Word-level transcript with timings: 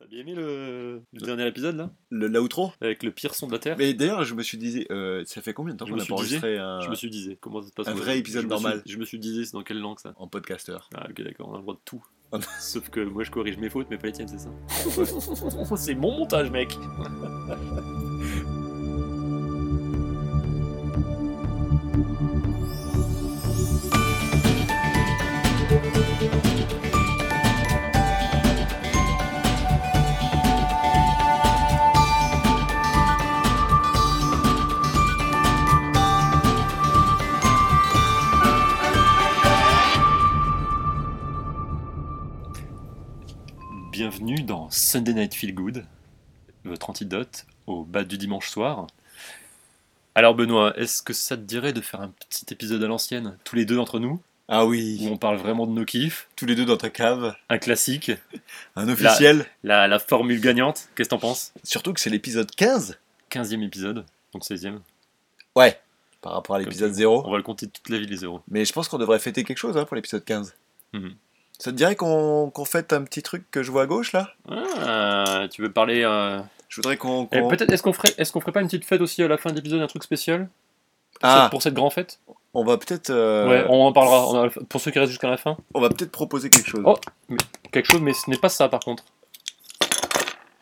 T'as 0.00 0.06
bien 0.06 0.20
aimé 0.20 0.34
le, 0.34 1.02
le 1.12 1.20
dernier 1.20 1.46
épisode 1.46 1.76
là? 1.76 1.90
Le, 2.08 2.26
l'outro 2.26 2.72
Avec 2.80 3.02
le 3.02 3.10
pire 3.10 3.34
son 3.34 3.48
de 3.48 3.52
la 3.52 3.58
Terre. 3.58 3.76
Mais 3.78 3.92
d'ailleurs, 3.92 4.24
je 4.24 4.34
me 4.34 4.42
suis 4.42 4.56
dit, 4.56 4.86
euh, 4.90 5.22
ça 5.26 5.42
fait 5.42 5.52
combien 5.52 5.74
de 5.74 5.78
temps 5.78 5.84
Je 5.84 5.90
qu'on 5.90 5.96
me 5.96 6.00
n'a 6.00 6.04
suis 6.06 6.14
pas 6.14 6.22
disé, 6.22 6.36
enregistré 6.38 6.56
un, 6.58 6.80
Je 6.80 6.88
me 6.88 6.94
suis 6.94 7.10
disé, 7.10 7.36
comment 7.38 7.60
ça 7.60 7.68
se 7.68 7.72
passe 7.74 7.88
un 7.88 7.92
vrai 7.92 8.18
épisode 8.18 8.42
je 8.44 8.46
me 8.46 8.50
normal. 8.50 8.82
je 8.86 8.96
me 8.96 9.04
suis 9.04 9.18
disé, 9.18 9.44
c'est 9.44 9.52
dans 9.52 9.62
quelle 9.62 9.78
langue 9.78 9.98
ça? 9.98 10.14
en 10.16 10.26
podcasteur. 10.26 10.88
Ah 10.94 11.06
ok 11.10 11.20
d'accord, 11.22 11.48
on 11.50 11.54
a 11.54 11.56
le 11.58 11.62
droit 11.62 11.74
de 11.74 11.80
tout. 11.84 12.02
Ah 12.32 12.38
non. 12.38 12.44
Sauf 12.60 12.88
que 12.88 13.00
moi 13.00 13.24
je 13.24 13.30
corrige 13.30 13.58
mes 13.58 13.68
fautes 13.68 13.88
mais 13.90 13.98
pas 13.98 14.06
les 14.06 14.14
tiennes, 14.14 14.28
c'est 14.28 14.38
ça? 14.38 14.50
C'est 15.76 15.94
mon 15.94 16.16
montage 16.16 16.50
mec 16.50 16.74
Bienvenue 44.40 44.58
dans 44.58 44.70
Sunday 44.70 45.12
Night 45.12 45.34
Feel 45.34 45.54
Good, 45.54 45.84
votre 46.64 46.88
antidote 46.88 47.44
au 47.66 47.84
bas 47.84 48.04
du 48.04 48.16
dimanche 48.16 48.48
soir. 48.48 48.86
Alors 50.14 50.34
Benoît, 50.34 50.72
est-ce 50.78 51.02
que 51.02 51.12
ça 51.12 51.36
te 51.36 51.42
dirait 51.42 51.74
de 51.74 51.82
faire 51.82 52.00
un 52.00 52.08
petit 52.08 52.46
épisode 52.50 52.82
à 52.82 52.86
l'ancienne, 52.86 53.36
tous 53.44 53.56
les 53.56 53.66
deux 53.66 53.76
entre 53.76 53.98
nous, 53.98 54.18
Ah 54.48 54.64
où 54.64 54.70
oui, 54.70 55.06
on 55.10 55.18
parle 55.18 55.36
vraiment 55.36 55.66
de 55.66 55.72
nos 55.72 55.84
kiffs, 55.84 56.26
tous 56.36 56.46
les 56.46 56.54
deux 56.54 56.64
dans 56.64 56.78
ta 56.78 56.88
cave, 56.88 57.34
un 57.50 57.58
classique, 57.58 58.12
un 58.76 58.88
officiel. 58.88 59.44
la, 59.62 59.86
la 59.86 59.98
formule 59.98 60.40
gagnante, 60.40 60.88
qu'est-ce 60.94 61.10
que 61.10 61.14
t'en 61.14 61.18
penses? 61.20 61.52
Surtout 61.62 61.92
que 61.92 62.00
c'est 62.00 62.08
l'épisode 62.10 62.50
15 62.50 62.98
15e 63.30 63.62
épisode, 63.62 64.06
donc 64.32 64.42
16e. 64.44 64.78
Ouais, 65.54 65.78
par 66.22 66.32
rapport 66.32 66.56
à 66.56 66.60
l'épisode 66.60 66.90
Comme 66.92 66.98
0. 66.98 67.22
On 67.26 67.30
va 67.30 67.36
le 67.36 67.42
compter 67.42 67.66
toute 67.68 67.90
la 67.90 67.98
vie 67.98 68.06
les 68.06 68.16
zéros. 68.16 68.40
Mais 68.48 68.64
je 68.64 68.72
pense 68.72 68.88
qu'on 68.88 68.98
devrait 68.98 69.18
fêter 69.18 69.44
quelque 69.44 69.58
chose 69.58 69.76
hein, 69.76 69.84
pour 69.84 69.96
l'épisode 69.96 70.24
15. 70.24 70.54
Mhm. 70.94 71.14
Ça 71.60 71.70
te 71.72 71.76
dirait 71.76 71.94
qu'on 71.94 72.50
qu'on 72.50 72.64
fête 72.64 72.92
un 72.94 73.02
petit 73.04 73.22
truc 73.22 73.44
que 73.50 73.62
je 73.62 73.70
vois 73.70 73.82
à 73.82 73.86
gauche 73.86 74.12
là? 74.12 74.30
Ah, 74.48 75.46
tu 75.50 75.60
veux 75.60 75.70
parler... 75.70 76.02
euh, 76.04 76.40
Je 76.70 76.76
voudrais 76.76 76.96
qu'on. 76.96 77.28
eh, 77.32 77.40
qu'on- 77.40 77.48
Peut-être, 77.48 77.70
est-ce 77.70 77.82
qu'on 77.82 77.92
ferait, 77.92 78.14
est-ce 78.16 78.32
qu'on 78.32 78.40
ferait 78.40 78.52
pas 78.52 78.60
une 78.62 78.66
petite 78.66 78.86
fête 78.86 79.02
aussi 79.02 79.22
à 79.22 79.28
la 79.28 79.36
fin 79.36 79.50
de 79.50 79.56
l'épisode, 79.56 79.80
un 79.82 79.86
truc 79.86 80.02
spécial? 80.02 80.48
Pour, 81.20 81.20
Ah, 81.22 81.42
cette, 81.42 81.50
pour 81.50 81.62
cette 81.62 81.74
grande 81.74 81.92
fête? 81.92 82.18
On 82.54 82.64
va 82.64 82.78
peut-être. 82.78 83.10
euh, 83.10 83.46
Ouais, 83.46 83.66
on 83.68 83.82
en 83.82 83.92
parlera. 83.92 84.26
On 84.28 84.44
a- 84.44 84.48
pour 84.48 84.80
ceux 84.80 84.90
qui 84.90 84.98
restent 84.98 85.10
jusqu'à 85.10 85.28
la 85.28 85.36
fin. 85.36 85.58
on 85.74 85.80
va 85.82 85.90
peut-être 85.90 86.10
proposer 86.10 86.48
quelque 86.48 86.68
chose. 86.70 86.82
Oh. 86.86 86.96
Quelque 87.72 87.86
chose, 87.92 88.00
mais 88.00 88.14
ce 88.14 88.30
n'est 88.30 88.38
pas 88.38 88.48
ça 88.48 88.68
par 88.70 88.80
contre. 88.80 89.04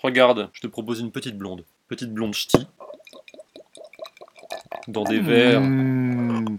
Regarde, 0.03 0.49
je 0.53 0.61
te 0.61 0.67
propose 0.67 0.99
une 1.01 1.13
petite 1.13 1.39
blonde. 1.39 1.65
Petite 1.89 2.13
blonde 2.13 2.35
ch'ti. 2.35 2.67
Dans 4.89 5.05
des 5.05 5.21
verres, 5.21 5.61
Mmh. 5.61 6.59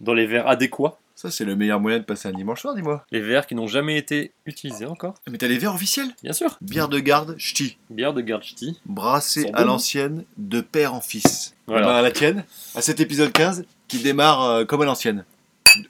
dans 0.00 0.14
les 0.14 0.26
verres 0.26 0.48
adéquats. 0.48 0.96
Ça, 1.18 1.30
c'est 1.30 1.46
le 1.46 1.56
meilleur 1.56 1.80
moyen 1.80 1.98
de 1.98 2.04
passer 2.04 2.28
un 2.28 2.32
dimanche 2.32 2.60
soir, 2.60 2.74
dis-moi. 2.74 3.06
Les 3.10 3.20
verres 3.22 3.46
qui 3.46 3.54
n'ont 3.54 3.66
jamais 3.66 3.96
été 3.96 4.32
utilisés 4.44 4.84
encore. 4.84 5.14
Mais 5.30 5.38
t'as 5.38 5.46
les 5.48 5.56
verres 5.56 5.74
officiels 5.74 6.10
Bien 6.22 6.34
sûr. 6.34 6.58
Bière 6.60 6.90
de 6.90 6.98
garde, 6.98 7.36
ch'ti. 7.38 7.78
Bière 7.88 8.12
de 8.12 8.20
garde 8.20 8.42
ch'ti. 8.42 8.78
Brassé 8.84 9.44
Sont 9.44 9.54
à 9.54 9.64
l'ancienne, 9.64 10.24
de 10.36 10.60
père 10.60 10.92
en 10.92 11.00
fils. 11.00 11.54
Voilà. 11.66 11.86
Eh 11.86 11.88
ben, 11.88 11.94
à 11.96 12.02
la 12.02 12.10
tienne, 12.10 12.44
à 12.74 12.82
cet 12.82 13.00
épisode 13.00 13.32
15, 13.32 13.64
qui 13.88 14.00
démarre 14.00 14.42
euh, 14.42 14.64
comme 14.66 14.82
à 14.82 14.84
l'ancienne. 14.84 15.24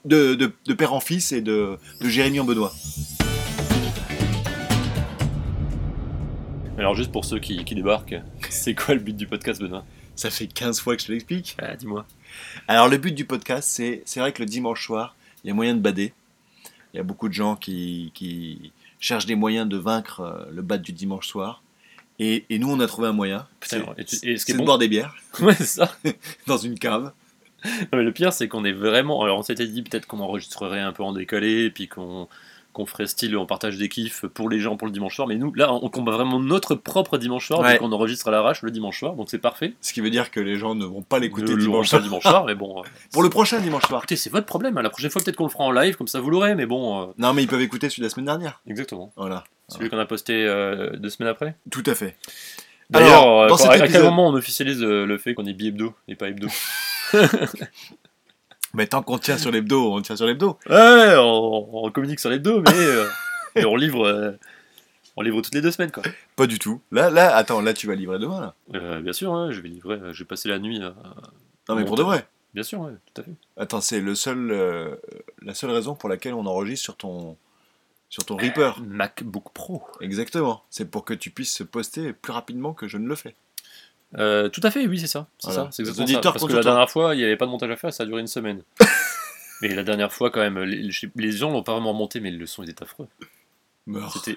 De, 0.04 0.36
de, 0.36 0.52
de 0.64 0.74
père 0.74 0.92
en 0.92 1.00
fils 1.00 1.32
et 1.32 1.41
de, 1.41 1.77
de 2.00 2.08
Jérémy 2.08 2.38
en 2.38 2.44
Benoît. 2.44 2.72
Alors 6.78 6.94
juste 6.94 7.10
pour 7.10 7.24
ceux 7.24 7.38
qui, 7.41 7.64
qui 7.64 7.74
débarquent, 7.74 8.14
c'est 8.50 8.74
quoi 8.74 8.94
le 8.94 9.00
but 9.00 9.16
du 9.16 9.27
podcast, 9.27 9.60
Benoît? 9.60 9.84
Ça 10.14 10.30
fait 10.30 10.47
15 10.47 10.80
fois 10.80 10.94
que 10.97 11.02
je 11.02 11.08
te 11.08 11.12
l'explique. 11.12 11.56
ah, 11.60 11.74
Dis-moi. 11.74 12.06
Alors 12.69 12.88
le 12.88 12.96
but 12.98 13.12
du 13.14 13.24
podcast, 13.24 13.69
c'est 13.70 14.02
c'est 14.05 14.20
vrai 14.20 14.32
que 14.32 14.41
le 14.42 14.47
dimanche 14.47 14.84
soir, 14.87 15.14
il 15.44 15.48
y 15.48 15.50
a 15.50 15.54
moyen 15.54 15.75
de 15.75 15.81
bader. 15.81 16.12
Il 16.92 16.97
y 16.97 17.00
a 17.00 17.03
beaucoup 17.03 17.28
de 17.28 17.34
gens 17.34 17.56
qui, 17.56 18.10
qui 18.14 18.72
cherchent 19.00 19.26
des 19.26 19.34
moyens 19.34 19.69
de 19.69 19.76
vaincre 19.76 20.20
euh, 20.20 20.44
le 20.53 20.62
bad 20.62 20.81
du 20.82 20.92
dimanche 20.92 21.28
soir. 21.28 21.62
Et, 22.19 22.47
et 22.48 22.59
nous, 22.59 22.70
on 22.70 22.81
a 22.81 22.86
trouvé 22.86 23.09
un 23.09 23.12
moyen. 23.12 23.47
Putain, 23.60 23.84
C'est 23.97 24.00
et 24.00 24.04
tu- 24.04 24.16
et 24.31 24.38
ce 24.38 24.47
qui 24.47 24.53
c'est 24.53 24.53
est 24.53 24.54
de 24.54 24.59
bon- 24.59 24.65
boire 24.65 24.78
des 24.78 24.88
bières 24.88 25.15
Ouais, 25.41 25.54
c'est 25.54 25.65
ça. 25.66 25.94
dans 26.47 26.56
une 26.56 26.78
cave. 26.78 27.12
Non, 27.65 27.70
mais 27.98 28.03
le 28.04 28.12
pire, 28.12 28.32
c'est 28.32 28.48
qu'on 28.48 28.65
est 28.65 28.72
vraiment. 28.72 29.22
Alors, 29.22 29.38
on 29.38 29.42
s'était 29.42 29.66
dit 29.66 29.82
peut-être 29.82 30.06
qu'on 30.06 30.20
enregistrerait 30.20 30.81
un 30.81 30.92
peu 30.92 31.03
en 31.03 31.12
décalé, 31.12 31.65
et 31.65 31.70
puis 31.70 31.88
qu'on 31.88 32.28
qu'on 32.76 32.84
ferait 32.87 33.06
style 33.06 33.37
on 33.38 33.47
partage 33.47 33.78
des 33.78 33.88
kiffs 33.88 34.26
pour 34.26 34.50
les 34.50 34.60
gens 34.60 34.76
pour 34.76 34.87
le 34.87 34.92
dimanche 34.92 35.16
soir. 35.16 35.26
Mais 35.26 35.37
nous, 35.37 35.53
là, 35.54 35.72
on 35.72 35.88
combat 35.88 36.12
vraiment 36.12 36.38
notre 36.38 36.75
propre 36.75 37.16
dimanche 37.19 37.47
soir, 37.47 37.60
Ouais. 37.60 37.78
donc 37.78 37.88
on 37.88 37.92
enregistre 37.92 38.28
à 38.28 38.31
l'arrache 38.31 38.60
le 38.62 38.70
dimanche 38.70 38.98
soir, 38.98 39.14
donc 39.14 39.28
c'est 39.31 39.38
parfait. 39.38 39.72
Ce 39.81 39.92
qui 39.94 40.00
veut 40.03 40.10
dire 40.10 40.31
que 40.31 40.41
les 40.41 40.56
gens 40.56 40.75
ne 40.75 40.84
vont 40.84 41.00
pas 41.03 41.19
l'écouter 41.19 41.56
dimanche 41.56 41.88
soir. 41.88 42.03
dimanche 42.03 42.22
soir, 42.22 42.44
mais 42.44 42.54
bon. 42.54 42.81
euh, 42.81 42.82
Pour 43.12 43.22
le 43.22 43.31
prochain 43.31 43.60
dimanche 43.60 43.84
soir. 43.86 44.00
Écoutez, 44.00 44.16
c'est 44.16 44.31
votre 44.31 44.47
problème. 44.47 44.76
hein. 44.76 44.82
La 44.82 44.91
prochaine 44.91 45.10
fois, 45.10 45.22
peut-être 45.22 45.36
qu'on 45.36 45.44
le 45.44 45.50
fera 45.50 45.65
en 45.65 45.72
live, 45.72 45.97
comme 45.97 46.06
ça 46.06 46.20
vous 46.20 46.28
l'aurez, 46.31 46.54
mais 46.54 46.66
bon. 46.66 47.03
euh, 47.03 47.06
Non, 47.19 47.32
mais 47.32 47.42
ils 47.42 47.48
peuvent 47.48 47.62
écouter 47.62 47.88
celui 47.88 48.00
de 48.03 48.06
la 48.06 48.10
semaine 48.10 48.26
dernière. 48.26 48.60
exactement. 48.66 49.10
Voilà. 49.16 49.44
Celui 49.69 49.88
qu'on 49.88 49.98
a 49.98 50.04
posté 50.06 50.44
euh, 50.47 50.91
deux 50.97 51.10
semaines 51.10 51.31
après. 51.31 51.56
Tout 51.70 51.82
à 51.86 51.94
fait. 51.94 52.16
D'ailleurs, 52.91 53.50
à 53.53 53.88
quel 53.88 54.03
moment 54.04 54.28
on 54.28 54.34
officialise 54.34 54.81
le 54.82 55.19
fait 55.19 55.34
qu'on 55.34 55.47
est 55.47 55.54
bi-hebdo 55.54 55.94
et 56.09 56.15
pas 56.15 56.28
hebdo? 56.28 56.48
Mais 58.76 58.87
tant 58.87 59.03
qu'on 59.03 59.19
tient 59.19 59.38
sur 59.38 59.50
l'hebdo, 59.50 59.92
on 59.92 60.03
tient 60.03 60.16
sur 60.16 60.26
l'hebdo. 60.26 60.59
Ouais, 60.69 61.14
on, 61.16 61.84
on 61.87 61.91
communique 61.91 62.20
sur 62.20 62.28
l'hebdo, 62.31 62.60
mais, 62.60 62.72
euh, 62.75 63.06
mais 63.56 63.64
on 63.64 63.75
livre. 63.75 64.06
euh, 64.06 64.32
on 65.16 65.22
livre 65.22 65.41
toutes 65.41 65.54
les 65.54 65.62
deux 65.62 65.70
semaines, 65.70 65.91
quoi. 65.91 66.03
Pas 66.37 66.47
du 66.47 66.59
tout. 66.59 66.82
Là, 66.92 67.09
là, 67.09 67.34
attends, 67.34 67.62
là, 67.62 67.72
tu 67.72 67.86
vas 67.86 67.94
livrer 67.94 68.19
demain, 68.19 68.38
là. 68.41 68.54
Euh, 68.75 69.00
bien 69.00 69.15
sûr, 69.15 69.32
ouais, 69.32 69.53
je 69.54 69.60
vais 69.62 69.69
livrer. 69.70 69.94
euh, 69.94 70.12
Je 70.12 70.19
vais 70.22 70.26
passer 70.28 70.48
la 70.50 70.59
nuit. 70.59 70.82
euh, 70.82 70.91
Non, 71.70 71.75
mais 71.75 71.84
pour 71.86 71.97
de 71.97 72.03
vrai. 72.03 72.26
Bien 72.53 72.62
sûr, 72.62 72.81
ouais, 72.81 72.92
tout 73.15 73.22
à 73.22 73.25
fait. 73.25 73.31
Attends, 73.56 73.81
c'est 73.81 74.00
le 74.00 74.15
seul, 74.15 74.50
euh, 74.50 74.94
la 75.42 75.54
seule 75.54 75.70
raison 75.70 75.94
pour 75.94 76.09
laquelle 76.10 76.34
on 76.34 76.44
enregistre 76.47 76.84
sur 76.84 76.97
ton, 76.97 77.36
sur 78.10 78.25
ton 78.26 78.36
Reaper. 78.36 78.78
MacBook 78.86 79.53
Pro. 79.54 79.82
Exactement. 80.03 80.62
C'est 80.69 80.91
pour 80.91 81.04
que 81.06 81.15
tu 81.15 81.31
puisses 81.31 81.54
se 81.54 81.62
poster 81.65 82.12
plus 82.12 82.32
rapidement 82.32 82.75
que 82.75 82.88
je 82.88 82.98
ne 82.98 83.09
le 83.09 83.15
fais. 83.15 83.34
Euh, 84.19 84.49
tout 84.49 84.60
à 84.62 84.71
fait, 84.71 84.87
oui, 84.87 84.99
c'est 84.99 85.06
ça. 85.06 85.27
C'est 85.38 85.49
Voilà. 85.50 85.65
ça, 85.65 85.69
c'est 85.72 85.82
exactement 85.82 86.06
ça. 86.06 86.21
Parce 86.32 86.47
que 86.47 86.53
la 86.53 86.62
dernière 86.62 86.91
fois, 86.91 87.15
il 87.15 87.19
n'y 87.19 87.25
avait 87.25 87.37
pas 87.37 87.47
de 87.47 87.50
montage 87.50 87.71
à 87.71 87.77
faire, 87.77 87.93
ça 87.93 88.03
a 88.04 88.06
duré 88.06 88.21
une 88.21 88.27
semaine. 88.27 88.62
mais 89.62 89.75
la 89.75 89.82
dernière 89.82 90.12
fois, 90.12 90.31
quand 90.31 90.41
même, 90.41 90.59
les, 90.60 90.91
les 91.15 91.32
gens 91.32 91.50
l'ont 91.50 91.62
pas 91.62 91.72
vraiment 91.72 91.93
monté, 91.94 92.21
mais 92.21 92.31
le 92.31 92.47
son 92.47 92.62
était 92.62 92.82
affreux. 92.82 93.09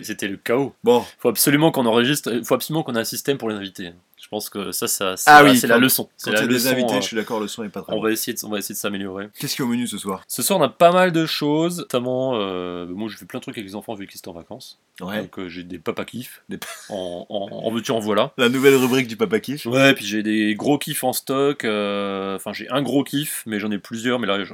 C'était 0.01 0.27
le 0.27 0.37
chaos. 0.37 0.75
Bon, 0.83 1.03
faut 1.17 1.29
absolument 1.29 1.71
qu'on 1.71 1.85
enregistre, 1.87 2.31
il 2.31 2.45
faut 2.45 2.53
absolument 2.53 2.83
qu'on 2.83 2.95
ait 2.95 2.99
un 2.99 3.03
système 3.03 3.37
pour 3.39 3.49
les 3.49 3.55
invités. 3.55 3.93
Je 4.21 4.27
pense 4.27 4.49
que 4.49 4.71
ça, 4.71 4.87
ça 4.87 5.15
c'est 5.17 5.29
Ah 5.29 5.41
la, 5.41 5.51
oui, 5.51 5.59
la 5.63 5.77
leçon. 5.77 6.09
C'est 6.17 6.29
quand 6.31 6.31
il 6.31 6.33
la 6.35 6.41
y 6.41 6.43
a 6.43 6.47
des 6.47 6.53
leçon, 6.55 6.69
invités, 6.69 6.93
euh, 6.95 7.01
je 7.01 7.05
suis 7.07 7.15
d'accord, 7.15 7.39
le 7.39 7.47
son 7.47 7.63
est 7.63 7.69
pas 7.69 7.81
très 7.81 7.93
on 7.93 7.95
bon. 7.97 8.03
va 8.03 8.11
essayer 8.11 8.33
de, 8.33 8.39
on 8.45 8.49
va 8.49 8.57
essayer 8.59 8.75
de 8.75 8.79
s'améliorer. 8.79 9.29
Qu'est-ce 9.39 9.55
qu'il 9.55 9.63
y 9.63 9.67
a 9.67 9.69
au 9.69 9.71
menu 9.71 9.87
ce 9.87 9.97
soir? 9.97 10.23
Ce 10.27 10.41
soir, 10.43 10.59
on 10.59 10.61
a 10.63 10.69
pas 10.69 10.91
mal 10.91 11.11
de 11.11 11.25
choses, 11.25 11.79
notamment, 11.79 12.33
euh, 12.35 12.85
moi, 12.87 13.07
je 13.09 13.17
fais 13.17 13.25
plein 13.25 13.39
de 13.39 13.43
trucs 13.43 13.57
avec 13.57 13.67
les 13.67 13.75
enfants 13.75 13.93
vu 13.95 14.07
qu'ils 14.07 14.17
étaient 14.19 14.27
en 14.27 14.33
vacances. 14.33 14.77
Ouais. 15.01 15.21
Donc, 15.21 15.39
euh, 15.39 15.47
j'ai 15.47 15.63
des 15.63 15.79
papa 15.79 16.03
kiffs. 16.05 16.41
Des- 16.49 16.59
En, 16.89 17.25
en, 17.29 17.47
en 17.65 17.71
veux-tu, 17.71 17.91
en 17.91 17.99
voilà. 17.99 18.33
La 18.37 18.49
nouvelle 18.49 18.75
rubrique 18.75 19.07
du 19.07 19.15
Papa 19.15 19.39
Kiff. 19.39 19.65
Ouais, 19.67 19.93
puis 19.93 20.05
j'ai 20.05 20.23
des 20.23 20.55
gros 20.55 20.77
kiffs 20.79 21.03
en 21.03 21.13
stock. 21.13 21.63
Enfin, 21.63 22.51
j'ai 22.51 22.67
un 22.69 22.81
gros 22.81 23.03
kiff, 23.03 23.43
mais 23.45 23.59
j'en 23.59 23.69
ai 23.71 23.77
plusieurs. 23.77 24.19
Mais 24.19 24.27
là, 24.27 24.43
je, 24.43 24.53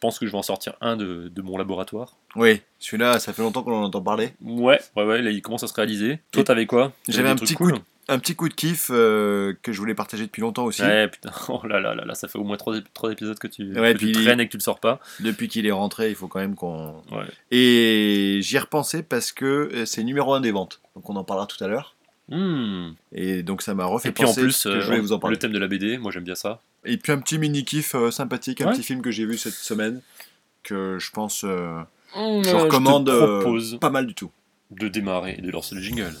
pense 0.00 0.18
que 0.18 0.26
je 0.26 0.32
vais 0.32 0.38
en 0.38 0.42
sortir 0.42 0.74
un 0.80 0.96
de, 0.96 1.28
de 1.28 1.42
mon 1.42 1.56
laboratoire. 1.58 2.16
Oui, 2.34 2.62
celui-là, 2.78 3.18
ça 3.18 3.32
fait 3.32 3.42
longtemps 3.42 3.62
qu'on 3.62 3.76
en 3.76 3.84
entend 3.84 4.00
parler. 4.02 4.32
Ouais, 4.42 4.80
ouais, 4.96 5.04
ouais, 5.04 5.22
là, 5.22 5.30
il 5.30 5.42
commence 5.42 5.62
à 5.62 5.66
se 5.68 5.74
réaliser. 5.74 6.18
Toi, 6.32 6.44
t'avais 6.44 6.66
quoi? 6.66 6.92
J'avais 7.08 7.28
un 7.28 7.36
petit 7.36 7.54
cool? 7.54 7.74
Un 8.08 8.18
petit 8.18 8.34
coup 8.34 8.48
de 8.48 8.54
kiff 8.54 8.88
euh, 8.90 9.54
que 9.62 9.72
je 9.72 9.78
voulais 9.78 9.94
partager 9.94 10.24
depuis 10.24 10.40
longtemps 10.42 10.64
aussi. 10.64 10.82
Ouais, 10.82 11.08
putain, 11.08 11.30
oh 11.48 11.60
là 11.66 11.80
là 11.80 11.94
là 11.94 12.04
là, 12.04 12.14
ça 12.14 12.28
fait 12.28 12.38
au 12.38 12.44
moins 12.44 12.56
trois, 12.56 12.76
trois 12.92 13.10
épisodes 13.12 13.38
que 13.38 13.46
tu, 13.46 13.78
Ouais, 13.78 13.94
que 13.94 13.98
tu 13.98 14.12
traînes 14.12 14.40
et 14.40 14.46
que 14.46 14.50
tu 14.50 14.58
le 14.58 14.62
sors 14.62 14.78
pas. 14.80 15.00
Depuis 15.20 15.48
qu'il 15.48 15.66
est 15.66 15.72
rentré, 15.72 16.10
il 16.10 16.14
faut 16.14 16.28
quand 16.28 16.40
même 16.40 16.54
qu'on. 16.54 17.02
Ouais. 17.10 17.24
Et 17.50 18.40
j'y 18.42 18.56
ai 18.56 18.58
repensé 18.58 19.02
parce 19.02 19.32
que 19.32 19.44
euh, 19.72 19.86
c'est 19.86 20.02
numéro 20.04 20.34
un 20.34 20.40
des 20.40 20.50
ventes. 20.50 20.80
Donc 20.94 21.08
on 21.08 21.16
en 21.16 21.24
parlera 21.24 21.46
tout 21.46 21.62
à 21.64 21.66
l'heure. 21.68 21.94
Hmm. 22.28 22.92
Et 23.12 23.42
donc 23.42 23.60
ça 23.62 23.74
m'a 23.74 23.84
refait 23.84 24.08
Et 24.08 24.12
puis 24.12 24.24
en 24.24 24.32
plus, 24.32 24.62
que 24.64 24.68
euh, 24.68 24.80
je 24.80 24.86
voulais 24.86 25.00
vous 25.00 25.12
en 25.12 25.18
parler. 25.18 25.34
le 25.36 25.38
thème 25.38 25.52
de 25.52 25.58
la 25.58 25.66
BD, 25.66 25.98
moi 25.98 26.10
j'aime 26.10 26.24
bien 26.24 26.34
ça. 26.34 26.60
Et 26.84 26.96
puis 26.96 27.12
un 27.12 27.18
petit 27.18 27.38
mini 27.38 27.64
kiff 27.64 27.94
euh, 27.94 28.10
sympathique, 28.10 28.60
un 28.60 28.66
Ouais. 28.68 28.72
petit 28.72 28.82
film 28.82 29.02
que 29.02 29.10
j'ai 29.10 29.24
vu 29.26 29.36
cette 29.38 29.52
semaine 29.54 30.00
que 30.62 30.98
je 30.98 31.10
pense 31.10 31.44
euh, 31.44 31.80
Hmm, 32.14 32.42
je 32.44 32.50
euh, 32.50 32.58
recommande 32.62 33.08
euh, 33.08 33.78
pas 33.80 33.90
mal 33.90 34.06
du 34.06 34.14
tout. 34.14 34.30
de 34.70 34.86
démarrer 34.88 35.34
et 35.36 35.42
de 35.42 35.50
lancer 35.50 35.74
le 35.74 35.80
jingle. 35.80 36.14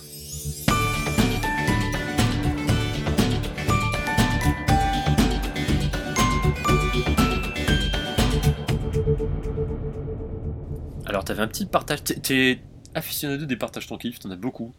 T'avais 11.34 11.44
un 11.44 11.48
petit 11.48 11.66
partage. 11.66 12.02
t'es- 12.04 12.14
T'es 12.20 12.60
aficionado 12.94 13.44
des 13.46 13.56
partages 13.56 13.86
ton 13.86 13.98
kiff, 13.98 14.18
t'en 14.18 14.30
as 14.30 14.36
beaucoup. 14.36 14.72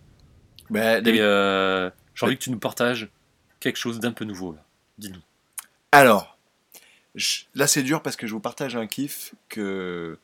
Bah, 0.70 0.98
Et 1.00 1.04
euh, 1.20 1.90
j'ai 2.16 2.26
envie 2.26 2.38
que 2.38 2.44
tu 2.44 2.50
nous 2.52 2.60
partages 2.60 3.10
quelque 3.60 3.78
chose 3.78 4.00
d'un 4.00 4.12
peu 4.12 4.26
nouveau 4.26 4.54
là. 4.54 4.64
Dis-nous. 4.98 5.22
Alors, 5.92 6.38
je- 7.16 7.44
là 7.54 7.68
c'est 7.68 7.84
dur 7.84 8.02
parce 8.02 8.16
que 8.16 8.26
je 8.28 8.34
vous 8.34 8.40
partage 8.40 8.76
un 8.76 8.88
kiff 8.88 9.34
que, 9.50 10.18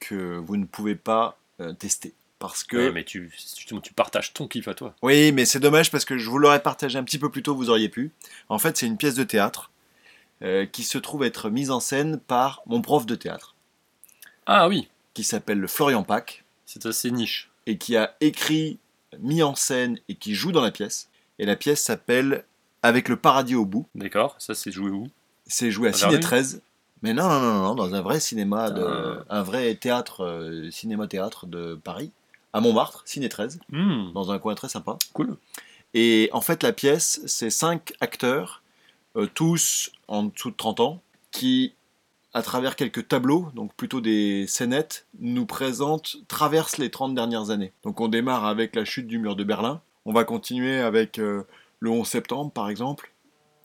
que 0.00 0.36
vous 0.38 0.56
ne 0.56 0.64
pouvez 0.64 0.94
pas 0.94 1.38
euh, 1.60 1.72
tester. 1.72 2.14
Parce 2.38 2.64
que. 2.64 2.76
Ouais, 2.76 2.92
mais 2.92 3.04
tu, 3.04 3.30
justement, 3.30 3.80
tu 3.80 3.92
partages 3.94 4.32
ton 4.32 4.48
kiff 4.48 4.68
à 4.68 4.74
toi. 4.74 4.94
Oui, 5.02 5.32
mais 5.32 5.44
c'est 5.46 5.60
dommage 5.60 5.90
parce 5.90 6.04
que 6.04 6.18
je 6.18 6.28
vous 6.28 6.38
l'aurais 6.38 6.60
partagé 6.62 6.98
un 6.98 7.04
petit 7.04 7.18
peu 7.18 7.30
plus 7.30 7.42
tôt, 7.42 7.54
vous 7.54 7.70
auriez 7.70 7.88
pu. 7.88 8.10
En 8.48 8.58
fait, 8.58 8.76
c'est 8.76 8.86
une 8.86 8.96
pièce 8.96 9.14
de 9.14 9.24
théâtre 9.24 9.70
euh, 10.42 10.66
qui 10.66 10.82
se 10.82 10.98
trouve 10.98 11.22
être 11.24 11.48
mise 11.48 11.70
en 11.70 11.80
scène 11.80 12.18
par 12.18 12.62
mon 12.66 12.82
prof 12.82 13.06
de 13.06 13.14
théâtre, 13.14 13.54
Ah 14.46 14.68
oui, 14.68 14.88
qui 15.14 15.24
s'appelle 15.24 15.66
Florian 15.68 16.02
Pack, 16.02 16.44
c'est 16.66 16.86
assez 16.86 17.10
niche. 17.10 17.50
et 17.66 17.78
qui 17.78 17.96
a 17.96 18.14
écrit, 18.20 18.78
mis 19.20 19.42
en 19.42 19.54
scène 19.54 19.98
et 20.08 20.16
qui 20.16 20.34
joue 20.34 20.52
dans 20.52 20.60
la 20.60 20.70
pièce. 20.70 21.08
Et 21.38 21.46
la 21.46 21.56
pièce 21.56 21.82
s'appelle 21.82 22.44
Avec 22.82 23.08
le 23.08 23.16
paradis 23.16 23.54
au 23.54 23.64
bout. 23.64 23.86
D'accord, 23.94 24.34
ça 24.38 24.54
c'est 24.54 24.70
joué 24.72 24.90
où? 24.90 25.08
C'est 25.46 25.70
joué 25.70 25.88
à 25.88 25.92
Ciné 25.92 26.12
Verdun 26.12 26.26
13. 26.26 26.62
Mais 27.02 27.12
non, 27.12 27.28
non, 27.28 27.40
non, 27.40 27.62
non, 27.62 27.74
dans 27.74 27.94
un 27.94 28.00
vrai 28.00 28.18
cinéma, 28.18 28.70
de, 28.70 29.18
un 29.28 29.42
vrai 29.42 29.74
théâtre, 29.74 30.24
euh, 30.24 30.70
cinéma-théâtre 30.70 31.46
de 31.46 31.78
Paris, 31.82 32.10
à 32.54 32.60
Montmartre, 32.60 33.02
Ciné 33.04 33.28
13, 33.28 33.60
Hmm, 33.68 34.12
dans 34.14 34.30
un 34.30 34.38
coin 34.38 34.54
très 34.54 34.70
sympa. 34.70 34.96
Cool. 35.12 35.36
Et 35.92 36.30
en 36.32 36.40
fait, 36.40 36.62
la 36.62 36.72
pièce, 36.72 37.20
c'est 37.26 37.50
cinq 37.50 37.92
acteurs, 38.00 38.62
euh, 39.16 39.28
tous 39.32 39.92
en 40.08 40.24
dessous 40.24 40.50
de 40.50 40.56
30 40.56 40.80
ans, 40.80 41.02
qui, 41.30 41.74
à 42.34 42.42
travers 42.42 42.74
quelques 42.74 43.06
tableaux, 43.06 43.46
donc 43.54 43.72
plutôt 43.74 44.00
des 44.00 44.46
scénettes, 44.48 45.06
nous 45.20 45.46
présentent, 45.46 46.16
traversent 46.26 46.78
les 46.78 46.90
30 46.90 47.14
dernières 47.14 47.50
années. 47.50 47.72
Donc 47.84 48.00
on 48.00 48.08
démarre 48.08 48.44
avec 48.44 48.74
la 48.74 48.84
chute 48.84 49.06
du 49.06 49.18
mur 49.18 49.36
de 49.36 49.44
Berlin, 49.44 49.80
on 50.04 50.12
va 50.12 50.24
continuer 50.24 50.80
avec 50.80 51.20
euh, 51.20 51.44
le 51.78 51.90
11 51.90 52.06
septembre, 52.06 52.50
par 52.50 52.68
exemple, 52.68 53.12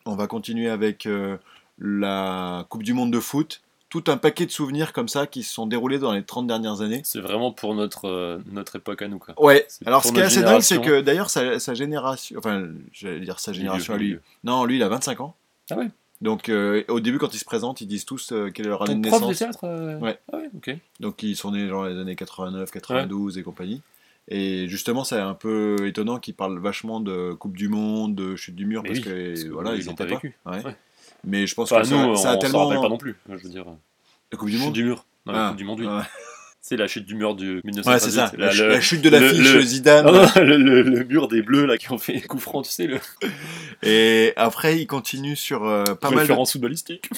on 0.05 0.15
va 0.15 0.27
continuer 0.27 0.69
avec 0.69 1.07
euh, 1.07 1.37
la 1.79 2.65
Coupe 2.69 2.83
du 2.83 2.93
Monde 2.93 3.11
de 3.11 3.19
foot, 3.19 3.61
tout 3.89 4.03
un 4.05 4.17
paquet 4.17 4.45
de 4.45 4.51
souvenirs 4.51 4.93
comme 4.93 5.07
ça 5.07 5.25
qui 5.25 5.41
se 5.41 5.51
sont 5.51 5.65
déroulés 5.65 5.97
dans 5.97 6.11
les 6.11 6.23
30 6.23 6.45
dernières 6.45 6.81
années. 6.81 7.01
C'est 7.03 7.21
vraiment 7.21 7.51
pour 7.51 7.73
notre, 7.73 8.05
euh, 8.07 8.37
notre 8.51 8.75
époque 8.75 9.01
à 9.01 9.07
nous. 9.07 9.17
Quoi. 9.17 9.33
Ouais, 9.41 9.65
alors 9.87 10.03
ce 10.05 10.11
qui 10.11 10.19
est 10.19 10.23
assez 10.23 10.43
dingue, 10.43 10.61
c'est 10.61 10.79
que 10.79 11.01
d'ailleurs 11.01 11.31
sa, 11.31 11.59
sa 11.59 11.73
génération, 11.73 12.37
enfin 12.37 12.67
j'allais 12.93 13.19
dire 13.21 13.39
sa 13.39 13.51
génération 13.51 13.95
à 13.95 13.97
lui, 13.97 14.19
non 14.43 14.63
lui 14.65 14.75
il 14.75 14.83
a 14.83 14.89
25 14.89 15.21
ans. 15.21 15.35
Ah 15.71 15.77
ouais 15.77 15.89
Donc 16.21 16.49
euh, 16.49 16.83
au 16.89 16.99
début 16.99 17.17
quand 17.17 17.33
ils 17.33 17.37
se 17.39 17.45
présentent, 17.45 17.79
ils 17.81 17.87
disent 17.87 18.05
tous 18.05 18.31
euh, 18.33 18.49
quelle 18.51 18.65
est 18.65 18.69
leur 18.69 18.81
année 18.81 18.95
de 18.95 19.07
prof 19.07 19.21
de 19.21 19.27
naissance. 19.27 19.37
théâtre 19.57 19.59
euh, 19.63 19.97
Ouais. 19.99 20.19
Ah 20.33 20.37
ouais, 20.37 20.49
ok. 20.55 20.75
Donc 20.99 21.23
ils 21.23 21.35
sont 21.35 21.51
nés 21.51 21.67
genre 21.69 21.85
les 21.85 21.97
années 21.97 22.15
89, 22.15 22.69
92 22.71 23.37
et 23.37 23.43
compagnie. 23.43 23.81
Et 24.27 24.67
justement 24.67 25.03
c'est 25.05 25.17
un 25.19 25.33
peu 25.33 25.87
étonnant 25.87 26.19
qu'ils 26.19 26.35
parlent 26.35 26.59
vachement 26.59 26.99
de 26.99 27.33
Coupe 27.33 27.55
du 27.55 27.69
Monde, 27.69 28.15
de 28.15 28.35
chute 28.35 28.55
du 28.55 28.65
mur 28.65 28.83
Mais 28.83 28.89
parce 28.89 28.99
oui, 28.99 29.05
que 29.05 29.29
parce 29.29 29.43
que 29.43 29.49
voilà 29.49 29.71
eux, 29.71 29.75
ils 29.77 29.81
ils 29.81 29.85
l'ont 29.85 29.91
étaient 29.93 30.03
pas 30.03 30.09
pas. 30.09 30.15
vécu. 30.15 30.37
Ouais. 30.45 30.63
Ouais. 30.65 30.75
Mais 31.23 31.47
je 31.47 31.55
pense 31.55 31.71
Enfin, 31.71 31.83
que 31.83 31.87
nous, 31.89 32.15
ça, 32.15 32.21
ça 32.23 32.29
a 32.29 32.31
on 32.31 32.33
s'en 32.35 32.39
tellement 32.39 32.67
rappelle 32.67 32.81
pas 32.81 32.89
non 32.89 32.97
plus. 32.97 33.15
Je 33.29 33.35
veux 33.35 33.49
dire, 33.49 33.65
la 34.31 34.37
Coupe 34.37 34.49
du 34.49 34.55
chute 34.55 34.65
Monde. 34.65 34.73
du 34.73 34.83
mur. 34.83 35.05
Non, 35.25 35.33
la 35.33 35.45
Ah, 35.45 35.49
Coupe 35.49 35.57
du 35.57 35.63
Monde, 35.65 35.79
oui. 35.79 35.87
ouais. 35.87 36.01
C'est 36.61 36.75
la 36.77 36.87
chute 36.87 37.05
du 37.05 37.15
mur 37.15 37.35
du 37.35 37.55
Ouais, 37.57 37.61
1958. 37.65 38.37
c'est 38.51 38.57
ça. 38.57 38.67
La, 38.67 38.81
chute 38.81 39.01
de 39.01 39.09
l'affiche 39.09 39.53
le- 39.53 39.61
Zidane. 39.61 40.05
Non, 40.05 40.11
non, 40.11 40.27
le, 40.35 40.57
le- 40.57 40.81
le 40.81 41.03
mur 41.05 41.27
des 41.27 41.41
bleus 41.41 41.65
là 41.65 41.77
qui 41.77 41.91
ont 41.91 41.97
fait 41.97 42.19
coup 42.21 42.37
franc, 42.39 42.61
tu 42.61 42.71
sais, 42.71 42.85
le 42.85 42.99
Et 43.83 44.33
après 44.35 44.77
ils 44.79 44.87
continuent 44.87 45.35
sur 45.35 45.65
euh, 45.65 45.83
pas 45.95 46.09
mal 46.09 46.15
de... 46.17 46.19
référence 46.21 46.51
footballistique. 46.51 47.09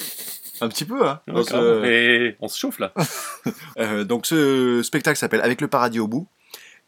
un 0.60 0.68
petit 0.68 0.84
peu 0.84 1.06
hein. 1.06 1.20
Ouais, 1.28 1.42
ce- 1.42 1.50
carrément. 1.50 1.84
Et 1.84 2.36
on 2.40 2.48
se 2.48 2.58
chauffe 2.58 2.78
là. 2.78 2.92
Euh, 3.78 4.04
donc 4.04 4.26
ce 4.26 4.80
spectacle 4.84 5.18
s'appelle 5.18 5.40
Avec 5.40 5.60
le 5.60 5.66
paradis 5.66 5.98
au 5.98 6.06
bout 6.06 6.28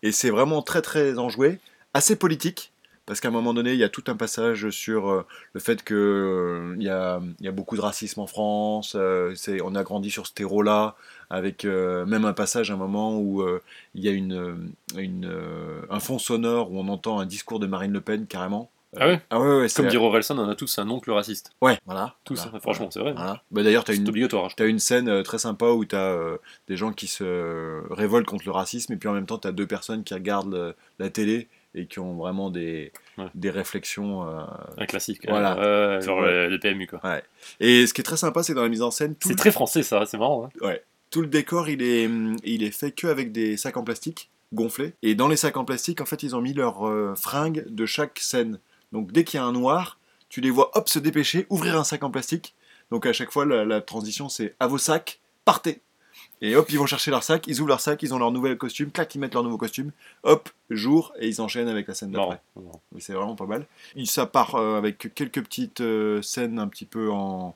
et 0.05 0.13
c'est 0.13 0.31
vraiment 0.31 0.63
très 0.63 0.83
très 0.83 1.19
enjoué, 1.19 1.59
assez 1.95 2.15
politique 2.15 2.71
parce 3.07 3.21
qu'à 3.21 3.29
un 3.29 3.33
moment 3.33 3.53
donné 3.55 3.73
il 3.73 3.79
y 3.79 3.85
a 3.85 3.89
tout 3.89 4.05
un 4.07 4.15
passage 4.17 4.71
sur 4.71 5.11
euh, 5.11 5.27
le 5.55 5.61
fait 5.61 5.83
que 5.83 5.95
euh, 5.95 6.77
il 6.79 6.85
y, 6.85 6.89
a, 6.91 7.21
il 7.41 7.45
y 7.45 7.49
a 7.49 7.53
beaucoup 7.53 7.77
de 7.77 7.81
racisme 7.81 8.21
en 8.21 8.27
France, 8.27 8.95
euh, 8.97 9.35
on 9.65 9.75
a 9.75 9.83
grandi 9.83 10.11
sur 10.11 10.27
ce 10.27 10.33
terreau-là 10.35 10.95
avec 11.35 11.65
euh, 11.65 12.07
même 12.07 12.25
un 12.25 12.33
passage 12.33 12.71
à 12.71 12.75
un 12.75 12.77
moment 12.77 13.19
où 13.19 13.43
euh, 13.43 13.61
il 13.95 14.03
y 14.05 14.09
a 14.09 14.13
une, 14.13 14.33
euh, 14.35 14.55
une, 14.97 15.31
un 15.91 16.01
fond 16.01 16.19
sonore 16.19 16.71
où 16.73 16.79
on 16.79 16.89
entend 16.89 17.19
un 17.19 17.27
discours 17.27 17.59
de 17.61 17.67
Marine 17.67 17.93
Le 17.93 18.01
Pen 18.01 18.27
carrément. 18.27 18.71
Ah 18.97 19.09
ouais? 19.09 19.21
Ah 19.31 19.41
ouais, 19.41 19.57
ouais. 19.63 19.67
Comme 19.75 19.89
dit 19.89 19.97
Orelsan, 19.97 20.39
on 20.39 20.49
a 20.49 20.55
tous 20.55 20.79
un 20.79 20.89
oncle 20.89 21.11
raciste. 21.11 21.51
Ouais, 21.61 21.79
voilà. 21.85 22.15
Tous, 22.25 22.37
Voilà. 22.37 22.53
hein, 22.57 22.61
franchement, 22.61 22.89
c'est 22.93 23.01
vrai. 23.01 23.13
Voilà. 23.13 23.43
Bah, 23.51 23.65
d'ailleurs, 23.65 23.83
tu 23.83 23.91
as 23.91 23.95
C'est 23.95 24.01
une, 24.71 24.79
scène 24.79 25.23
très 25.25 25.39
sympa 25.39 25.67
où 25.71 25.85
t'as 25.85 26.13
euh, 26.13 26.37
des 26.69 26.77
gens 26.77 26.93
qui 26.93 27.09
se 27.09 27.83
révoltent 27.93 28.27
contre 28.27 28.45
le 28.47 28.53
racisme 28.53 28.93
et 28.93 28.97
puis 28.97 29.09
en 29.09 29.13
même 29.13 29.27
temps 29.27 29.39
t'as 29.39 29.51
deux 29.51 29.67
personnes 29.67 30.05
qui 30.05 30.15
regardent 30.15 30.77
la 31.01 31.11
télé 31.11 31.49
et 31.75 31.87
qui 31.87 31.99
ont 31.99 32.15
vraiment 32.15 32.51
des, 32.51 32.93
Ouais. 33.19 33.27
des 33.35 33.51
réflexions. 33.51 34.29
euh. 34.29 34.43
Un 34.79 34.87
classique. 34.87 35.27
Voilà. 35.29 35.59
Euh, 35.59 36.01
sur 36.01 36.17
Ouais. 36.19 36.31
le, 36.31 36.49
le 36.51 36.59
PMU 36.61 36.87
quoi. 36.87 37.01
Et 37.59 37.89
ce 37.89 37.95
qui 37.95 38.01
est 38.01 38.05
très 38.05 38.17
sympa, 38.17 38.45
c'est 38.45 38.55
dans 38.55 38.63
la 38.63 38.69
mise 38.69 38.83
en 38.83 38.93
scène, 38.93 39.17
C'est 39.21 39.31
le- 39.31 39.35
très 39.35 39.51
français 39.51 39.83
ça, 39.83 40.07
c'est 40.07 40.19
marrant. 40.19 40.49
hein. 40.63 40.75
Tout 41.15 41.21
le 41.21 41.29
décor 41.29 41.69
il 41.69 41.81
est, 41.81 42.11
il 42.43 42.65
est 42.65 42.73
fait 42.73 42.91
que 42.91 43.07
avec 43.07 43.31
des 43.31 43.57
sacs 43.57 43.77
en 43.77 43.85
plastique 43.85 44.31
gonflés. 44.53 44.95
Et 45.03 45.15
dans 45.15 45.29
les 45.29 45.37
sacs 45.37 45.57
en 45.57 45.65
plastique, 45.65 46.01
en 46.01 46.07
fait, 46.07 46.25
ils 46.25 46.35
ont 46.35 46.41
mis 46.41 46.55
leurs 46.55 46.89
euh, 46.89 47.15
fringues 47.15 47.65
de 47.69 47.87
chaque 47.87 48.19
scène. 48.19 48.59
Donc 48.91 49.13
dès 49.13 49.23
qu'il 49.23 49.39
y 49.39 49.41
a 49.41 49.47
un 49.47 49.53
noir, 49.53 50.01
tu 50.29 50.41
les 50.41 50.51
vois 50.51 50.77
hop 50.77 50.89
se 50.89 50.99
dépêcher, 50.99 51.47
ouvrir 51.51 51.79
un 51.79 51.85
sac 51.85 52.03
en 52.03 52.11
plastique. 52.11 52.57
Donc 52.91 53.07
à 53.07 53.13
chaque 53.13 53.31
fois, 53.31 53.47
la, 53.47 53.65
la 53.65 53.81
transition 53.81 54.29
c'est 54.29 54.57
à 54.59 54.67
vos 54.67 54.77
sacs, 54.77 55.21
partez. 55.45 55.83
Et 56.41 56.57
hop, 56.57 56.69
ils 56.71 56.81
vont 56.81 56.87
chercher 56.87 57.13
leur 57.13 57.23
sac, 57.23 57.47
ils 57.47 57.61
ouvrent 57.61 57.69
leur 57.69 57.81
sac, 57.81 58.03
ils 58.03 58.13
ont 58.13 58.19
leur 58.19 58.33
nouvel 58.33 58.59
costume, 58.59 58.91
clac, 58.91 59.15
ils 59.15 59.21
mettent 59.21 59.35
leur 59.35 59.45
nouveau 59.45 59.57
costume, 59.57 59.93
hop, 60.25 60.51
jour, 60.69 61.13
et 61.21 61.29
ils 61.29 61.41
enchaînent 61.41 61.69
avec 61.69 61.87
la 61.87 61.95
scène 61.95 62.11
d'après. 62.11 62.41
C'est 62.99 63.13
vraiment 63.13 63.37
pas 63.37 63.47
mal. 63.47 63.67
Ça 64.05 64.27
part 64.27 64.57
euh, 64.57 64.77
avec 64.77 65.15
quelques 65.15 65.45
petites 65.45 65.81
euh, 65.81 66.23
scènes 66.23 66.59
un 66.59 66.67
petit 66.67 66.87
peu 66.87 67.13
en, 67.13 67.55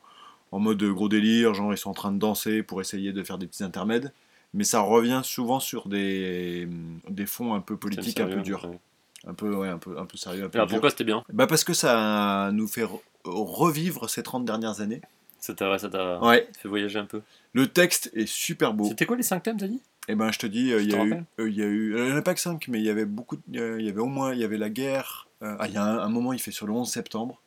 en 0.52 0.58
mode 0.58 0.82
gros 0.84 1.08
délire, 1.08 1.54
genre 1.54 1.72
ils 1.72 1.78
sont 1.78 1.90
en 1.90 1.94
train 1.94 2.12
de 2.12 2.18
danser 2.18 2.62
pour 2.62 2.80
essayer 2.80 3.12
de 3.12 3.22
faire 3.22 3.38
des 3.38 3.46
petits 3.46 3.64
intermèdes. 3.64 4.12
Mais 4.54 4.64
ça 4.64 4.80
revient 4.80 5.20
souvent 5.24 5.60
sur 5.60 5.88
des, 5.88 6.66
des 7.08 7.26
fonds 7.26 7.54
un 7.54 7.60
peu 7.60 7.76
politiques, 7.76 8.18
un 8.20 8.26
peu 8.26 8.40
durs. 8.40 8.64
ouais. 8.64 8.78
Un 9.26 9.34
peu, 9.34 9.52
ouais, 9.54 9.68
un 9.68 9.78
peu, 9.78 9.98
un 9.98 10.06
peu 10.06 10.16
sérieux, 10.16 10.44
un 10.44 10.48
peu 10.48 10.58
Alors 10.58 10.68
dur. 10.68 10.76
pourquoi 10.76 10.90
c'était 10.90 11.04
bien 11.04 11.22
bah 11.32 11.46
Parce 11.46 11.64
que 11.64 11.74
ça 11.74 12.50
nous 12.52 12.68
fait 12.68 12.84
re- 12.84 13.00
revivre 13.24 14.08
ces 14.08 14.22
30 14.22 14.44
dernières 14.44 14.80
années. 14.80 15.00
Ça 15.40 15.54
t'a 15.54 15.76
ça 15.78 15.88
t'a 15.88 16.20
Ouais. 16.20 16.48
fait 16.58 16.68
voyager 16.68 16.98
un 16.98 17.04
peu. 17.04 17.20
Le 17.52 17.66
texte 17.66 18.10
est 18.14 18.26
super 18.26 18.72
beau. 18.74 18.84
C'était 18.88 19.06
quoi 19.06 19.16
les 19.16 19.22
5 19.22 19.42
thèmes, 19.42 19.56
t'as 19.58 19.66
dit? 19.68 19.80
Et 20.08 20.14
ben 20.14 20.32
je 20.32 20.38
te 20.38 20.46
dis, 20.46 20.72
euh, 20.72 20.80
il 20.80 20.90
y, 20.90 20.94
a 20.94 21.04
eu, 21.04 21.14
euh, 21.40 21.50
y 21.50 21.62
a 21.62 21.66
eu, 21.66 21.94
euh, 21.94 22.04
il 22.04 22.06
n'y 22.06 22.12
en 22.12 22.16
a 22.16 22.22
pas 22.22 22.32
que 22.32 22.40
5, 22.40 22.66
mais 22.68 22.78
il 22.78 22.84
y 22.86 22.90
avait 22.90 23.04
beaucoup, 23.04 23.36
euh, 23.56 23.76
il 23.78 23.84
y 23.84 23.88
avait 23.90 24.00
au 24.00 24.06
moins, 24.06 24.32
il 24.32 24.40
y 24.40 24.44
avait 24.44 24.56
la 24.56 24.70
guerre. 24.70 25.28
euh, 25.42 25.54
ah, 25.58 25.66
il 25.68 25.74
y 25.74 25.76
a 25.76 25.84
un, 25.84 25.98
un 25.98 26.08
moment, 26.08 26.32
il 26.32 26.38
fait 26.38 26.50
sur 26.52 26.66
le 26.66 26.72
11 26.72 26.88
septembre. 26.88 27.42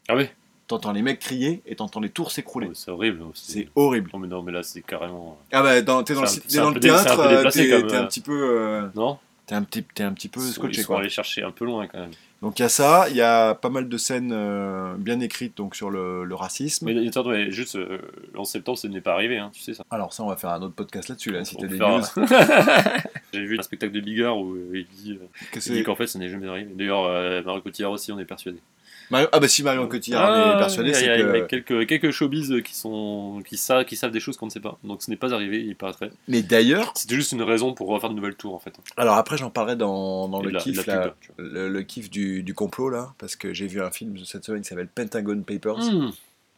Ah 0.08 0.16
oui 0.16 0.26
T'entends 0.66 0.92
les 0.92 1.02
mecs 1.02 1.18
crier 1.18 1.62
et 1.66 1.76
t'entends 1.76 2.00
les 2.00 2.08
tours 2.08 2.30
s'écrouler. 2.30 2.68
Oh, 2.70 2.74
C'est 2.74 2.90
horrible. 2.90 3.22
C'est 3.34 3.68
horrible. 3.74 4.10
Non 4.14 4.18
mais, 4.18 4.28
non, 4.28 4.42
mais 4.42 4.52
là 4.52 4.62
c'est 4.62 4.80
carrément. 4.80 5.38
Ah 5.52 5.62
bah 5.62 5.82
dans- 5.82 6.02
t'es 6.02 6.14
dans, 6.14 6.22
le, 6.22 6.26
un- 6.26 6.62
dans 6.62 6.68
un 6.68 6.80
théâtre, 6.80 7.20
euh, 7.20 7.50
t'es 7.50 7.68
comme, 7.70 7.90
un 7.90 7.92
euh, 8.02 8.06
petit 8.06 8.20
peu, 8.20 8.32
euh, 8.58 8.88
Non? 8.94 9.18
t'es 9.46 9.54
un 9.54 9.62
petit, 9.62 9.82
t'es 9.82 10.02
un 10.04 10.12
petit 10.12 10.28
peu 10.28 10.40
scotché 10.40 10.78
Ils 10.80 10.82
sont 10.84 10.86
quoi. 10.92 11.00
allés 11.00 11.10
chercher 11.10 11.42
un 11.42 11.50
peu 11.50 11.66
loin 11.66 11.86
quand 11.86 11.98
même. 11.98 12.10
Donc 12.44 12.58
il 12.58 12.62
y 12.62 12.64
a 12.66 12.68
ça, 12.68 13.06
il 13.08 13.16
y 13.16 13.22
a 13.22 13.54
pas 13.54 13.70
mal 13.70 13.88
de 13.88 13.96
scènes 13.96 14.30
euh, 14.32 14.94
bien 14.98 15.18
écrites 15.20 15.56
donc 15.56 15.74
sur 15.74 15.88
le, 15.88 16.24
le 16.24 16.34
racisme. 16.34 16.84
Mais 16.84 17.08
attends, 17.08 17.24
mais 17.26 17.50
juste, 17.50 17.74
euh, 17.76 17.98
en 18.36 18.44
septembre, 18.44 18.76
ça 18.76 18.86
n'est 18.86 19.00
pas 19.00 19.14
arrivé, 19.14 19.38
hein, 19.38 19.50
tu 19.54 19.62
sais 19.62 19.72
ça. 19.72 19.82
Alors 19.90 20.12
ça, 20.12 20.22
on 20.24 20.28
va 20.28 20.36
faire 20.36 20.50
un 20.50 20.60
autre 20.60 20.74
podcast 20.74 21.08
là-dessus 21.08 21.30
là, 21.32 21.42
si 21.46 21.56
t'as 21.56 21.66
des 21.66 21.78
news. 21.78 22.02
J'ai 23.32 23.44
vu 23.46 23.58
un 23.58 23.62
spectacle 23.62 23.92
de 23.94 24.00
Bigard 24.00 24.36
où 24.38 24.52
euh, 24.54 24.70
il 24.74 24.86
dit, 24.94 25.12
euh, 25.12 25.26
Que 25.52 25.58
il 25.58 25.62
c'est- 25.62 25.72
dit 25.72 25.82
qu'en 25.84 25.96
fait 25.96 26.06
ça 26.06 26.18
n'est 26.18 26.28
jamais 26.28 26.46
arrivé. 26.46 26.70
D'ailleurs, 26.74 27.44
Marie 27.44 27.62
Cotillard 27.62 27.92
aussi, 27.92 28.12
on 28.12 28.18
est 28.18 28.24
persuadé. 28.26 28.58
Ah 29.12 29.38
bah 29.40 29.48
si 29.48 29.62
Marion 29.62 29.86
Cotillard 29.86 30.22
on 30.30 30.50
Ah, 30.50 30.54
est 30.54 30.58
persuadé, 30.58 30.94
c'est 30.94 31.08
a- 31.08 31.16
il 31.16 31.20
y 31.20 31.22
a 31.22 31.40
que... 31.42 31.46
quelques, 31.46 31.86
quelques 31.86 32.10
showbiz 32.10 32.54
qui, 32.64 32.74
sont, 32.74 33.42
qui, 33.46 33.56
savent, 33.56 33.84
qui 33.84 33.96
savent 33.96 34.10
des 34.10 34.20
choses 34.20 34.36
qu'on 34.36 34.46
ne 34.46 34.50
sait 34.50 34.60
pas. 34.60 34.78
Donc 34.84 35.02
ce 35.02 35.10
n'est 35.10 35.16
pas 35.16 35.32
arrivé, 35.34 35.62
il 35.62 35.76
paraîtrait. 35.76 36.10
Mais 36.28 36.42
d'ailleurs, 36.42 36.92
C'était 36.96 37.14
juste 37.14 37.32
une 37.32 37.42
raison 37.42 37.74
pour 37.74 37.88
refaire 37.88 38.10
de 38.10 38.14
nouvelles 38.14 38.34
tours 38.36 38.54
en 38.54 38.58
fait. 38.58 38.74
alors 38.96 39.16
après 39.16 39.36
j'en 39.36 39.50
parlerai 39.50 39.76
dans, 39.76 40.40
le 40.42 40.50
la- 40.50 40.60
kiff 40.60 40.86
la 40.86 41.14
le, 41.38 41.68
le 41.68 41.84
du, 41.84 42.42
du 42.42 42.54
complot 42.54 42.88
là, 42.90 43.14
parce 43.18 43.36
que 43.36 43.52
j'ai 43.52 43.66
vu 43.66 43.80
un 43.82 43.90
film 43.90 44.16
cette 44.24 44.44
semaine 44.44 44.62
qui 44.62 44.68
s'appelle 44.68 44.88
Pentagon 44.88 45.40
Papers 45.42 45.78
Mmh, 45.78 46.10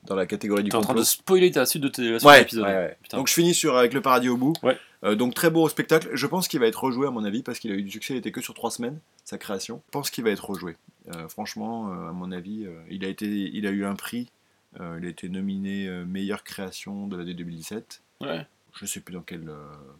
dans 0.07 0.15
la 0.15 0.27
catégorie 0.27 0.63
du 0.63 0.71
T'es 0.71 0.77
en 0.77 0.81
train 0.81 0.89
complot. 0.95 1.03
de 1.03 1.07
spoiler 1.07 1.51
ta 1.51 1.67
suite 1.67 1.83
de 1.83 1.89
tes 1.89 2.13
Ouais, 2.25 2.47
ouais. 2.55 2.97
Donc 3.13 3.29
je 3.29 3.33
finis 3.35 3.55
sur 3.55 3.77
avec 3.77 3.93
le 3.93 4.01
paradis 4.01 4.29
au 4.29 4.37
bout. 4.37 4.53
Ouais. 4.63 4.77
Euh, 5.05 5.15
donc 5.15 5.35
très 5.35 5.51
beau 5.51 5.69
spectacle. 5.69 6.09
Je 6.13 6.27
pense 6.27 6.49
qu'il 6.49 6.61
va 6.61 6.67
être 6.67 6.83
rejoué 6.83 7.07
à 7.07 7.11
mon 7.11 7.25
avis 7.25 7.43
parce 7.43 7.59
qu'il 7.59 7.71
a 7.73 7.75
eu 7.75 7.83
du 7.83 7.91
succès. 7.91 8.15
Il 8.15 8.19
était 8.19 8.31
que 8.31 8.41
sur 8.41 8.55
trois 8.55 8.71
semaines 8.71 8.99
sa 9.25 9.37
création. 9.37 9.83
Je 9.87 9.91
pense 9.91 10.11
qu'il 10.11 10.23
va 10.25 10.31
être 10.31 10.49
rejoué. 10.49 10.77
Euh, 11.15 11.29
franchement, 11.29 11.93
euh, 11.93 12.09
à 12.09 12.13
mon 12.13 12.33
avis, 12.33 12.65
euh, 12.67 12.81
il 12.91 13.05
a 13.05 13.09
été, 13.09 13.27
il 13.27 13.67
a 13.67 13.71
eu 13.71 13.85
un 13.85 13.95
prix. 13.95 14.31
Il 14.79 15.07
a 15.07 15.09
été 15.09 15.31
nominé 15.31 15.89
meilleure 16.05 16.45
création 16.45 17.07
de 17.07 17.17
l'année 17.17 17.33
2017. 17.33 18.03
Ouais. 18.21 18.47
je 18.75 18.85
sais 18.85 19.01
plus 19.01 19.15
dans 19.15 19.23
quel 19.23 19.51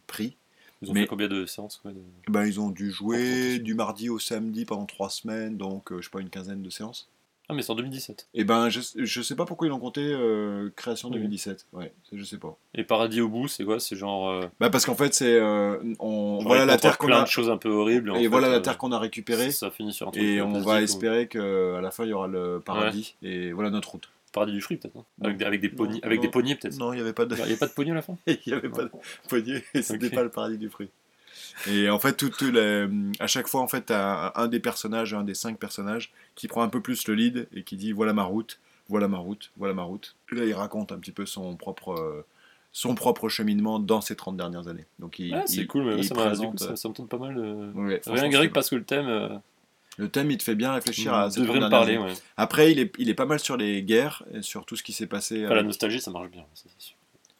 prix. 0.05 0.37
Ils 0.83 0.91
ont 0.91 0.93
Mais- 0.93 1.01
fait 1.01 1.07
combien 1.07 1.27
de 1.27 1.47
séances 1.47 1.77
quoi, 1.77 1.91
de- 1.91 2.03
Ben, 2.27 2.45
ils 2.45 2.59
ont 2.59 2.69
dû 2.69 2.91
jouer 2.91 3.57
du 3.57 3.73
mardi 3.73 4.09
au 4.09 4.19
samedi 4.19 4.65
pendant 4.65 4.85
trois 4.85 5.09
semaines, 5.09 5.57
donc 5.57 5.91
euh, 5.91 5.97
je 5.99 6.03
sais 6.03 6.11
pas, 6.11 6.19
une 6.21 6.29
quinzaine 6.29 6.61
de 6.61 6.69
séances. 6.69 7.09
Ah, 7.49 7.53
mais 7.53 7.61
c'est 7.61 7.71
en 7.71 7.75
2017. 7.75 8.27
Et 8.33 8.43
ben, 8.43 8.67
je, 8.69 8.81
je 8.95 9.21
sais 9.21 9.35
pas 9.35 9.45
pourquoi 9.45 9.67
ils 9.67 9.69
l'ont 9.69 9.79
compté 9.79 10.01
euh, 10.03 10.69
création 10.75 11.07
Oui. 11.09 11.15
2017. 11.15 11.67
Ouais, 11.71 11.93
je 12.11 12.21
sais 12.25 12.37
pas. 12.37 12.57
Et 12.75 12.83
Paradis 12.83 13.21
au 13.21 13.29
bout, 13.29 13.47
c'est 13.47 13.63
quoi? 13.63 13.79
C'est 13.79 13.95
genre. 13.95 14.29
euh, 14.29 14.47
Bah, 14.59 14.69
parce 14.69 14.85
qu'en 14.85 14.95
fait, 14.95 15.13
c'est. 15.13 15.33
euh, 15.35 15.77
on, 15.99 16.39
genre, 16.41 16.47
voilà 16.47 16.63
il 16.63 16.67
la 16.67 16.77
terre 16.77 16.97
qu'on 16.97 17.07
plein 17.07 17.19
a. 17.21 17.23
de 17.23 17.27
choses 17.29 17.49
un 17.49 17.55
peu 17.57 17.69
horribles. 17.69 18.11
en 18.11 18.15
Et 18.15 18.23
fait, 18.23 18.27
voilà 18.27 18.49
la 18.49 18.55
euh, 18.57 18.59
terre 18.59 18.77
qu'on 18.77 18.91
a 18.91 18.99
récupérée. 18.99 19.51
Ça 19.51 19.71
finit 19.71 19.93
sur 19.93 20.09
un 20.09 20.11
truc. 20.11 20.23
Et 20.23 20.41
on 20.41 20.49
plastique 20.49 20.67
va 20.67 20.79
ou- 20.79 20.83
espérer 20.83 21.27
qu'à 21.29 21.79
la 21.81 21.89
fin, 21.91 22.03
il 22.03 22.09
y 22.09 22.13
aura 22.13 22.27
le 22.27 22.59
paradis. 22.63 23.15
Et 23.21 23.53
voilà 23.53 23.69
notre 23.69 23.91
route. 23.91 24.09
Paradis 24.33 24.51
du 24.51 24.59
fruit, 24.61 24.75
peut-être. 24.75 24.97
hein 24.97 25.05
avec, 25.23 25.37
des- 25.37 25.45
avec 25.45 25.61
des 25.61 25.69
poignées, 25.69 26.01
avec 26.03 26.19
des 26.19 26.27
non. 26.27 26.31
poignées 26.31 26.55
peut-être. 26.55 26.77
Non, 26.77 26.91
il 26.91 26.97
n'y 26.97 27.01
avait 27.01 27.13
pas 27.13 27.25
de. 27.25 27.33
Il 27.37 27.45
n'y 27.45 27.53
a 27.53 27.57
pas 27.57 27.67
de 27.67 27.71
poignée 27.71 27.91
à 27.91 27.95
la 27.95 28.01
fin? 28.01 28.17
Il 28.27 28.37
y 28.45 28.51
avait 28.53 28.67
pas 28.69 28.83
de 28.83 28.91
poignée. 29.29 29.63
et 29.73 29.81
C'était 29.81 30.07
Ok. 30.07 30.15
pas 30.15 30.23
le 30.23 30.29
paradis 30.29 30.57
du 30.57 30.69
fruit. 30.69 30.89
Et 31.65 31.89
en 31.89 31.97
fait, 31.99 32.13
tout, 32.13 32.29
tout 32.29 32.51
les- 32.51 32.87
à 33.19 33.27
chaque 33.27 33.47
fois, 33.47 33.61
en 33.61 33.67
fait, 33.67 33.81
t'as 33.87 34.31
un 34.35 34.47
des 34.47 34.59
personnages, 34.59 35.13
un 35.13 35.23
des 35.23 35.33
cinq 35.33 35.57
personnages, 35.57 36.11
qui 36.35 36.47
prend 36.47 36.61
un 36.61 36.69
peu 36.69 36.81
plus 36.81 37.07
le 37.07 37.15
lead 37.15 37.47
et 37.53 37.63
qui 37.63 37.75
dit 37.77 37.91
voilà 37.91 38.13
ma 38.13 38.23
route, 38.23 38.59
voilà 38.89 39.07
ma 39.07 39.17
route, 39.17 39.51
voilà 39.57 39.73
ma 39.73 39.83
route. 39.83 40.15
Là, 40.31 40.45
il 40.45 40.53
raconte 40.53 40.91
un 40.91 40.97
petit 40.99 41.11
peu 41.11 41.25
son 41.25 41.55
propre, 41.55 41.93
euh, 41.93 42.25
son 42.73 42.93
propre 42.95 43.27
cheminement 43.27 43.79
dans 43.79 44.01
ces 44.01 44.15
30 44.15 44.37
dernières 44.37 44.67
années. 44.67 44.85
Donc, 44.99 45.17
il, 45.19 45.33
Ah, 45.33 45.43
c'est 45.47 45.65
cool, 45.65 45.85
mais 45.85 45.97
il 45.97 46.03
ça, 46.03 46.13
m'a- 46.13 46.21
du 46.21 46.27
présente, 46.27 46.51
coup, 46.51 46.63
ça, 46.63 46.75
ça 46.75 46.89
me 46.89 46.93
tente 46.93 47.09
pas 47.09 47.17
mal. 47.17 47.37
euh, 47.37 47.71
ouais, 47.73 48.01
Rien 48.05 48.29
grec 48.29 48.53
parce 48.53 48.69
que 48.69 48.75
le 48.75 48.83
thème 48.83 49.07
euh, 49.07 49.29
Le 49.97 50.09
thème, 50.09 50.29
il 50.29 50.37
te 50.37 50.43
fait 50.43 50.53
bien 50.53 50.73
réfléchir 50.73 51.11
à 51.15 51.31
ces 51.31 51.39
devrait 51.41 51.57
30 51.59 51.65
me 51.65 51.69
parler. 51.71 51.97
Ouais. 51.97 52.13
Après, 52.37 52.71
il 52.71 52.77
est, 52.77 52.93
il 52.99 53.09
est 53.09 53.15
pas 53.15 53.25
mal 53.25 53.39
sur 53.39 53.57
les 53.57 53.81
guerres 53.81 54.23
et 54.31 54.43
sur 54.43 54.63
tout 54.67 54.75
ce 54.75 54.83
qui 54.83 54.93
s'est 54.93 55.07
passé. 55.07 55.43
Enfin, 55.45 55.55
la 55.55 55.61
euh, 55.61 55.63
nostalgie, 55.63 55.99
ça 55.99 56.11
marche 56.11 56.29
bien, 56.29 56.45
c'est 56.53 56.69
sûr. 56.77 56.95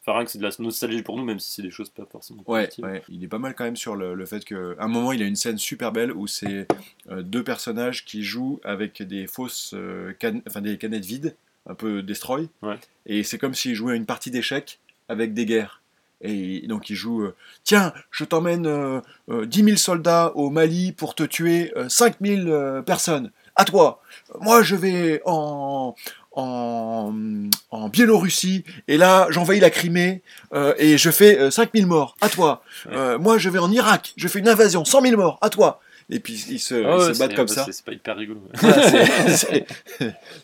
Enfin, 0.08 0.16
rien 0.18 0.24
que 0.24 0.30
c'est 0.30 0.38
de 0.38 0.44
la 0.44 0.50
nostalgie 0.60 1.02
pour 1.02 1.16
nous, 1.18 1.24
même 1.24 1.38
si 1.38 1.52
c'est 1.52 1.62
des 1.62 1.70
choses 1.70 1.90
pas 1.90 2.06
forcément 2.10 2.42
Ouais, 2.46 2.70
il 3.10 3.22
est 3.22 3.28
pas 3.28 3.38
mal 3.38 3.54
quand 3.54 3.64
même 3.64 3.76
sur 3.76 3.94
le, 3.94 4.14
le 4.14 4.24
fait 4.26 4.42
que, 4.44 4.74
à 4.78 4.84
un 4.84 4.88
moment, 4.88 5.12
il 5.12 5.22
a 5.22 5.26
une 5.26 5.36
scène 5.36 5.58
super 5.58 5.92
belle 5.92 6.12
où 6.12 6.26
c'est 6.26 6.66
euh, 7.10 7.22
deux 7.22 7.44
personnages 7.44 8.06
qui 8.06 8.22
jouent 8.24 8.58
avec 8.64 9.02
des 9.02 9.26
fausses, 9.26 9.72
euh, 9.74 10.14
cannes- 10.18 10.40
enfin 10.48 10.62
des 10.62 10.78
canettes 10.78 11.04
vides, 11.04 11.36
un 11.68 11.74
peu 11.74 12.02
destroy, 12.02 12.48
Ouais. 12.62 12.76
et 13.04 13.22
c'est 13.22 13.36
comme 13.36 13.52
s'ils 13.54 13.74
jouaient 13.74 13.92
à 13.92 13.96
une 13.96 14.06
partie 14.06 14.30
d'échecs 14.30 14.78
avec 15.10 15.34
des 15.34 15.44
guerres. 15.44 15.82
Et 16.22 16.66
donc 16.66 16.88
ils 16.90 16.96
jouent, 16.96 17.22
euh, 17.24 17.34
tiens, 17.62 17.92
je 18.10 18.24
t'emmène 18.24 18.66
euh, 18.66 19.00
euh, 19.28 19.44
10 19.46 19.62
000 19.62 19.76
soldats 19.76 20.32
au 20.36 20.48
Mali 20.50 20.92
pour 20.92 21.14
te 21.14 21.22
tuer 21.22 21.70
euh, 21.76 21.88
5 21.90 22.16
000 22.20 22.48
euh, 22.48 22.80
personnes. 22.82 23.30
À 23.54 23.64
toi. 23.64 24.02
Moi, 24.40 24.62
je 24.62 24.74
vais 24.76 25.20
en, 25.26 25.94
en, 26.38 27.12
en 27.70 27.88
Biélorussie, 27.88 28.64
et 28.86 28.96
là, 28.96 29.26
j'envahis 29.30 29.60
la 29.60 29.70
Crimée, 29.70 30.22
euh, 30.52 30.72
et 30.78 30.96
je 30.96 31.10
fais 31.10 31.38
euh, 31.38 31.50
5 31.50 31.70
000 31.74 31.86
morts. 31.88 32.16
À 32.20 32.28
toi. 32.28 32.62
Ouais. 32.86 32.92
Euh, 32.96 33.18
moi, 33.18 33.38
je 33.38 33.48
vais 33.50 33.58
en 33.58 33.70
Irak, 33.72 34.12
je 34.16 34.28
fais 34.28 34.38
une 34.38 34.48
invasion, 34.48 34.84
100 34.84 35.00
000 35.02 35.16
morts. 35.16 35.38
À 35.40 35.50
toi. 35.50 35.80
Et 36.10 36.20
puis 36.20 36.32
ils 36.48 36.58
se, 36.58 36.74
Ah 36.74 36.78
ils 36.78 37.08
ouais, 37.08 37.14
se 37.14 37.18
battent 37.18 37.34
comme 37.34 37.48
ça. 37.48 37.66
c'est- 37.70 37.84
pas 37.84 37.92
hyper 37.92 38.16
rigolo. 38.16 38.40
ouais. 38.62 39.66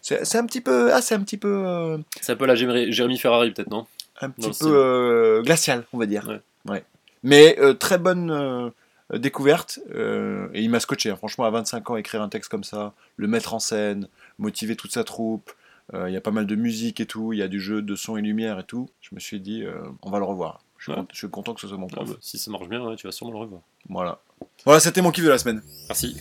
C'est- 0.03 0.37
un 0.37 0.45
petit 0.47 0.61
peu, 0.61 0.93
ah, 0.93 1.01
c'est 1.01 1.15
un 1.15 1.21
petit 1.21 1.39
peu, 1.39 1.63
euh, 1.67 1.99
C'est 2.21 2.33
un 2.33 2.37
peu 2.37 2.45
la 2.47 2.55
Jérémy 2.55 3.19
Ferrari, 3.19 3.51
peut-être, 3.53 3.71
non? 3.71 3.87
un 4.21 4.31
petit 4.31 4.51
peu 4.61 5.43
glacial, 5.45 5.85
on 5.93 5.99
va 5.99 6.07
dire. 6.07 6.29
Ouais. 6.29 6.41
Ouais. 6.73 6.85
Mais 7.23 7.57
très 7.79 7.99
bonne 7.99 8.73
découverte. 9.13 9.79
euh, 9.95 10.49
et 10.55 10.61
il 10.63 10.71
m'a 10.71 10.81
scotché. 10.81 11.11
hein. 11.11 11.17
Franchement, 11.17 11.45
à 11.45 11.51
25 11.51 11.89
ans, 11.91 11.97
écrire 11.97 12.21
un 12.23 12.29
texte 12.29 12.51
comme 12.51 12.65
ça, 12.65 12.93
le 13.17 13.27
mettre 13.27 13.55
en 13.55 13.59
scène, 13.59 14.09
motiver 14.39 14.77
toute 14.77 14.93
sa 14.93 15.05
troupe. 15.05 15.51
Euh, 15.93 16.09
Il 16.09 16.15
y 16.15 16.17
a 16.17 16.21
pas 16.21 16.31
mal 16.31 16.47
de 16.47 16.55
musique 16.57 17.01
et 17.01 17.07
tout. 17.07 17.33
Il 17.33 17.39
y 17.39 17.43
a 17.43 17.49
du 17.49 17.61
jeu 17.61 17.83
de 17.83 17.95
son 17.97 18.17
et 18.17 18.23
lumière 18.23 18.59
et 18.59 18.65
tout. 18.65 18.89
Je 19.01 19.15
me 19.15 19.21
suis 19.21 19.41
dit, 19.41 19.63
euh, 19.65 19.83
on 20.03 20.11
va 20.11 20.19
le 20.19 20.25
revoir. 20.25 20.61
Je 20.79 20.85
suis, 20.85 20.93
Ouais. 20.93 20.97
content, 20.99 21.09
je 21.13 21.19
suis 21.19 21.31
content 21.31 21.55
que 21.55 21.61
ce 21.61 21.69
soit 21.69 21.77
mon 21.79 21.87
Ah 21.93 21.97
prof. 21.97 22.09
bah, 22.11 22.17
Si 22.21 22.39
ça 22.39 22.51
marche 22.51 22.69
bien, 22.69 22.83
ouais, 22.83 22.97
tu 22.97 23.07
vas 23.07 23.13
sûrement 23.13 23.33
le 23.33 23.39
revoir. 23.39 23.61
Voilà. 23.89 24.21
Voilà, 24.65 24.81
c'était 24.81 25.03
mon 25.03 25.11
kiff 25.11 25.25
de 25.25 25.31
la 25.31 25.39
semaine. 25.39 25.63
Merci. 25.89 26.17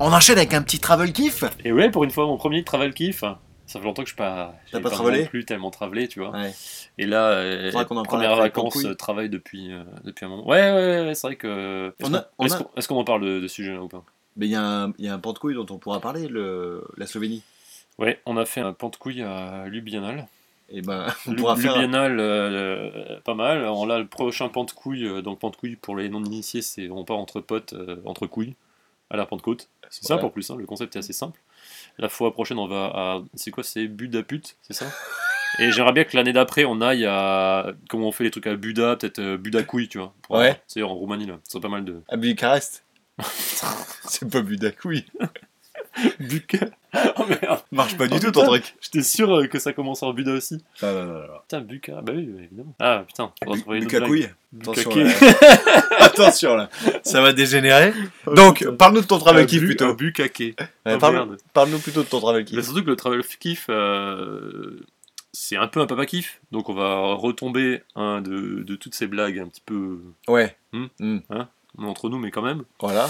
On 0.00 0.12
enchaîne 0.12 0.38
avec 0.38 0.54
un 0.54 0.62
petit 0.62 0.78
travel 0.78 1.12
kiff. 1.12 1.44
Et 1.64 1.72
ouais, 1.72 1.90
pour 1.90 2.04
une 2.04 2.10
fois, 2.10 2.26
mon 2.26 2.36
premier 2.36 2.62
travel 2.62 2.94
kiff. 2.94 3.24
Ça 3.66 3.78
fait 3.78 3.84
longtemps 3.84 4.02
que 4.02 4.08
je 4.08 4.14
suis 4.14 4.16
pas. 4.16 4.54
T'as 4.72 4.80
pas 4.80 4.88
travelé 4.88 5.26
plus 5.26 5.44
tellement 5.44 5.70
travelé, 5.70 6.08
tu 6.08 6.20
vois. 6.20 6.30
Ouais. 6.30 6.54
Et 6.96 7.04
là, 7.04 7.26
euh, 7.32 7.66
Faudra 7.70 7.84
qu'on 7.84 7.96
en 7.98 8.02
parle 8.04 8.06
première 8.22 8.36
vacances, 8.36 8.82
euh, 8.84 8.94
travail 8.94 9.28
depuis, 9.28 9.72
euh, 9.72 9.82
depuis 10.04 10.24
un 10.24 10.28
moment. 10.28 10.46
Ouais, 10.48 10.70
ouais, 10.72 11.00
ouais, 11.06 11.14
c'est 11.14 11.26
vrai 11.26 11.36
que. 11.36 11.92
Est-ce 11.98 12.08
On 12.08 12.14
a- 12.14 12.86
qu'on 12.88 12.96
en 12.96 13.04
parle 13.04 13.22
de, 13.22 13.40
de 13.40 13.48
ce 13.48 13.56
sujet-là 13.56 13.82
ou 13.82 13.88
pas? 13.88 14.04
Mais 14.38 14.46
il 14.46 14.52
y, 14.52 14.56
a 14.56 14.62
un- 14.64 14.92
il 14.98 15.04
y 15.04 15.08
a 15.08 15.14
un 15.14 15.18
pan 15.18 15.32
de 15.34 15.38
couille 15.38 15.54
dont 15.54 15.66
on 15.70 15.78
pourra 15.78 16.00
parler, 16.00 16.28
le, 16.28 16.82
la 16.96 17.06
Slovénie. 17.06 17.42
Ouais, 17.98 18.20
on 18.24 18.36
a 18.36 18.44
fait 18.46 18.60
un 18.60 18.72
pan 18.72 18.88
de 18.88 18.96
couille 18.96 19.22
à 19.22 19.66
Lubianal. 19.66 20.26
Et 20.70 20.80
ben, 20.82 21.06
on 21.26 21.34
pourra 21.34 21.56
faire. 21.56 21.72
Lubianal, 21.74 22.18
euh, 22.20 23.20
pas 23.24 23.34
mal. 23.34 23.58
Alors 23.58 23.86
là, 23.86 23.98
le 23.98 24.06
prochain 24.06 24.48
pan 24.48 24.64
de 24.64 24.70
couille, 24.70 25.22
donc 25.22 25.38
pan 25.40 25.50
de 25.50 25.56
couille 25.56 25.76
pour 25.76 25.96
les 25.96 26.08
non-initiés, 26.08 26.62
c'est 26.62 26.88
on 26.90 27.04
part 27.04 27.16
entre 27.18 27.40
potes, 27.40 27.72
euh, 27.72 27.96
entre 28.04 28.26
couilles, 28.26 28.54
à 29.10 29.16
la 29.16 29.26
Pentecôte. 29.26 29.68
C'est 29.90 30.04
simple 30.04 30.22
en 30.26 30.30
plus, 30.30 30.50
hein, 30.50 30.56
le 30.56 30.66
concept 30.66 30.94
est 30.96 30.98
assez 30.98 31.12
simple. 31.14 31.40
La 31.98 32.08
fois 32.08 32.32
prochaine, 32.32 32.58
on 32.58 32.68
va 32.68 32.84
à. 32.94 33.22
C'est 33.34 33.50
quoi 33.50 33.64
C'est 33.64 33.88
Budapest, 33.88 34.56
c'est 34.62 34.74
ça? 34.74 34.86
Et 35.58 35.72
j'aimerais 35.72 35.92
bien 35.94 36.04
que 36.04 36.14
l'année 36.14 36.34
d'après, 36.34 36.64
on 36.66 36.80
aille 36.82 37.06
à. 37.06 37.72
Comment 37.88 38.08
on 38.08 38.12
fait 38.12 38.22
les 38.24 38.30
trucs 38.30 38.46
à 38.46 38.54
Buda, 38.54 38.96
peut-être 38.96 39.18
euh, 39.18 39.36
Buda 39.38 39.62
couille, 39.64 39.88
tu 39.88 39.96
vois. 39.98 40.12
Pour- 40.22 40.36
Ouais. 40.36 40.60
C'est 40.66 40.82
en 40.82 40.94
Roumanie, 40.94 41.24
là. 41.26 41.38
Ce 41.44 41.52
serait 41.52 41.62
pas 41.62 41.68
mal 41.70 41.84
de. 41.86 42.02
À 42.08 42.16
Bucarest? 42.18 42.84
C'est 44.08 44.30
pas 44.30 44.40
Budakouille. 44.42 45.06
Buca 46.20 46.58
Oh 47.16 47.24
merde 47.28 47.60
Marche 47.72 47.96
pas 47.96 48.06
du 48.06 48.14
Oh, 48.14 48.18
tout 48.18 48.30
ton 48.30 48.40
putain. 48.42 48.46
truc. 48.46 48.74
J'étais 48.80 49.02
sûr 49.02 49.34
euh, 49.36 49.46
que 49.46 49.58
ça 49.58 49.72
commence 49.72 50.02
en 50.02 50.12
Buda 50.12 50.32
aussi. 50.32 50.62
Non, 50.82 50.92
non, 50.92 51.04
non, 51.06 51.18
non. 51.20 51.38
Putain, 51.42 51.60
Buca. 51.60 52.00
Bah 52.02 52.12
oui, 52.14 52.30
évidemment. 52.38 52.74
Ah 52.78 53.02
putain, 53.06 53.32
faudra 53.42 53.56
Bu- 53.56 53.62
trouver 53.62 53.78
une 53.78 53.84
autre. 53.84 53.98
Bukakouille. 53.98 54.28
Attention 54.52 54.94
là. 54.96 55.10
Attention 55.98 56.56
là. 56.56 56.70
Ça 57.02 57.20
va 57.20 57.32
dégénérer. 57.32 57.92
Oh, 58.26 58.34
Donc, 58.34 58.66
parle-nous 58.76 59.00
de 59.02 59.06
ton 59.06 59.18
travel 59.18 59.46
kiff 59.46 59.64
plutôt. 59.64 59.86
un 59.86 59.94
bucaquet. 59.94 60.54
Ouais, 60.86 60.94
Oh, 60.94 60.98
parle-. 60.98 61.36
Parle-nous 61.52 61.78
plutôt 61.80 62.02
de 62.02 62.08
ton 62.08 62.20
travel 62.20 62.44
Bah, 62.44 62.50
kiff. 62.50 62.64
surtout 62.64 62.82
que 62.84 62.90
le 62.90 62.96
travel 62.96 63.22
kiff, 63.40 63.66
euh, 63.68 64.78
c'est 65.32 65.56
un 65.56 65.66
peu 65.68 65.80
un 65.80 65.86
papa 65.86 66.06
kiff. 66.06 66.40
Donc 66.52 66.68
on 66.68 66.74
va 66.74 67.14
retomber 67.14 67.82
hein, 67.96 68.20
de, 68.20 68.62
de 68.62 68.76
toutes 68.76 68.94
ces 68.94 69.06
blagues 69.08 69.38
un 69.40 69.48
petit 69.48 69.62
peu 69.64 69.98
Ouais. 70.28 70.56
Hmm. 70.72 70.86
Entre 71.78 72.08
nous, 72.08 72.18
mais 72.18 72.30
quand 72.30 72.42
même. 72.42 72.64
Voilà. 72.80 73.08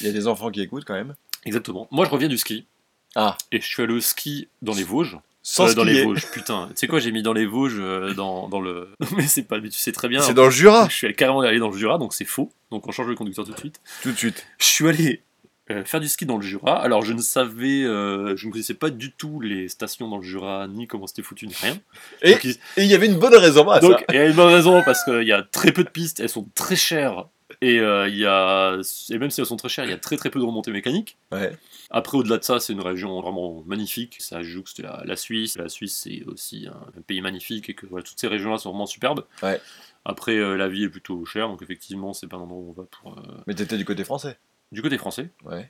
Il 0.00 0.06
y 0.06 0.10
a 0.10 0.12
des 0.12 0.26
enfants 0.26 0.50
qui 0.50 0.60
écoutent 0.60 0.84
quand 0.84 0.94
même. 0.94 1.14
Exactement. 1.44 1.86
Moi, 1.90 2.04
je 2.04 2.10
reviens 2.10 2.28
du 2.28 2.38
ski. 2.38 2.66
Ah. 3.14 3.36
Et 3.52 3.60
je 3.60 3.66
suis 3.66 3.82
allé 3.82 3.94
au 3.94 4.00
ski 4.00 4.48
dans 4.62 4.74
les 4.74 4.84
Vosges. 4.84 5.16
Sans 5.42 5.70
Euh, 5.70 5.74
dans 5.74 5.84
les. 5.84 6.04
Vosges, 6.04 6.26
putain. 6.32 6.66
Tu 6.70 6.76
sais 6.76 6.86
quoi, 6.88 6.98
j'ai 6.98 7.10
mis 7.12 7.22
dans 7.22 7.32
les 7.32 7.46
Vosges, 7.46 7.78
euh, 7.78 8.12
dans, 8.14 8.48
dans 8.48 8.60
le. 8.60 8.88
Mais 9.16 9.26
c'est 9.26 9.44
pas, 9.44 9.60
mais 9.60 9.68
tu 9.70 9.78
sais 9.78 9.92
très 9.92 10.08
bien. 10.08 10.20
C'est 10.20 10.34
dans 10.34 10.44
le 10.44 10.50
Jura. 10.50 10.88
Je 10.90 10.94
suis 10.94 11.06
allé 11.06 11.14
carrément 11.14 11.40
allé 11.40 11.58
dans 11.58 11.70
le 11.70 11.76
Jura, 11.78 11.96
donc 11.96 12.12
c'est 12.12 12.24
faux. 12.26 12.52
Donc 12.70 12.86
on 12.86 12.92
change 12.92 13.06
le 13.06 13.14
conducteur 13.14 13.44
tout 13.46 13.52
de 13.52 13.58
suite. 13.58 13.80
Tout 14.02 14.12
de 14.12 14.16
suite. 14.16 14.46
Je 14.58 14.64
suis 14.66 14.86
allé 14.88 15.22
euh, 15.70 15.84
faire 15.84 16.00
du 16.00 16.08
ski 16.08 16.26
dans 16.26 16.36
le 16.36 16.42
Jura. 16.42 16.78
Alors 16.82 17.02
je 17.02 17.12
ne 17.14 17.22
savais, 17.22 17.82
euh, 17.84 18.36
je 18.36 18.46
ne 18.46 18.52
connaissais 18.52 18.74
pas 18.74 18.90
du 18.90 19.12
tout 19.12 19.40
les 19.40 19.68
stations 19.68 20.08
dans 20.08 20.18
le 20.18 20.22
Jura, 20.22 20.66
ni 20.68 20.86
comment 20.86 21.06
c'était 21.06 21.22
foutu, 21.22 21.46
ni 21.46 21.54
rien. 21.62 21.78
Et 22.22 22.36
il- 22.44 22.50
et 22.50 22.82
il 22.82 22.86
y 22.86 22.94
avait 22.94 23.06
une 23.06 23.18
bonne 23.18 23.34
raison 23.36 23.70
à 23.70 23.80
donc 23.80 24.00
ça. 24.00 24.04
il 24.10 24.14
y 24.16 24.18
a 24.18 24.26
une 24.26 24.34
bonne 24.36 24.52
raison 24.52 24.82
parce 24.84 25.02
qu'il 25.04 25.22
y 25.26 25.32
a 25.32 25.42
très 25.42 25.72
peu 25.72 25.84
de 25.84 25.88
pistes, 25.90 26.20
elles 26.20 26.28
sont 26.28 26.46
très 26.54 26.76
chères. 26.76 27.26
Et, 27.60 27.80
euh, 27.80 28.08
il 28.08 28.16
y 28.16 28.24
a, 28.24 28.78
et 29.10 29.18
même 29.18 29.30
si 29.30 29.40
elles 29.40 29.46
sont 29.46 29.56
très 29.56 29.68
chères, 29.68 29.84
il 29.84 29.90
y 29.90 29.94
a 29.94 29.98
très 29.98 30.16
très 30.16 30.30
peu 30.30 30.38
de 30.38 30.44
remontées 30.44 30.70
mécaniques. 30.70 31.16
Ouais. 31.32 31.56
Après, 31.90 32.16
au-delà 32.16 32.38
de 32.38 32.44
ça, 32.44 32.60
c'est 32.60 32.72
une 32.72 32.80
région 32.80 33.20
vraiment 33.20 33.64
magnifique. 33.66 34.16
Ça 34.20 34.42
jouxte 34.42 34.78
la, 34.80 35.02
la 35.04 35.16
Suisse. 35.16 35.58
La 35.58 35.68
Suisse, 35.68 35.96
c'est 36.04 36.22
aussi 36.26 36.68
un, 36.68 36.98
un 36.98 37.00
pays 37.02 37.20
magnifique 37.20 37.68
et 37.68 37.74
que 37.74 37.86
voilà, 37.86 38.04
toutes 38.04 38.20
ces 38.20 38.28
régions-là 38.28 38.58
sont 38.58 38.70
vraiment 38.70 38.86
superbes. 38.86 39.24
Ouais. 39.42 39.60
Après, 40.04 40.36
euh, 40.36 40.56
la 40.56 40.68
vie 40.68 40.84
est 40.84 40.88
plutôt 40.88 41.24
chère, 41.24 41.48
donc 41.48 41.60
effectivement, 41.60 42.12
c'est 42.12 42.28
pas 42.28 42.36
un 42.36 42.40
endroit 42.40 42.58
où 42.58 42.70
on 42.70 42.80
va 42.80 42.84
pour. 42.84 43.18
euh, 43.18 43.22
Mais 43.46 43.54
t'étais 43.54 43.76
du 43.76 43.84
côté 43.84 44.04
français. 44.04 44.38
Du 44.70 44.80
côté 44.80 44.96
français, 44.96 45.30
ouais. 45.44 45.68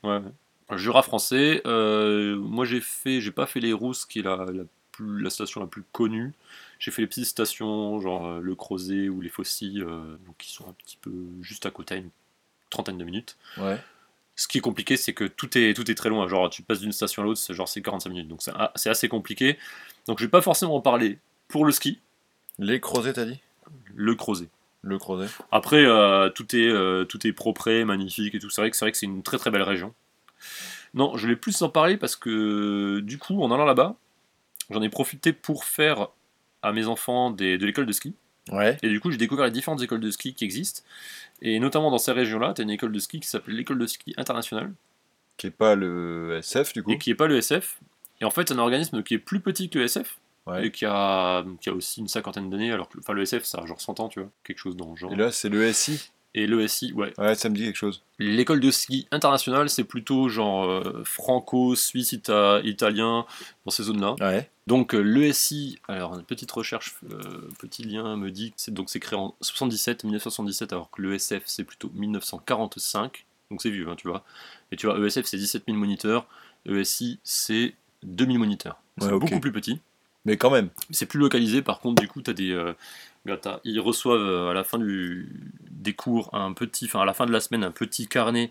Jura 0.76 1.02
français. 1.02 1.62
euh, 1.66 2.36
moi, 2.36 2.66
j'ai 2.66 2.80
fait, 2.80 3.20
j'ai 3.22 3.30
pas 3.30 3.46
fait 3.46 3.60
les 3.60 3.72
Rousses, 3.72 4.04
qui 4.04 4.18
est 4.18 4.22
la, 4.22 4.44
la, 4.52 4.64
plus, 4.92 5.22
la 5.22 5.30
station 5.30 5.60
la 5.60 5.66
plus 5.66 5.84
connue. 5.92 6.34
J'ai 6.78 6.90
fait 6.90 7.02
les 7.02 7.08
petites 7.08 7.26
stations, 7.26 8.00
genre 8.00 8.26
euh, 8.26 8.40
le 8.40 8.54
Crozet 8.54 9.08
ou 9.08 9.20
les 9.20 9.28
Fossilles, 9.28 9.82
euh, 9.82 10.16
donc 10.26 10.36
qui 10.38 10.50
sont 10.50 10.68
un 10.68 10.72
petit 10.72 10.96
peu 11.00 11.12
juste 11.40 11.66
à 11.66 11.70
côté, 11.70 11.96
une 11.96 12.10
trentaine 12.70 12.98
de 12.98 13.04
minutes. 13.04 13.36
Ouais. 13.56 13.78
Ce 14.36 14.46
qui 14.46 14.58
est 14.58 14.60
compliqué, 14.60 14.96
c'est 14.96 15.14
que 15.14 15.24
tout 15.24 15.58
est, 15.58 15.74
tout 15.74 15.90
est 15.90 15.96
très 15.96 16.08
loin. 16.08 16.28
Genre, 16.28 16.48
tu 16.48 16.62
passes 16.62 16.80
d'une 16.80 16.92
station 16.92 17.22
à 17.22 17.24
l'autre, 17.24 17.40
c'est 17.40 17.54
genre 17.54 17.68
c'est 17.68 17.82
45 17.82 18.10
minutes. 18.10 18.28
Donc, 18.28 18.40
c'est 18.76 18.90
assez 18.90 19.08
compliqué. 19.08 19.58
Donc, 20.06 20.20
je 20.20 20.24
vais 20.24 20.30
pas 20.30 20.40
forcément 20.40 20.76
en 20.76 20.80
parler 20.80 21.18
pour 21.48 21.64
le 21.64 21.72
ski, 21.72 21.98
Les 22.58 22.78
Crozet, 22.78 23.14
t'as 23.14 23.24
dit? 23.24 23.40
Le 23.94 24.14
Crozet. 24.14 24.48
Le 24.82 24.98
Crozet. 24.98 25.26
Après, 25.50 25.84
euh, 25.84 26.30
tout, 26.30 26.54
est, 26.54 26.68
euh, 26.68 27.04
tout 27.04 27.26
est 27.26 27.32
propre, 27.32 27.82
magnifique 27.82 28.34
et 28.34 28.38
tout. 28.38 28.50
C'est 28.50 28.60
vrai 28.60 28.70
que 28.70 28.76
c'est 28.76 28.84
vrai 28.84 28.92
que 28.92 28.98
c'est 28.98 29.06
une 29.06 29.22
très 29.22 29.38
très 29.38 29.50
belle 29.50 29.62
région. 29.62 29.92
Non, 30.94 31.16
je 31.16 31.26
vais 31.26 31.36
plus 31.36 31.60
en 31.62 31.68
parler 31.68 31.96
parce 31.96 32.14
que 32.14 33.00
du 33.00 33.18
coup, 33.18 33.42
en 33.42 33.50
allant 33.50 33.64
là-bas, 33.64 33.96
j'en 34.70 34.82
ai 34.82 34.88
profité 34.88 35.32
pour 35.32 35.64
faire 35.64 36.08
à 36.62 36.72
mes 36.72 36.86
enfants 36.86 37.30
des- 37.30 37.58
de 37.58 37.66
l'école 37.66 37.86
de 37.86 37.92
ski. 37.92 38.14
Ouais. 38.50 38.76
Et 38.82 38.88
du 38.88 38.98
coup, 39.00 39.10
j'ai 39.10 39.16
découvert 39.18 39.44
les 39.44 39.50
différentes 39.50 39.82
écoles 39.82 40.00
de 40.00 40.10
ski 40.10 40.34
qui 40.34 40.44
existent. 40.44 40.82
Et 41.42 41.58
notamment 41.60 41.90
dans 41.90 41.98
ces 41.98 42.12
régions-là, 42.12 42.54
tu 42.54 42.62
as 42.62 42.64
une 42.64 42.70
école 42.70 42.92
de 42.92 42.98
ski 42.98 43.20
qui 43.20 43.28
s'appelle 43.28 43.54
l'école 43.54 43.78
de 43.78 43.86
ski 43.86 44.14
internationale 44.16 44.72
Qui 45.36 45.48
est 45.48 45.50
pas 45.50 45.74
le 45.74 46.36
SF 46.38 46.72
du 46.72 46.82
coup. 46.82 46.92
et 46.92 46.98
qui 46.98 47.10
n'est 47.10 47.14
pas 47.16 47.26
le 47.26 47.36
SF. 47.36 47.78
Et 48.20 48.24
en 48.24 48.30
fait, 48.30 48.48
c'est 48.48 48.54
un 48.54 48.58
organisme 48.58 49.02
qui 49.02 49.14
est 49.14 49.18
plus 49.18 49.40
petit 49.40 49.68
que 49.70 49.78
le 49.78 49.84
SF. 49.84 50.18
Ouais. 50.46 50.66
Et 50.66 50.70
qui 50.70 50.86
a, 50.86 51.44
qui 51.60 51.68
a 51.68 51.74
aussi 51.74 52.00
une 52.00 52.08
cinquantaine 52.08 52.48
d'années, 52.48 52.72
alors 52.72 52.88
que 52.88 52.98
enfin, 52.98 53.12
le 53.12 53.20
SF, 53.22 53.44
ça 53.44 53.58
a 53.58 53.66
genre 53.66 53.80
100 53.82 54.00
ans, 54.00 54.08
tu 54.08 54.20
vois, 54.20 54.30
quelque 54.44 54.58
chose 54.58 54.76
dans 54.76 54.90
le 54.90 54.96
genre. 54.96 55.12
Et 55.12 55.16
là, 55.16 55.30
c'est 55.30 55.50
le 55.50 55.70
SI. 55.72 56.10
Et 56.34 56.46
le 56.46 56.66
SI, 56.68 56.92
ouais. 56.92 57.12
Ouais, 57.18 57.34
ça 57.34 57.48
me 57.48 57.54
dit 57.56 57.64
quelque 57.64 57.76
chose. 57.76 58.02
L'école 58.18 58.60
de 58.60 58.70
ski 58.70 59.08
internationale, 59.10 59.68
c'est 59.70 59.82
plutôt 59.84 60.28
genre 60.28 60.64
euh, 60.68 61.02
franco, 61.04 61.74
suisse, 61.74 62.12
ita- 62.12 62.60
italien, 62.64 63.24
dans 63.64 63.70
ces 63.70 63.84
zones-là. 63.84 64.14
Ouais. 64.20 64.48
Donc 64.66 64.94
euh, 64.94 64.98
l'ESI, 65.00 65.78
alors 65.88 66.14
une 66.14 66.24
petite 66.24 66.50
recherche, 66.52 66.94
euh, 67.10 67.48
petit 67.58 67.82
lien 67.82 68.16
me 68.16 68.30
dit 68.30 68.50
que 68.50 68.56
c'est 68.58 68.74
donc 68.74 68.90
c'est 68.90 69.00
créé 69.00 69.18
en 69.18 69.34
77, 69.40 70.04
1977, 70.04 70.72
alors 70.74 70.90
que 70.90 71.00
l'ESF 71.02 71.42
c'est 71.46 71.64
plutôt 71.64 71.90
1945, 71.94 73.24
donc 73.50 73.62
c'est 73.62 73.70
vieux, 73.70 73.88
hein, 73.88 73.96
tu 73.96 74.08
vois. 74.08 74.24
Et 74.70 74.76
tu 74.76 74.86
vois, 74.86 74.98
ESF 74.98 75.24
c'est 75.24 75.38
17 75.38 75.64
000 75.66 75.78
moniteurs, 75.78 76.26
ESI 76.66 77.18
c'est 77.24 77.74
2000 78.02 78.38
moniteurs. 78.38 78.78
Donc, 78.98 79.08
Ouais, 79.10 79.14
c'est 79.14 79.18
beaucoup 79.20 79.40
plus 79.40 79.52
petit. 79.52 79.80
Mais 80.24 80.36
quand 80.36 80.50
même. 80.50 80.68
C'est 80.90 81.06
plus 81.06 81.18
localisé, 81.20 81.62
par 81.62 81.80
contre, 81.80 82.02
du 82.02 82.08
coup, 82.08 82.20
t'as 82.20 82.32
des. 82.34 82.50
euh, 82.50 82.74
ils 83.64 83.80
reçoivent 83.80 84.20
euh, 84.20 84.50
à 84.50 84.54
la 84.54 84.64
fin 84.64 84.78
du, 84.78 85.28
des 85.70 85.94
cours 85.94 86.34
un 86.34 86.52
petit, 86.52 86.86
enfin 86.86 87.00
à 87.00 87.04
la 87.04 87.14
fin 87.14 87.26
de 87.26 87.32
la 87.32 87.40
semaine, 87.40 87.64
un 87.64 87.70
petit 87.70 88.06
carnet 88.06 88.50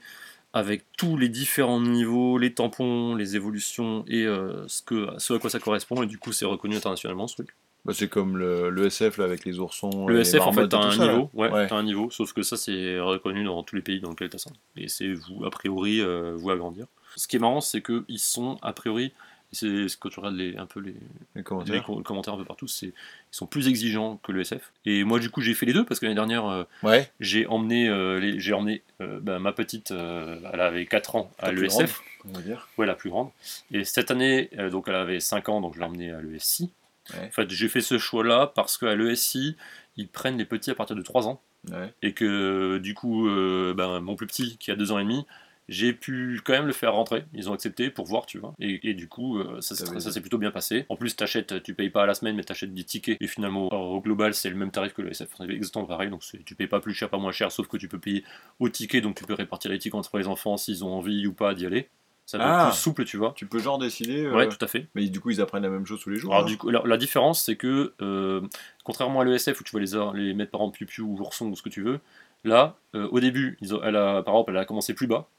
avec 0.53 0.83
tous 0.97 1.17
les 1.17 1.29
différents 1.29 1.81
niveaux, 1.81 2.37
les 2.37 2.53
tampons, 2.53 3.15
les 3.15 3.35
évolutions 3.35 4.05
et 4.07 4.25
euh, 4.25 4.67
ce, 4.67 4.81
que, 4.81 5.07
ce 5.17 5.33
à 5.33 5.39
quoi 5.39 5.49
ça 5.49 5.59
correspond. 5.59 6.01
Et 6.03 6.07
du 6.07 6.17
coup, 6.17 6.31
c'est 6.31 6.45
reconnu 6.45 6.75
internationalement 6.75 7.27
ce 7.27 7.35
truc. 7.35 7.49
Bah, 7.85 7.93
c'est 7.95 8.09
comme 8.09 8.37
le, 8.37 8.69
le 8.69 8.87
SF 8.87 9.17
là, 9.17 9.25
avec 9.25 9.45
les 9.45 9.59
oursons. 9.59 10.07
Le 10.07 10.19
SF, 10.19 10.41
en 10.41 10.53
fait, 10.53 10.67
t'as 10.67 10.79
un 10.79 10.91
ça, 10.91 11.07
niveau. 11.07 11.29
Ouais, 11.33 11.71
un 11.71 11.83
niveau. 11.83 12.09
Sauf 12.09 12.33
que 12.33 12.41
ça, 12.41 12.57
c'est 12.57 12.99
reconnu 12.99 13.43
dans 13.43 13.63
tous 13.63 13.75
les 13.75 13.81
pays 13.81 13.99
dans 13.99 14.09
lesquels 14.09 14.29
t'as 14.29 14.39
ça. 14.39 14.51
Et 14.75 14.87
c'est 14.87 15.13
vous, 15.13 15.45
a 15.45 15.49
priori, 15.49 16.01
euh, 16.01 16.33
vous 16.35 16.49
agrandir. 16.49 16.87
Ce 17.15 17.27
qui 17.27 17.35
est 17.35 17.39
marrant, 17.39 17.61
c'est 17.61 17.81
qu'ils 17.81 18.19
sont, 18.19 18.57
a 18.61 18.73
priori, 18.73 19.13
c'est 19.57 19.87
ce 19.87 19.97
que 19.97 20.07
tu 20.09 20.19
regardes 20.19 20.35
les, 20.37 20.55
un 20.57 20.65
peu 20.65 20.79
les, 20.79 20.91
Les 20.91 20.97
les 21.37 21.43
commentaires. 21.43 21.83
co- 21.83 22.01
commentaires 22.01 22.33
un 22.33 22.37
peu 22.37 22.45
partout, 22.45 22.67
c'est 22.67 22.87
ils 22.87 22.93
sont 23.31 23.45
plus 23.47 23.67
exigeants 23.67 24.17
que 24.23 24.31
le 24.31 24.41
SF. 24.41 24.71
Et 24.85 25.03
moi, 25.03 25.19
du 25.19 25.29
coup, 25.29 25.41
j'ai 25.41 25.53
fait 25.53 25.65
les 25.65 25.73
deux 25.73 25.83
parce 25.85 25.99
que 25.99 26.05
l'année 26.05 26.15
dernière, 26.15 26.45
euh, 26.47 26.63
Ouais. 26.83 27.09
j'ai 27.19 27.45
emmené, 27.47 27.89
euh, 27.89 28.39
j'ai 28.39 28.53
emmené 28.53 28.81
euh, 29.01 29.19
bah, 29.21 29.39
ma 29.39 29.51
petite, 29.51 29.91
elle 29.91 30.61
avait 30.61 30.85
4 30.85 31.15
ans 31.15 31.31
à 31.39 31.51
l'ESF, 31.51 32.01
On 32.25 32.33
va 32.33 32.41
dire. 32.41 32.67
ouais, 32.77 32.85
la 32.85 32.95
plus 32.95 33.09
grande. 33.09 33.29
Et 33.71 33.83
cette 33.83 34.11
année, 34.11 34.49
donc 34.71 34.85
elle 34.87 34.95
avait 34.95 35.19
5 35.19 35.49
ans, 35.49 35.61
donc 35.61 35.73
je 35.75 35.79
l'ai 35.79 35.85
emmenée 35.85 36.11
à 36.11 36.21
l'ESI. 36.21 36.71
Ouais. 37.13 37.27
En 37.27 37.31
fait, 37.31 37.49
j'ai 37.49 37.69
fait 37.69 37.81
ce 37.81 37.97
choix-là 37.97 38.51
parce 38.53 38.77
qu'à 38.77 38.95
l'ESI, 38.95 39.55
ils 39.95 40.07
prennent 40.07 40.37
les 40.37 40.45
petits 40.45 40.71
à 40.71 40.75
partir 40.75 40.95
de 40.95 41.01
3 41.01 41.27
ans. 41.27 41.41
Ouais. 41.71 41.93
Et 42.01 42.13
que 42.13 42.77
du 42.77 42.93
coup, 42.93 43.27
ben, 43.75 43.99
mon 43.99 44.15
plus 44.15 44.27
petit 44.27 44.57
qui 44.57 44.71
a 44.71 44.75
2 44.75 44.91
ans 44.91 44.99
et 44.99 45.03
demi, 45.03 45.25
j'ai 45.69 45.91
pu 45.93 46.39
quand 46.45 46.53
même 46.53 46.65
le 46.67 46.73
faire 46.73 46.93
rentrer. 46.93 47.25
Ils 47.33 47.49
ont 47.49 47.53
accepté 47.53 47.89
pour 47.89 48.05
voir, 48.05 48.25
tu 48.25 48.37
vois. 48.39 48.53
Et, 48.59 48.89
et 48.89 48.93
du 48.93 49.07
coup, 49.09 49.37
euh, 49.39 49.59
ça, 49.61 49.75
s'est- 49.75 49.85
T'avais- 49.85 49.99
ça 49.99 50.11
s'est 50.11 50.21
plutôt 50.21 50.37
bien 50.37 50.51
passé. 50.51 50.85
En 50.89 50.95
plus, 50.95 51.15
t'achètes, 51.15 51.61
tu 51.63 51.73
payes 51.73 51.89
pas 51.89 52.03
à 52.03 52.05
la 52.05 52.13
semaine, 52.13 52.35
mais 52.35 52.43
t'achètes 52.43 52.73
des 52.73 52.83
tickets. 52.83 53.17
Et 53.21 53.27
finalement, 53.27 53.67
au 53.67 53.99
global, 54.01 54.33
c'est 54.33 54.49
le 54.49 54.55
même 54.55 54.71
tarif 54.71 54.93
que 54.93 55.01
le 55.01 55.09
SF. 55.11 55.29
C'est 55.37 55.49
exactement 55.49 55.85
pareil. 55.85 56.09
Donc, 56.09 56.23
tu 56.45 56.55
payes 56.55 56.67
pas 56.67 56.79
plus 56.79 56.93
cher, 56.93 57.09
pas 57.09 57.17
moins 57.17 57.31
cher, 57.31 57.51
sauf 57.51 57.67
que 57.67 57.77
tu 57.77 57.87
peux 57.87 57.99
payer 57.99 58.23
au 58.59 58.69
ticket. 58.69 59.01
Donc, 59.01 59.15
tu 59.15 59.25
peux 59.25 59.33
répartir 59.33 59.69
les 59.71 59.77
tickets 59.79 59.95
entre 59.95 60.17
les 60.17 60.27
enfants 60.27 60.55
s'ils 60.57 60.83
ont 60.85 60.93
envie 60.93 61.27
ou 61.27 61.33
pas 61.33 61.53
d'y 61.53 61.65
aller. 61.65 61.89
Ça 62.25 62.37
va 62.37 62.43
Ah. 62.45 62.63
être 62.67 62.71
plus 62.73 62.79
souple, 62.81 63.05
tu 63.05 63.15
vois. 63.15 63.31
Tu 63.37 63.45
peux 63.45 63.59
genre 63.59 63.77
décider. 63.77 64.25
euh, 64.25 64.35
Ouais, 64.35 64.49
tout 64.49 64.57
à 64.59 64.67
fait. 64.67 64.87
Mais 64.95 65.07
du 65.07 65.19
coup, 65.21 65.29
ils 65.31 65.39
apprennent 65.39 65.63
la 65.63 65.69
même 65.69 65.85
chose 65.85 66.01
tous 66.01 66.09
les 66.09 66.17
jours. 66.17 66.33
Alors, 66.33 66.45
du 66.45 66.57
coup, 66.57 66.69
la, 66.69 66.81
la 66.85 66.97
différence, 66.97 67.41
c'est 67.43 67.55
que, 67.55 67.93
euh, 68.01 68.41
contrairement 68.83 69.21
à 69.21 69.25
l'ESF 69.25 69.61
où 69.61 69.63
tu 69.63 69.73
vas 69.73 69.79
les, 70.13 70.25
les 70.25 70.33
mettre 70.33 70.51
par 70.51 70.59
exemple 70.61 70.85
piu 70.85 71.01
ou 71.03 71.17
ourson 71.19 71.47
ou 71.47 71.55
ce 71.55 71.61
que 71.61 71.69
tu 71.69 71.81
veux, 71.81 71.99
là, 72.43 72.75
euh, 72.95 73.07
au 73.11 73.19
début, 73.21 73.57
ils 73.61 73.73
ont- 73.73 73.81
elle 73.81 73.95
a, 73.95 74.23
par 74.23 74.33
exemple, 74.35 74.51
elle 74.51 74.57
a 74.57 74.65
commencé 74.65 74.93
plus 74.93 75.07
bas 75.07 75.29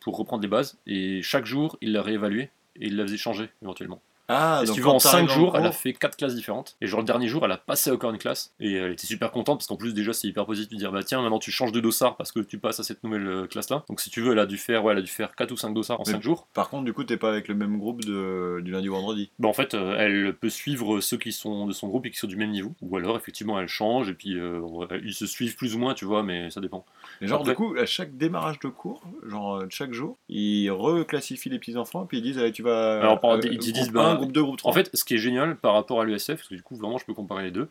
Pour 0.00 0.16
reprendre 0.16 0.42
les 0.42 0.48
bases, 0.48 0.78
et 0.86 1.22
chaque 1.22 1.46
jour, 1.46 1.78
il 1.80 1.92
la 1.92 2.02
réévaluait 2.02 2.50
et 2.76 2.86
il 2.86 2.96
la 2.96 3.04
faisait 3.04 3.16
changer 3.16 3.48
éventuellement. 3.62 4.00
Ah, 4.28 4.60
et 4.62 4.66
si 4.66 4.72
tu 4.72 4.80
veux, 4.80 4.88
en 4.88 4.92
quand 4.92 4.98
t'arrives 5.00 5.28
5 5.28 5.34
dans 5.34 5.34
le 5.34 5.40
jours, 5.40 5.56
elle 5.58 5.66
a 5.66 5.72
fait 5.72 5.92
4 5.92 6.16
classes 6.16 6.34
différentes. 6.34 6.76
Et 6.80 6.86
genre, 6.86 7.00
le 7.00 7.06
dernier 7.06 7.28
jour, 7.28 7.44
elle 7.44 7.52
a 7.52 7.56
passé 7.58 7.90
encore 7.90 8.10
une 8.10 8.18
classe. 8.18 8.52
Et 8.60 8.72
elle 8.74 8.92
était 8.92 9.06
super 9.06 9.30
contente 9.30 9.58
parce 9.58 9.66
qu'en 9.66 9.76
plus, 9.76 9.92
déjà, 9.94 10.12
c'est 10.12 10.26
hyper 10.28 10.46
positif 10.46 10.70
de 10.72 10.76
dire 10.78 10.92
bah 10.92 11.02
tiens, 11.02 11.20
maintenant 11.20 11.38
tu 11.38 11.50
changes 11.50 11.72
de 11.72 11.80
dossard 11.80 12.16
parce 12.16 12.32
que 12.32 12.40
tu 12.40 12.58
passes 12.58 12.80
à 12.80 12.82
cette 12.84 13.04
nouvelle 13.04 13.26
euh, 13.26 13.46
classe-là. 13.46 13.84
Donc, 13.88 14.00
si 14.00 14.08
tu 14.10 14.20
veux, 14.22 14.32
elle 14.32 14.38
a 14.38 14.46
dû 14.46 14.56
faire, 14.56 14.84
ouais, 14.84 14.92
elle 14.92 14.98
a 14.98 15.02
dû 15.02 15.10
faire 15.10 15.34
4 15.34 15.52
ou 15.52 15.56
5 15.56 15.74
dossards 15.74 16.00
en 16.00 16.04
Mais- 16.06 16.12
5 16.12 16.22
jours. 16.22 16.46
Par 16.54 16.70
contre, 16.70 16.84
du 16.84 16.92
coup, 16.92 17.04
t'es 17.04 17.16
pas 17.16 17.28
avec 17.28 17.48
le 17.48 17.54
même 17.54 17.78
groupe 17.78 18.04
de... 18.04 18.60
du 18.62 18.70
lundi 18.70 18.88
au 18.88 18.94
vendredi. 18.94 19.30
Bah, 19.38 19.48
en 19.48 19.52
fait, 19.52 19.74
euh, 19.74 19.96
elle 19.98 20.34
peut 20.34 20.48
suivre 20.48 21.00
ceux 21.00 21.18
qui 21.18 21.32
sont 21.32 21.66
de 21.66 21.72
son 21.72 21.88
groupe 21.88 22.06
et 22.06 22.10
qui 22.10 22.18
sont 22.18 22.26
du 22.26 22.36
même 22.36 22.50
niveau. 22.50 22.72
Ou 22.82 22.96
alors, 22.96 23.16
effectivement, 23.16 23.58
elle 23.60 23.68
change 23.68 24.08
et 24.08 24.14
puis 24.14 24.38
euh, 24.38 24.60
ils 25.04 25.14
se 25.14 25.26
suivent 25.26 25.56
plus 25.56 25.74
ou 25.74 25.78
moins, 25.78 25.92
tu 25.94 26.04
vois, 26.06 26.22
mais 26.22 26.48
ça 26.50 26.60
dépend. 26.60 26.84
Et 27.20 27.26
genre, 27.26 27.40
Après- 27.40 27.52
du 27.52 27.56
coup, 27.56 27.74
à 27.78 27.84
chaque 27.86 28.16
démarrage 28.16 28.58
de 28.60 28.68
cours, 28.68 29.02
genre 29.26 29.62
chaque 29.68 29.92
jour, 29.92 30.16
ils 30.28 30.70
reclassifient 30.70 31.50
les 31.50 31.58
petits 31.58 31.76
enfants, 31.76 32.06
puis 32.06 32.18
ils 32.18 32.22
disent, 32.22 32.38
allez, 32.38 32.52
tu 32.52 32.62
vas. 32.62 33.00
Alors, 33.00 33.20
par- 33.20 33.32
euh, 33.32 33.40
ils 33.44 33.58
disent, 33.58 33.90
1, 34.14 34.16
groupe 34.18 34.32
2, 34.32 34.42
groupe 34.42 34.56
3. 34.58 34.70
En 34.70 34.74
fait, 34.74 34.90
ce 34.94 35.04
qui 35.04 35.14
est 35.14 35.18
génial 35.18 35.56
par 35.56 35.74
rapport 35.74 36.00
à 36.00 36.04
l'USF, 36.04 36.36
parce 36.36 36.48
que 36.48 36.54
du 36.54 36.62
coup, 36.62 36.76
vraiment, 36.76 36.98
je 36.98 37.04
peux 37.04 37.14
comparer 37.14 37.44
les 37.44 37.50
deux, 37.50 37.68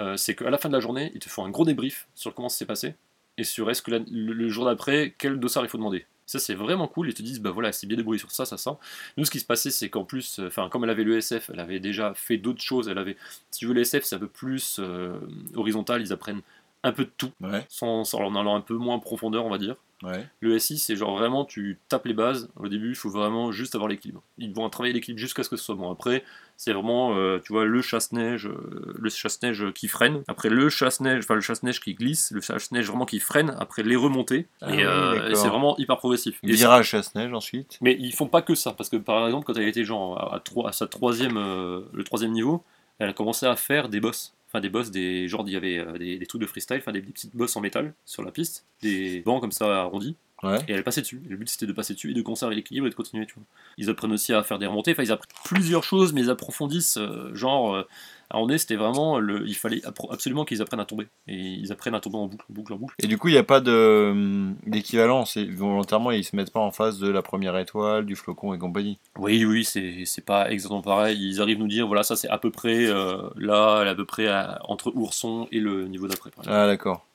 euh, 0.00 0.16
c'est 0.16 0.34
qu'à 0.34 0.50
la 0.50 0.58
fin 0.58 0.68
de 0.68 0.74
la 0.74 0.80
journée, 0.80 1.10
ils 1.14 1.20
te 1.20 1.28
font 1.28 1.44
un 1.44 1.50
gros 1.50 1.64
débrief 1.64 2.06
sur 2.14 2.34
comment 2.34 2.48
ça 2.48 2.58
s'est 2.58 2.66
passé 2.66 2.94
et 3.38 3.44
sur 3.44 3.70
est-ce 3.70 3.82
que 3.82 3.90
la- 3.90 3.98
le, 3.98 4.32
le 4.32 4.48
jour 4.48 4.64
d'après, 4.66 5.14
quel 5.18 5.38
dossard 5.40 5.64
il 5.64 5.68
faut 5.68 5.78
demander. 5.78 6.06
Ça, 6.26 6.38
c'est 6.40 6.54
vraiment 6.54 6.88
cool. 6.88 7.08
Ils 7.08 7.14
te 7.14 7.22
disent, 7.22 7.40
bah 7.40 7.50
voilà, 7.52 7.70
c'est 7.72 7.86
bien 7.86 7.96
débrouillé 7.96 8.18
sur 8.18 8.30
ça, 8.32 8.44
ça, 8.44 8.56
ça. 8.56 8.78
Nous, 9.16 9.24
ce 9.24 9.30
qui 9.30 9.38
se 9.40 9.44
passait, 9.44 9.70
c'est 9.70 9.88
qu'en 9.90 10.04
plus, 10.04 10.40
euh, 10.40 10.48
enfin, 10.48 10.68
comme 10.68 10.82
elle 10.84 10.90
avait 10.90 11.04
l'ESF, 11.04 11.50
elle 11.52 11.60
avait 11.60 11.78
déjà 11.80 12.14
fait 12.14 12.36
d'autres 12.36 12.62
choses. 12.62 12.88
Elle 12.88 12.98
avait, 12.98 13.16
si 13.52 13.60
tu 13.60 13.66
veux, 13.66 13.74
l'ESF, 13.74 14.02
c'est 14.04 14.16
un 14.16 14.18
peu 14.18 14.26
plus 14.28 14.78
euh, 14.80 15.18
horizontal. 15.54 16.00
Ils 16.02 16.12
apprennent 16.12 16.40
un 16.82 16.92
peu 16.92 17.04
de 17.04 17.10
tout, 17.16 17.30
Ouais, 17.40 17.64
sans, 17.68 18.04
sans 18.04 18.18
en 18.20 18.34
allant 18.36 18.56
un 18.56 18.60
peu 18.60 18.74
moins 18.74 18.96
en 18.96 18.98
profondeur, 19.00 19.44
on 19.46 19.50
va 19.50 19.58
dire. 19.58 19.76
Ouais. 20.02 20.26
Le 20.40 20.58
SI, 20.58 20.78
c'est 20.78 20.96
genre 20.96 21.16
vraiment, 21.16 21.44
tu 21.44 21.78
tapes 21.88 22.06
les 22.06 22.14
bases. 22.14 22.48
Au 22.56 22.68
début, 22.68 22.90
il 22.90 22.94
faut 22.94 23.10
vraiment 23.10 23.52
juste 23.52 23.74
avoir 23.74 23.88
l'équilibre. 23.88 24.22
Ils 24.38 24.52
vont 24.52 24.68
travailler 24.68 24.94
l'équilibre 24.94 25.20
jusqu'à 25.20 25.42
ce 25.42 25.48
que 25.48 25.56
ce 25.56 25.64
soit 25.64 25.74
bon. 25.74 25.90
Après, 25.90 26.24
c'est 26.56 26.72
vraiment, 26.72 27.16
euh, 27.16 27.38
tu 27.44 27.52
vois, 27.52 27.64
le 27.64 27.82
chasse-neige, 27.82 28.46
euh, 28.46 28.94
le 28.98 29.10
chasse-neige 29.10 29.72
qui 29.74 29.88
freine. 29.88 30.22
Après, 30.28 30.48
le 30.48 30.68
chasse-neige, 30.68 31.24
enfin 31.24 31.34
le 31.34 31.40
chasse-neige 31.40 31.80
qui 31.80 31.94
glisse, 31.94 32.30
le 32.30 32.40
chasse-neige 32.40 32.86
vraiment 32.86 33.06
qui 33.06 33.20
freine. 33.20 33.54
Après, 33.58 33.82
les 33.82 33.96
remontées. 33.96 34.46
Ah 34.62 34.72
et 34.72 34.76
oui, 34.76 34.82
euh, 34.84 35.30
et 35.30 35.34
c'est 35.34 35.48
vraiment 35.48 35.76
hyper 35.78 35.98
progressif. 35.98 36.38
Et 36.42 36.52
Virage 36.52 36.88
chasse-neige 36.88 37.32
ensuite. 37.32 37.78
mais 37.80 37.96
ils 37.98 38.14
font 38.14 38.28
pas 38.28 38.42
que 38.42 38.54
ça, 38.54 38.72
parce 38.72 38.88
que 38.88 38.96
par 38.96 39.26
exemple, 39.26 39.44
quand 39.46 39.54
elle 39.58 39.68
était 39.68 39.84
genre 39.84 40.18
à, 40.18 40.42
à 40.66 40.72
sa 40.72 40.86
troisième, 40.86 41.36
le 41.36 42.04
troisième 42.04 42.32
niveau, 42.32 42.64
elle 42.98 43.10
a 43.10 43.12
commencé 43.12 43.46
à 43.46 43.56
faire 43.56 43.88
des 43.88 44.00
boss. 44.00 44.35
Enfin, 44.48 44.60
des 44.60 44.68
boss, 44.68 44.90
des 44.90 45.26
genre, 45.28 45.44
il 45.46 45.52
y 45.52 45.56
avait 45.56 45.78
euh, 45.78 45.98
des, 45.98 46.18
des 46.18 46.26
trucs 46.26 46.40
de 46.40 46.46
freestyle, 46.46 46.78
enfin 46.78 46.92
des, 46.92 47.00
des 47.02 47.12
petites 47.12 47.34
bosses 47.34 47.56
en 47.56 47.60
métal 47.60 47.94
sur 48.04 48.22
la 48.22 48.30
piste, 48.30 48.64
des 48.80 49.20
bancs 49.22 49.40
comme 49.40 49.52
ça 49.52 49.82
arrondis, 49.82 50.16
Ouais. 50.42 50.58
et 50.68 50.72
elle 50.72 50.84
passait 50.84 51.00
dessus. 51.00 51.22
Et 51.24 51.28
le 51.30 51.36
but 51.38 51.48
c'était 51.48 51.64
de 51.66 51.72
passer 51.72 51.94
dessus 51.94 52.10
et 52.10 52.14
de 52.14 52.20
conserver 52.22 52.54
l'équilibre 52.54 52.86
et 52.86 52.90
de 52.90 52.94
continuer, 52.94 53.26
tu 53.26 53.34
vois. 53.34 53.44
Ils 53.78 53.88
apprennent 53.90 54.12
aussi 54.12 54.32
à 54.34 54.42
faire 54.42 54.58
des 54.58 54.66
remontées, 54.66 54.92
enfin 54.92 55.02
ils 55.02 55.10
apprennent 55.10 55.32
plusieurs 55.44 55.82
choses, 55.82 56.12
mais 56.12 56.20
ils 56.20 56.30
approfondissent, 56.30 56.98
euh, 56.98 57.34
genre, 57.34 57.74
euh, 57.74 57.82
à 58.30 58.38
Rondé, 58.38 58.58
c'était 58.58 58.76
vraiment, 58.76 59.18
le, 59.18 59.46
il 59.46 59.54
fallait 59.54 59.80
absolument 60.10 60.44
qu'ils 60.44 60.60
apprennent 60.62 60.80
à 60.80 60.84
tomber. 60.84 61.08
Et 61.28 61.36
ils 61.36 61.72
apprennent 61.72 61.94
à 61.94 62.00
tomber 62.00 62.18
en 62.18 62.26
boucle, 62.26 62.44
en 62.50 62.54
boucle, 62.54 62.72
en 62.72 62.76
boucle. 62.76 62.94
Et 63.02 63.06
du 63.06 63.18
coup, 63.18 63.28
il 63.28 63.32
n'y 63.32 63.38
a 63.38 63.44
pas 63.44 63.60
de, 63.60 64.08
hum, 64.10 64.56
d'équivalent. 64.66 65.24
C'est 65.24 65.44
volontairement, 65.44 66.10
ils 66.10 66.24
se 66.24 66.34
mettent 66.36 66.52
pas 66.52 66.60
en 66.60 66.70
face 66.70 66.98
de 66.98 67.08
la 67.08 67.22
première 67.22 67.56
étoile, 67.58 68.04
du 68.04 68.16
flocon 68.16 68.52
et 68.54 68.58
compagnie. 68.58 68.98
Oui, 69.18 69.44
oui, 69.44 69.64
c'est 69.64 70.04
c'est 70.04 70.24
pas 70.24 70.50
exactement 70.50 70.82
pareil. 70.82 71.18
Ils 71.20 71.40
arrivent 71.40 71.58
nous 71.58 71.68
dire, 71.68 71.86
voilà, 71.86 72.02
ça 72.02 72.16
c'est 72.16 72.28
à 72.28 72.38
peu 72.38 72.50
près 72.50 72.86
euh, 72.86 73.28
là, 73.36 73.78
à 73.88 73.94
peu 73.94 74.04
près 74.04 74.26
à- 74.28 74.60
entre 74.64 74.92
Ourson 74.94 75.48
et 75.52 75.60
le 75.60 75.86
niveau 75.86 76.08
d'après. 76.08 76.30
Ah, 76.46 76.66
d'accord. 76.66 77.05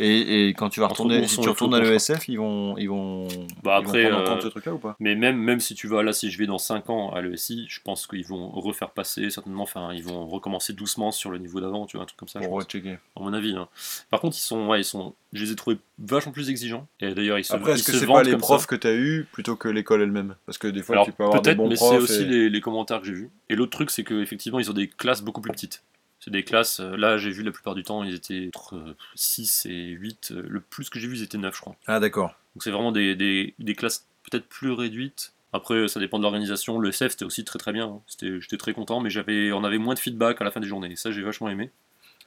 Et, 0.00 0.48
et 0.48 0.54
quand 0.54 0.68
tu 0.68 0.78
vas 0.80 0.86
retourner, 0.86 1.26
si 1.26 1.38
tu 1.38 1.46
et 1.46 1.48
retournes 1.48 1.74
à 1.74 1.80
l'ESF, 1.80 2.28
ils 2.28 2.36
vont, 2.38 2.76
ils 2.78 2.88
vont, 2.88 3.26
Bah, 3.64 3.78
ils 3.80 3.84
vont 3.84 3.88
après, 3.90 4.08
prendre 4.10 4.30
en 4.30 4.36
euh, 4.36 4.40
ce 4.40 4.46
truc-là 4.48 4.72
ou 4.74 4.78
pas 4.78 4.96
Mais 5.00 5.14
même, 5.16 5.36
même 5.36 5.58
si 5.60 5.74
tu 5.74 5.88
vas 5.88 6.02
là, 6.02 6.12
si 6.12 6.30
je 6.30 6.38
vais 6.38 6.46
dans 6.46 6.58
5 6.58 6.88
ans 6.90 7.10
à 7.10 7.20
l'ESI, 7.20 7.66
je 7.68 7.80
pense 7.84 8.06
qu'ils 8.06 8.24
vont 8.26 8.48
refaire 8.50 8.90
passer 8.90 9.28
certainement, 9.30 9.64
enfin, 9.64 9.92
ils 9.92 10.04
vont 10.04 10.26
recommencer 10.28 10.72
doucement 10.72 11.10
sur 11.10 11.30
le 11.30 11.38
niveau 11.38 11.60
d'avant, 11.60 11.86
tu 11.86 11.96
vois, 11.96 12.04
un 12.04 12.06
truc 12.06 12.18
comme 12.18 12.28
ça, 12.28 12.40
je 12.40 12.46
Pour 12.46 12.54
pense, 12.58 12.64
rechecker. 12.66 12.98
à 13.16 13.20
mon 13.20 13.32
avis. 13.32 13.56
hein. 13.56 13.68
Par 14.10 14.20
contre, 14.20 14.36
ils 14.36 14.40
sont, 14.42 14.68
ouais, 14.68 14.80
ils 14.80 14.84
sont, 14.84 15.14
je 15.32 15.44
les 15.44 15.52
ai 15.52 15.56
trouvés 15.56 15.78
vachement 15.98 16.32
plus 16.32 16.48
exigeants. 16.48 16.86
Et 17.00 17.12
d'ailleurs, 17.14 17.38
ils 17.38 17.44
se, 17.44 17.52
Après, 17.54 17.72
ils 17.72 17.74
est-ce 17.74 17.90
que 17.90 17.98
c'est 17.98 18.06
pas 18.06 18.22
les 18.22 18.36
profs 18.36 18.60
ça. 18.62 18.66
que 18.68 18.76
tu 18.76 18.86
as 18.86 18.94
eu 18.94 19.26
plutôt 19.32 19.56
que 19.56 19.68
l'école 19.68 20.02
elle-même 20.02 20.36
Parce 20.46 20.58
que 20.58 20.68
des 20.68 20.82
fois, 20.82 20.94
Alors 20.94 21.06
tu 21.06 21.12
peux 21.12 21.24
avoir 21.24 21.42
des 21.42 21.50
peut-être, 21.50 21.56
bons 21.58 21.68
mais 21.68 21.76
c'est 21.76 21.84
profs. 21.84 22.02
aussi 22.04 22.22
et- 22.22 22.26
les, 22.26 22.50
les 22.50 22.60
commentaires 22.60 23.00
que 23.00 23.06
j'ai 23.06 23.14
vus. 23.14 23.30
Et 23.48 23.56
l'autre 23.56 23.72
truc, 23.72 23.90
c'est 23.90 24.04
qu'effectivement, 24.04 24.60
ils 24.60 24.70
ont 24.70 24.74
des 24.74 24.86
classes 24.88 25.22
beaucoup 25.22 25.40
plus 25.40 25.50
petites. 25.52 25.82
C'est 26.28 26.32
des 26.32 26.44
classes, 26.44 26.80
euh, 26.80 26.94
là 26.94 27.16
j'ai 27.16 27.30
vu 27.30 27.42
la 27.42 27.52
plupart 27.52 27.74
du 27.74 27.82
temps, 27.82 28.04
ils 28.04 28.12
étaient 28.12 28.50
entre 28.54 28.94
6 29.14 29.64
et 29.64 29.86
8. 29.92 30.30
euh, 30.32 30.42
Le 30.46 30.60
plus 30.60 30.90
que 30.90 30.98
j'ai 30.98 31.08
vu, 31.08 31.16
ils 31.16 31.22
étaient 31.22 31.38
9, 31.38 31.54
je 31.56 31.60
crois. 31.62 31.74
Ah, 31.86 32.00
d'accord. 32.00 32.34
Donc 32.54 32.62
c'est 32.62 32.70
vraiment 32.70 32.92
des, 32.92 33.16
des, 33.16 33.54
des 33.58 33.74
classes 33.74 34.06
peut-être 34.30 34.46
plus 34.46 34.72
réduites. 34.72 35.32
Après, 35.54 35.88
ça 35.88 36.00
dépend 36.00 36.18
de 36.18 36.24
l'organisation. 36.24 36.78
Le 36.78 36.90
SF, 36.90 37.12
c'était 37.12 37.24
aussi 37.24 37.44
très 37.44 37.58
très 37.58 37.72
bien. 37.72 37.86
hein. 37.86 38.00
C'était- 38.06 38.42
J'étais 38.42 38.58
très 38.58 38.74
content, 38.74 39.00
mais 39.00 39.08
j'avais, 39.08 39.52
on 39.52 39.64
avait 39.64 39.78
moins 39.78 39.94
de 39.94 39.98
feedback 39.98 40.38
à 40.42 40.44
la 40.44 40.50
fin 40.50 40.60
des 40.60 40.68
journées. 40.68 40.92
Et 40.92 40.96
ça, 40.96 41.10
j'ai 41.12 41.22
vachement 41.22 41.48
aimé. 41.48 41.70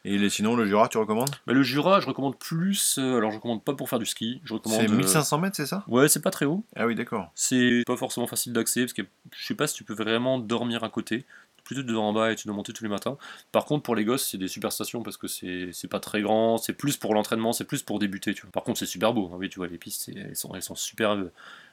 Et 0.03 0.17
les- 0.17 0.31
sinon, 0.31 0.55
le 0.55 0.65
Jura, 0.65 0.89
tu 0.89 0.97
recommandes? 0.97 1.29
Mais 1.45 1.53
le 1.53 1.61
Jura, 1.61 1.99
je 1.99 2.07
recommande 2.07 2.39
plus. 2.39 2.97
euh, 2.97 3.17
alors, 3.17 3.29
je 3.29 3.35
recommande 3.35 3.63
pas 3.63 3.75
pour 3.75 3.87
faire 3.87 3.99
du 3.99 4.07
ski. 4.07 4.41
Je 4.43 4.55
recommande. 4.55 4.79
C'est 4.81 4.91
euh, 4.91 4.95
1500 4.95 5.37
mètres, 5.37 5.55
c'est 5.55 5.67
ça? 5.67 5.83
Ouais, 5.87 6.07
c'est 6.09 6.23
pas 6.23 6.31
très 6.31 6.45
haut. 6.45 6.63
Ah 6.75 6.87
oui, 6.87 6.95
d'accord. 6.95 7.31
C'est 7.35 7.83
pas 7.85 7.95
forcément 7.97 8.25
facile 8.25 8.51
d'accès 8.53 8.81
parce 8.81 8.93
que 8.93 9.03
je 9.31 9.45
sais 9.45 9.53
pas 9.53 9.67
si 9.67 9.75
tu 9.75 9.83
peux 9.83 9.93
vraiment 9.93 10.39
dormir 10.39 10.83
à 10.83 10.89
côté. 10.89 11.23
Plutôt 11.63 11.83
de 11.83 11.95
en 11.95 12.13
bas 12.13 12.31
et 12.31 12.35
tu 12.35 12.47
dois 12.47 12.55
monter 12.55 12.73
tous 12.73 12.83
les 12.83 12.89
matins. 12.89 13.17
Par 13.51 13.65
contre, 13.65 13.83
pour 13.83 13.95
les 13.95 14.05
gosses, 14.05 14.27
c'est 14.29 14.37
des 14.37 14.47
super 14.47 14.71
stations 14.71 15.03
parce 15.03 15.17
que 15.17 15.27
c'est 15.27 15.87
pas 15.89 15.99
très 15.99 16.21
grand, 16.21 16.57
c'est 16.57 16.73
plus 16.73 16.97
pour 16.97 17.13
l'entraînement, 17.13 17.53
c'est 17.53 17.65
plus 17.65 17.83
pour 17.83 17.99
débuter. 17.99 18.33
Tu. 18.33 18.45
Par 18.47 18.63
contre, 18.63 18.79
c'est 18.79 18.85
super 18.85 19.13
beau. 19.13 19.31
hein. 19.33 19.47
Tu 19.49 19.57
vois, 19.59 19.67
les 19.67 19.77
pistes, 19.77 20.09
elles 20.15 20.35
sont, 20.35 20.53
elles 20.55 20.63
sont 20.63 20.75
super, 20.75 21.17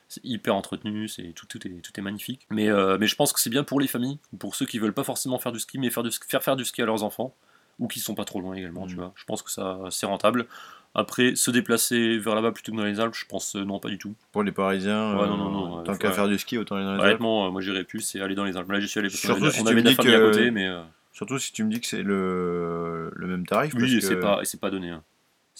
C'est 0.08 0.24
hyper 0.24 0.54
entretenu, 0.54 1.06
c'est 1.08 1.32
tout, 1.34 1.46
tout, 1.46 1.66
est, 1.66 1.82
tout 1.82 1.92
est 1.98 2.02
magnifique. 2.02 2.46
Mais, 2.50 2.68
euh, 2.68 2.96
mais 2.98 3.06
je 3.06 3.14
pense 3.14 3.32
que 3.32 3.40
c'est 3.40 3.50
bien 3.50 3.64
pour 3.64 3.78
les 3.80 3.88
familles, 3.88 4.18
pour 4.38 4.54
ceux 4.54 4.64
qui 4.66 4.78
veulent 4.78 4.94
pas 4.94 5.04
forcément 5.04 5.38
faire 5.38 5.52
du 5.52 5.60
ski, 5.60 5.78
mais 5.78 5.90
faire 5.90 6.42
faire 6.42 6.56
du 6.56 6.64
ski 6.64 6.82
à 6.82 6.86
leurs 6.86 7.02
enfants, 7.02 7.34
ou 7.78 7.88
qui 7.88 8.00
sont 8.00 8.14
pas 8.14 8.24
trop 8.24 8.40
loin 8.40 8.54
également, 8.54 8.86
tu 8.86 8.94
Mhm. 8.94 9.00
vois. 9.00 9.12
Je 9.16 9.24
pense 9.24 9.42
que 9.42 9.50
ça 9.50 9.78
c'est 9.90 10.06
rentable. 10.06 10.46
Après, 10.94 11.36
se 11.36 11.50
déplacer 11.50 12.18
vers 12.18 12.34
là-bas 12.34 12.50
plutôt 12.50 12.72
que 12.72 12.76
dans 12.78 12.84
les 12.84 12.98
Alpes, 12.98 13.14
je 13.14 13.26
pense 13.26 13.54
euh, 13.56 13.64
non, 13.64 13.78
pas 13.78 13.88
du 13.90 13.98
tout. 13.98 14.14
Pour 14.32 14.42
les 14.42 14.50
Parisiens, 14.52 15.14
Ouais, 15.16 15.24
euh, 15.24 15.26
non, 15.28 15.36
non, 15.36 15.50
non, 15.50 15.82
tant 15.84 15.94
qu'à 15.96 16.10
faire 16.12 16.26
du 16.28 16.38
ski, 16.38 16.58
autant 16.58 16.76
aller 16.76 16.84
dans 16.86 16.92
les 16.94 16.98
Alpes. 17.00 17.06
Honnêtement, 17.06 17.46
euh, 17.46 17.50
moi 17.50 17.60
j'irais 17.60 17.84
plus, 17.84 18.00
c'est 18.00 18.20
aller 18.20 18.34
dans 18.34 18.44
les 18.44 18.56
Alpes. 18.56 18.70
Là, 18.70 18.80
j'y 18.80 18.88
suis 18.88 18.98
allé 18.98 19.08
parce 19.08 19.20
qu'on 19.20 19.28
Surtout 19.28 19.50
si 19.50 19.60
on 19.60 19.66
avait 19.66 19.76
me 19.76 19.82
de 19.82 19.88
la 19.90 19.94
famille 19.94 20.14
à 20.14 20.18
que- 20.18 20.24
côté, 20.24 20.50
mais. 20.50 20.66
euh, 20.66 20.82
Surtout 21.12 21.38
si 21.38 21.52
tu 21.52 21.64
me 21.64 21.70
dis 21.70 21.80
que 21.80 21.86
c'est 21.86 22.02
le, 22.02 23.10
le 23.14 23.26
même 23.26 23.44
tarif. 23.46 23.74
Oui, 23.74 23.80
parce 23.80 23.92
et 23.92 23.98
que- 24.00 24.06
c'est 24.06 24.20
pas, 24.20 24.40
et 24.42 24.56
pas 24.56 24.70
donné. 24.70 24.90
hein. 24.90 25.02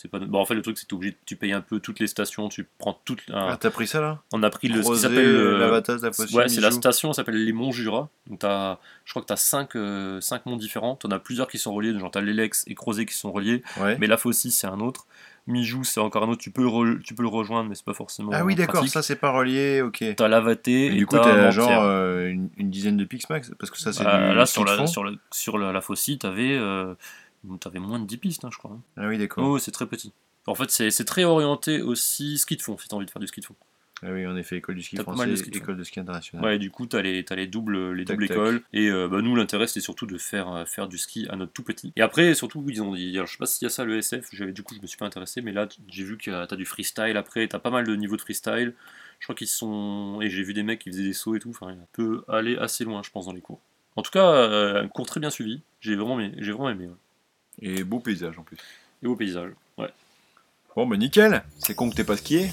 C'est 0.01 0.07
pas. 0.09 0.21
Bon, 0.21 0.39
en 0.39 0.45
fait, 0.45 0.55
le 0.55 0.63
truc, 0.63 0.79
c'est 0.79 0.93
obligé, 0.93 1.17
tu 1.27 1.35
payes 1.35 1.53
un 1.53 1.61
peu 1.61 1.81
toutes 1.81 1.99
les 1.99 2.07
stations, 2.07 2.49
tu 2.49 2.69
prends 2.79 3.01
toutes. 3.05 3.23
un- 3.31 3.49
Ah, 3.49 3.57
t'as 3.61 3.71
pris 3.71 3.89
ça 3.89 4.01
là 4.01 4.23
on 4.33 4.45
a 4.45 4.49
pris 4.51 4.69
le 4.69 4.81
ce 4.81 4.93
qui 4.93 4.99
s'appelle. 5.01 5.19
euh, 5.27 5.81
ouais, 6.37 6.49
c'est 6.49 6.61
la 6.61 6.71
station, 6.71 7.13
s'appelle 7.13 7.45
les 7.45 7.53
Monts 7.53 7.73
Jura. 7.73 8.09
Donc 8.29 8.39
t'as, 8.39 8.79
je 9.05 9.11
crois 9.13 9.23
que 9.23 9.27
tu 9.27 9.33
as 9.33 9.37
5, 9.37 9.75
monts 10.47 10.57
différents. 10.57 10.95
T'en 10.95 11.11
as 11.11 11.19
plusieurs 11.19 11.49
qui 11.49 11.59
sont 11.59 11.73
reliés, 11.75 11.99
genre 11.99 12.13
t'as 12.13 12.21
l'Elex 12.21 12.63
et 12.69 12.77
Crozet 12.77 13.07
qui 13.07 13.15
sont 13.15 13.33
reliés. 13.33 13.65
Ouais. 13.81 13.97
Mais 13.99 14.07
la 14.07 14.17
Fossie, 14.17 14.53
c'est 14.53 14.69
un 14.69 14.79
autre. 14.79 15.07
Mijou, 15.49 15.83
c'est 15.83 15.99
encore 15.99 16.23
un 16.25 16.29
autre. 16.29 16.43
Tu 16.43 16.51
peux 16.53 16.63
le, 16.63 16.69
re- 16.69 17.01
tu 17.03 17.15
peux 17.15 17.23
le 17.23 17.29
rejoindre, 17.29 17.69
mais 17.71 17.75
c'est 17.75 17.85
pas 17.85 17.95
forcément. 17.95 18.31
Ah 18.35 18.45
oui, 18.45 18.55
d'accord, 18.55 18.87
ça 18.87 19.03
c'est 19.03 19.17
pas 19.17 19.31
relié, 19.33 19.81
ok. 19.83 20.05
T'as 20.17 20.29
Lavaté 20.29 20.87
et, 20.87 20.91
du 20.91 21.07
coup, 21.07 21.17
t'as 21.17 21.25
t'as 21.25 21.51
genre 21.51 21.83
euh, 21.85 22.27
une, 22.29 22.51
une 22.59 22.71
dizaine 22.71 22.99
de 22.99 23.05
Pix 23.05 23.29
Max 23.31 23.51
Parce 23.59 23.71
que 23.73 23.79
ça, 23.79 23.93
c'est 23.93 24.07
Euh, 24.07 24.29
du 24.31 24.37
là, 24.37 24.45
sur 24.47 24.65
la, 24.65 24.87
sur, 24.87 25.03
la, 25.05 25.13
sur 25.33 25.57
la, 25.59 25.73
la 25.73 25.81
Fossie, 25.81 26.19
t'avais, 26.19 26.55
euh, 26.55 26.95
t'avais 27.61 27.79
moins 27.79 27.99
de 27.99 28.07
10 28.07 28.17
pistes, 28.19 28.45
hein, 28.45 28.51
je 28.53 28.59
crois. 28.59 28.73
hein. 28.73 28.81
Ah 28.97 29.09
oui, 29.09 29.19
d'accord. 29.19 29.45
Oh, 29.49 29.59
c'est 29.59 29.71
très 29.73 29.87
petit. 29.87 30.13
En 30.47 30.55
fait, 30.55 30.71
c'est 30.71 31.05
très 31.05 31.25
orienté 31.25 31.83
aussi 31.83 32.39
ski 32.39 32.57
de 32.57 32.63
fond, 32.63 32.79
si 32.79 32.89
t'as 32.89 32.97
envie 32.97 33.07
de 33.07 33.11
faire 33.11 33.21
du 33.21 33.27
ski 33.27 33.41
de 33.41 33.47
fond. 33.47 33.55
Ah 34.03 34.13
oui, 34.13 34.25
en 34.27 34.37
effet, 34.37 34.57
école 34.59 34.77
du 34.77 34.83
ski 34.83 34.97
français, 34.97 35.19
mal 35.19 35.31
de 35.31 35.37
ski 35.37 35.51
de 35.51 35.57
fond. 35.57 35.63
école 35.65 35.77
de 35.77 35.83
ski 35.83 35.99
international. 35.99 36.45
Ouais, 36.45 36.55
et 36.57 36.59
du 36.61 36.71
coup, 36.71 36.87
t'as 36.87 37.03
les, 37.03 37.25
t'as 37.25 37.35
les 37.35 37.49
doubles, 37.49 37.93
les 37.93 38.05
Tac, 38.05 38.15
doubles 38.17 38.29
tac. 38.29 38.37
écoles. 38.37 38.63
Et 38.73 38.89
euh, 38.89 39.09
bah, 39.09 39.21
nous, 39.23 39.35
l'intérêt, 39.35 39.67
c'était 39.67 39.81
surtout 39.81 40.07
de 40.07 40.17
faire, 40.19 40.49
euh, 40.55 40.65
faire 40.65 40.87
du 40.89 40.99
ski 40.99 41.27
à 41.31 41.35
notre 41.37 41.53
tout 41.53 41.65
petit. 41.65 41.93
Et 41.97 42.01
après, 42.03 42.33
surtout, 42.35 42.65
ils 42.69 42.81
ont 42.81 42.95
dit, 42.95 43.11
alors, 43.17 43.27
je 43.27 43.33
sais 43.33 43.39
pas 43.39 43.47
s'il 43.47 43.65
y 43.65 43.67
a 43.67 43.71
ça, 43.71 43.85
le 43.85 43.99
SF, 43.99 44.33
du 44.53 44.63
coup, 44.63 44.75
je 44.77 44.81
me 44.81 44.87
suis 44.87 44.97
pas 44.97 45.05
intéressé, 45.07 45.43
mais 45.43 45.51
là, 45.53 45.67
j'ai 45.89 46.05
vu 46.05 46.17
que 46.17 46.45
t'as 46.47 46.55
du 46.57 46.65
freestyle 46.65 47.17
après, 47.17 47.49
t'as 47.49 47.59
pas 47.59 47.71
mal 47.71 47.85
de 47.87 47.95
niveaux 47.97 48.17
de 48.17 48.21
freestyle. 48.23 48.73
Je 49.19 49.27
crois 49.27 49.35
qu'ils 49.35 49.49
sont. 49.49 50.21
Et 50.23 50.31
j'ai 50.31 50.45
vu 50.45 50.55
des 50.55 50.63
mecs 50.63 50.79
qui 50.79 50.91
faisaient 50.91 51.03
des 51.03 51.13
sauts 51.13 51.35
et 51.35 51.41
tout. 51.41 51.51
Enfin, 51.51 51.73
on 51.73 51.87
peut 51.93 52.23
aller 52.29 52.57
assez 52.57 52.85
loin, 52.85 53.03
je 53.03 53.11
pense, 53.11 53.27
dans 53.27 53.33
les 53.33 53.41
cours. 53.41 53.61
En 53.97 54.03
tout 54.03 54.13
cas, 54.13 54.31
euh, 54.31 54.85
un 54.85 54.87
cours 54.89 55.07
très 55.07 55.19
bien 55.19 55.31
suivi. 55.31 55.61
J'ai 55.81 55.97
vraiment 55.97 56.21
aimé. 56.21 56.35
J'ai 56.39 56.53
vraiment 56.53 56.71
aimé 56.71 56.87
ouais. 56.87 56.95
Et 57.63 57.83
beau 57.85 57.99
paysage 58.01 58.39
en 58.39 58.43
plus. 58.43 58.57
Et 59.03 59.07
au 59.07 59.17
paysage. 59.17 59.51
Ouais. 59.79 59.91
Bon, 60.77 60.87
bah 60.87 60.97
nickel 60.97 61.43
C'est 61.59 61.75
con 61.75 61.91
que 61.91 61.97
t'aies 61.97 62.05
pas 62.05 62.17
skié. 62.17 62.51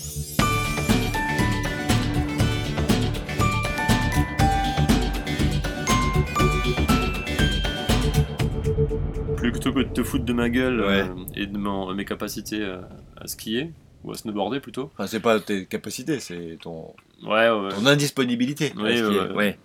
Plutôt 9.38 9.72
que 9.74 9.80
de 9.80 9.84
te 9.94 10.04
foutre 10.04 10.26
de 10.26 10.34
ma 10.34 10.50
gueule 10.50 10.82
Ouais. 10.82 11.02
euh, 11.02 11.26
et 11.36 11.46
de 11.46 11.58
mon- 11.58 11.94
mes 11.94 12.06
capacités 12.06 12.62
euh, 12.62 12.78
à 13.18 13.28
skier, 13.28 13.72
ou 14.04 14.12
à 14.12 14.16
snowboarder 14.16 14.60
plutôt. 14.60 14.90
Enfin, 14.94 15.08
c'est 15.08 15.20
pas 15.20 15.40
tes 15.40 15.66
capacités, 15.66 16.20
c'est 16.20 16.58
ton, 16.62 16.94
Ouais, 17.24 17.50
ouais. 17.50 17.70
ton 17.70 17.86
indisponibilité. 17.86 18.74
à 18.78 18.82
Ouais, 18.82 19.58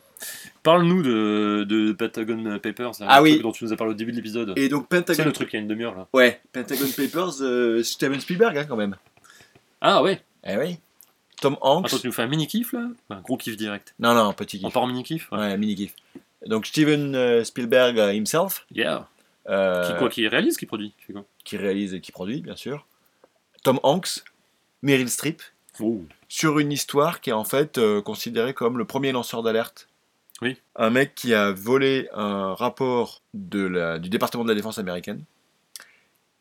Parle-nous 0.63 1.03
de, 1.03 1.65
de 1.69 1.93
Pentagon 1.93 2.59
Papers, 2.59 3.01
un 3.01 3.07
Ah 3.09 3.23
oui. 3.23 3.31
truc 3.33 3.43
dont 3.43 3.53
tu 3.53 3.65
nous 3.65 3.73
as 3.73 3.77
parlé 3.77 3.93
au 3.93 3.97
début 3.97 4.11
de 4.13 4.17
l'épisode. 4.17 4.53
Et 4.57 4.69
donc, 4.69 4.87
C'est 4.91 5.25
le 5.25 5.33
truc 5.33 5.51
il 5.53 5.57
y 5.57 5.59
a 5.59 5.63
une 5.63 5.69
demi-heure 5.69 5.95
là. 5.97 6.07
Ouais, 6.13 6.41
Pentagon 6.53 6.87
Papers, 6.97 7.41
euh, 7.41 7.83
Steven 7.83 8.21
Spielberg, 8.21 8.57
hein, 8.59 8.65
quand 8.69 8.77
même. 8.77 8.97
Ah 9.81 10.03
ouais 10.03 10.21
Eh 10.47 10.57
oui. 10.57 10.79
Tom 11.41 11.57
Hanks. 11.63 11.87
Attends, 11.87 11.99
tu 11.99 12.07
nous 12.09 12.13
fais 12.13 12.23
un 12.23 12.27
mini-kiff 12.27 12.75
là? 12.75 12.89
Un 13.09 13.21
gros 13.23 13.39
kiff 13.39 13.57
direct. 13.57 13.95
Non, 13.99 14.13
non, 14.15 14.33
petit 14.35 14.61
On 14.63 14.67
kiff. 14.69 14.75
part 14.75 14.83
en 14.83 14.87
mini-kiff 14.89 15.33
Ouais. 15.33 15.39
Ouais, 15.39 15.57
mini 15.57 15.75
kiff. 15.75 15.95
Donc, 16.47 16.67
Steven 16.67 17.15
euh, 17.15 17.45
Spielberg 17.45 17.99
euh, 17.99 18.13
himself, 18.13 18.67
Yeah. 18.73 19.09
euh, 19.49 19.91
Qui, 19.91 19.99
quoi, 19.99 20.11
qui 20.11 20.29
réalise, 20.29 20.57
qui 20.59 20.67
produit 20.67 20.93
qui 21.07 21.13
quoi? 21.15 21.25
qui 21.45 21.57
réalise 21.57 21.95
et 21.95 22.01
qui 22.03 22.13
produit, 22.13 22.43
bien 22.43 22.57
sûr. 22.57 22.87
Tom 23.63 23.81
Hanks, 23.83 24.23
Meryl 24.83 25.09
Streep, 25.09 25.41
Oh. 25.81 26.03
sur 26.29 26.59
une 26.59 26.73
histoire 26.73 27.23
qui 27.23 27.31
est 27.31 27.35
en 27.35 27.45
fait 27.45 27.81
considérée 28.05 28.53
comme 28.53 28.77
le 28.77 28.85
premier 28.85 29.13
lanceur 29.13 29.43
d'alerte. 29.43 29.89
Oui. 30.43 30.57
Un 30.77 30.91
mec 30.91 31.15
qui 31.15 31.35
a 31.35 31.53
volé 31.53 32.09
un 32.15 32.55
rapport 32.55 33.23
de 33.35 33.61
la, 33.61 33.99
du 33.99 34.09
département 34.09 34.45
de 34.45 34.49
la 34.49 34.55
défense 34.55 34.79
américaine. 34.79 35.25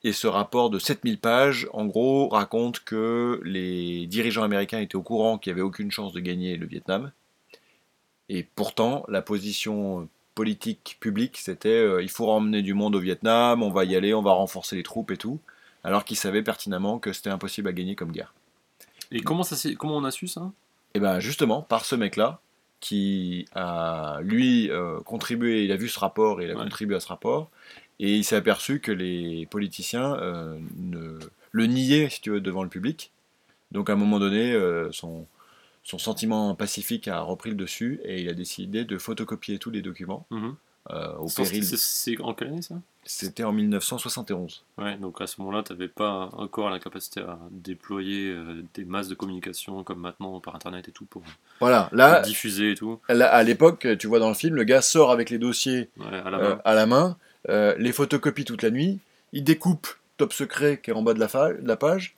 Et 0.04 0.14
ce 0.14 0.28
rapport 0.28 0.70
de 0.70 0.80
7000 0.80 1.20
pages, 1.20 1.68
en 1.74 1.86
gros, 1.86 2.30
raconte 2.30 2.80
que 2.80 3.42
les 3.44 4.08
dirigeants 4.08 4.44
américains 4.44 4.80
étaient 4.80 4.96
au 4.96 5.04
courant 5.04 5.38
qu'il 5.38 5.52
n'y 5.52 5.60
avait 5.60 5.68
aucune 5.68 5.92
chance 5.92 6.14
de 6.14 6.22
gagner 6.22 6.56
le 6.56 6.66
Vietnam. 6.66 7.12
Et 8.30 8.44
pourtant, 8.44 9.04
la 9.10 9.22
position 9.22 10.08
politique 10.36 10.98
publique, 11.02 11.38
c'était 11.38 11.68
euh, 11.68 12.02
il 12.02 12.10
faut 12.10 12.28
ramener 12.28 12.62
du 12.62 12.74
monde 12.74 12.96
au 12.96 13.00
Vietnam, 13.00 13.62
on 13.62 13.72
va 13.72 13.84
y 13.84 13.96
aller, 13.96 14.14
on 14.14 14.22
va 14.22 14.32
renforcer 14.32 14.78
les 14.78 14.84
troupes 14.84 15.12
et 15.12 15.18
tout. 15.18 15.40
Alors 15.84 16.06
qu'ils 16.06 16.16
savaient 16.16 16.44
pertinemment 16.44 17.00
que 17.00 17.12
c'était 17.12 17.30
impossible 17.30 17.68
à 17.68 17.74
gagner 17.74 17.96
comme 17.96 18.12
guerre. 18.12 18.34
Et 19.12 19.22
comment, 19.22 19.44
ça, 19.44 19.56
comment 19.78 19.98
on 19.98 20.06
a 20.06 20.12
su 20.12 20.28
ça? 20.28 20.52
Et 20.94 21.00
bien 21.00 21.20
justement, 21.20 21.62
par 21.62 21.84
ce 21.84 21.96
mec-là, 21.96 22.40
qui 22.80 23.46
a, 23.54 24.20
lui, 24.24 24.70
euh, 24.72 25.00
contribué, 25.02 25.64
il 25.66 25.72
a 25.72 25.76
vu 25.76 25.88
ce 25.90 26.00
rapport 26.00 26.42
et 26.42 26.46
il 26.46 26.52
a 26.52 26.56
Ouais. 26.56 26.64
contribué 26.64 26.96
à 26.96 27.00
ce 27.00 27.08
rapport, 27.08 27.50
et 28.00 28.16
il 28.16 28.24
s'est 28.24 28.36
aperçu 28.38 28.80
que 28.80 28.92
les 28.92 29.46
politiciens 29.48 30.16
euh, 30.16 30.58
ne, 30.78 31.20
le 31.52 31.66
niaient, 31.66 32.10
si 32.10 32.22
tu 32.22 32.30
veux, 32.32 32.42
devant 32.42 32.64
le 32.64 32.70
public. 32.70 33.12
Donc 33.72 33.90
à 33.90 33.94
un 33.94 33.98
moment 33.98 34.20
donné, 34.20 34.54
euh, 34.54 34.92
son, 34.92 35.28
son 35.84 35.98
sentiment 35.98 36.56
pacifique 36.56 37.08
a 37.08 37.20
repris 37.22 37.50
le 37.50 37.56
dessus, 37.56 38.00
et 38.04 38.22
il 38.22 38.30
a 38.30 38.34
décidé 38.34 38.86
de 38.86 38.98
photocopier 38.98 39.60
tous 39.60 39.72
les 39.72 39.82
documents, 39.82 40.26
Mhm. 40.32 40.56
Euh, 40.92 41.16
au 41.18 41.28
C'est- 41.28 41.44
péril. 41.44 41.64
c'est- 41.66 41.78
C'est 41.78 42.22
en 42.22 42.34
quelle 42.34 42.50
année 42.50 42.62
ça? 42.62 42.76
C'était 43.06 43.44
en 43.44 43.52
1971. 43.54 44.64
Ouais, 44.78 44.96
donc 44.98 45.20
à 45.22 45.28
ce 45.28 45.40
moment-là, 45.42 45.64
tu 45.64 45.74
n'avais 45.74 45.88
pas 45.88 46.30
encore 46.34 46.70
la 46.70 46.80
capacité 46.80 47.22
à 47.22 47.40
déployer 47.52 48.30
euh, 48.32 48.64
des 48.76 48.86
masses 48.86 49.08
de 49.08 49.16
communication 49.16 49.84
comme 49.84 50.00
maintenant 50.00 50.40
par 50.40 50.56
internet 50.56 50.88
et 50.90 50.92
tout 50.92 51.06
pour 51.06 51.24
Voilà, 51.60 51.90
là, 51.92 52.22
diffuser 52.22 52.72
et 52.72 52.76
tout. 52.76 53.00
là, 53.10 53.28
à 53.34 53.42
l'époque, 53.44 53.88
tu 54.00 54.08
vois 54.08 54.20
dans 54.20 54.30
le 54.30 54.36
film, 54.36 54.56
le 54.56 54.64
gars 54.64 54.82
sort 54.82 55.12
avec 55.12 55.30
les 55.30 55.38
dossiers 55.40 55.90
Ouais, 55.98 56.06
à 56.08 56.30
la 56.30 56.38
euh, 56.40 56.50
main. 56.56 56.62
à 56.66 56.74
la 56.76 56.86
main, 56.86 57.18
euh, 57.50 57.76
les 57.80 57.92
photocopie 57.92 58.46
toute 58.46 58.62
la 58.64 58.70
nuit, 58.72 59.00
il 59.34 59.44
découpe 59.44 59.88
top 60.18 60.34
secret 60.34 60.80
qui 60.84 60.92
est 60.92 60.94
en 60.94 61.02
bas 61.02 61.14
de 61.14 61.20
la, 61.20 61.28
fa- 61.28 61.54
de 61.54 61.68
la 61.68 61.78
page. 61.78 62.16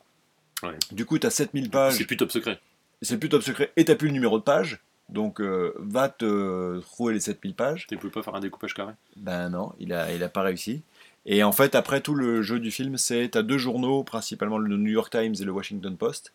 Ouais. 0.63 0.77
Du 0.91 1.05
coup, 1.05 1.17
tu 1.19 1.25
as 1.27 1.31
7000 1.31 1.65
C'est 1.65 1.69
pages, 1.71 2.05
plus 2.07 2.17
top 2.17 2.31
secret. 2.31 2.59
c'est 3.01 3.17
plus 3.17 3.29
top 3.29 3.41
secret, 3.43 3.71
et 3.77 3.85
tu 3.85 3.95
plus 3.95 4.07
le 4.07 4.13
numéro 4.13 4.37
de 4.39 4.43
page. 4.43 4.79
Donc, 5.11 5.41
euh, 5.41 5.73
va 5.77 6.09
te 6.09 6.79
trouver 6.79 7.13
les 7.13 7.19
7000 7.19 7.53
pages. 7.53 7.87
Tu 7.87 7.97
pouvais 7.97 8.11
pas 8.11 8.23
faire 8.23 8.35
un 8.35 8.39
découpage 8.39 8.73
carré? 8.73 8.93
Ben 9.17 9.49
non, 9.49 9.73
il 9.79 9.93
a, 9.93 10.13
il 10.13 10.23
a 10.23 10.29
pas 10.29 10.41
réussi. 10.41 10.83
Et 11.25 11.43
en 11.43 11.51
fait, 11.51 11.75
après 11.75 12.01
tout 12.01 12.15
le 12.15 12.41
jeu 12.41 12.59
du 12.59 12.71
film, 12.71 12.97
c'est 12.97 13.29
tu 13.29 13.37
as 13.37 13.43
deux 13.43 13.57
journaux, 13.57 14.03
principalement 14.03 14.57
le 14.57 14.77
New 14.77 14.91
York 14.91 15.11
Times 15.11 15.35
et 15.39 15.43
le 15.43 15.51
Washington 15.51 15.95
Post. 15.95 16.33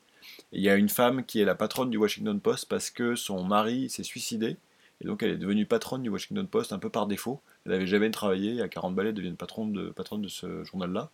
Il 0.53 0.61
y 0.61 0.69
a 0.69 0.77
une 0.77 0.89
femme 0.89 1.25
qui 1.25 1.41
est 1.41 1.45
la 1.45 1.55
patronne 1.55 1.91
du 1.91 1.97
Washington 1.97 2.39
Post 2.41 2.69
parce 2.69 2.91
que 2.91 3.17
son 3.17 3.45
mari 3.45 3.89
s'est 3.91 4.05
suicidé. 4.05 4.57
Et 5.01 5.07
donc 5.07 5.23
elle 5.23 5.31
est 5.31 5.37
devenue 5.37 5.67
patronne 5.67 6.03
du 6.03 6.09
Washington 6.09 6.47
Post 6.47 6.73
un 6.73 6.79
peu 6.79 6.89
par 6.89 7.07
défaut. 7.07 7.41
Elle 7.65 7.73
n'avait 7.73 7.87
jamais 7.87 8.11
travaillé, 8.11 8.63
à 8.63 8.69
40 8.69 8.95
balais, 8.95 9.09
elle 9.09 9.15
devient 9.15 9.33
patronne 9.33 9.73
de, 9.73 9.91
patronne 9.91 10.23
de 10.23 10.29
ce 10.29 10.65
journal-là. 10.65 11.11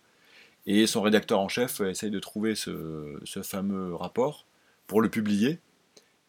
Et 0.65 0.87
son 0.87 1.01
rédacteur 1.01 1.39
en 1.39 1.49
chef 1.49 1.81
essaye 1.81 2.11
de 2.11 2.19
trouver 2.19 2.55
ce, 2.55 3.19
ce 3.25 3.41
fameux 3.41 3.95
rapport 3.95 4.45
pour 4.87 5.01
le 5.01 5.09
publier. 5.09 5.59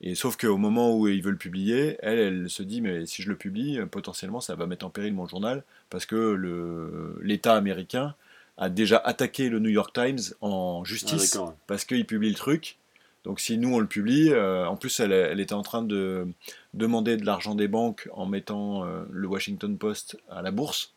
Et 0.07 0.15
sauf 0.15 0.37
qu'au 0.37 0.59
moment 0.59 0.95
où 0.97 1.09
ils 1.09 1.23
veulent 1.23 1.33
le 1.33 1.39
publier, 1.39 1.97
elle, 2.01 2.19
elle 2.19 2.51
se 2.51 2.63
dit 2.63 2.83
mais 2.83 3.07
si 3.07 3.23
je 3.23 3.29
le 3.31 3.37
publie, 3.37 3.81
potentiellement 3.91 4.41
ça 4.43 4.55
va 4.55 4.67
mettre 4.67 4.85
en 4.85 4.91
péril 4.91 5.15
mon 5.15 5.27
journal 5.27 5.65
parce 5.89 6.05
que 6.05 7.19
l'État 7.23 7.55
américain 7.57 8.15
a 8.59 8.69
déjà 8.69 8.99
attaqué 8.99 9.49
le 9.49 9.59
New 9.59 9.71
York 9.71 9.93
Times 9.95 10.21
en 10.41 10.83
Ah, 10.83 10.87
justice 10.89 11.35
ouais. 11.37 11.53
parce 11.67 11.85
qu'il 11.85 12.05
publie 12.07 12.29
le 12.29 12.35
truc. 12.37 12.77
Donc 13.25 13.41
si 13.41 13.57
nous 13.57 13.75
on 13.75 13.79
le 13.79 13.87
publie, 13.87 14.31
euh, 14.31 14.67
en 14.67 14.77
plus 14.77 15.01
elle, 15.01 15.13
elle 15.13 15.41
était 15.41 15.55
en 15.55 15.63
train 15.63 15.83
de 15.83 16.29
demander 16.75 17.17
de 17.17 17.25
l'argent 17.25 17.55
des 17.55 17.69
banques 17.69 18.09
en 18.13 18.27
mettant 18.27 18.85
euh, 18.85 19.05
le 19.11 19.27
Washington 19.27 19.77
Post 19.79 20.19
à 20.31 20.43
la 20.43 20.51
bourse. 20.51 20.93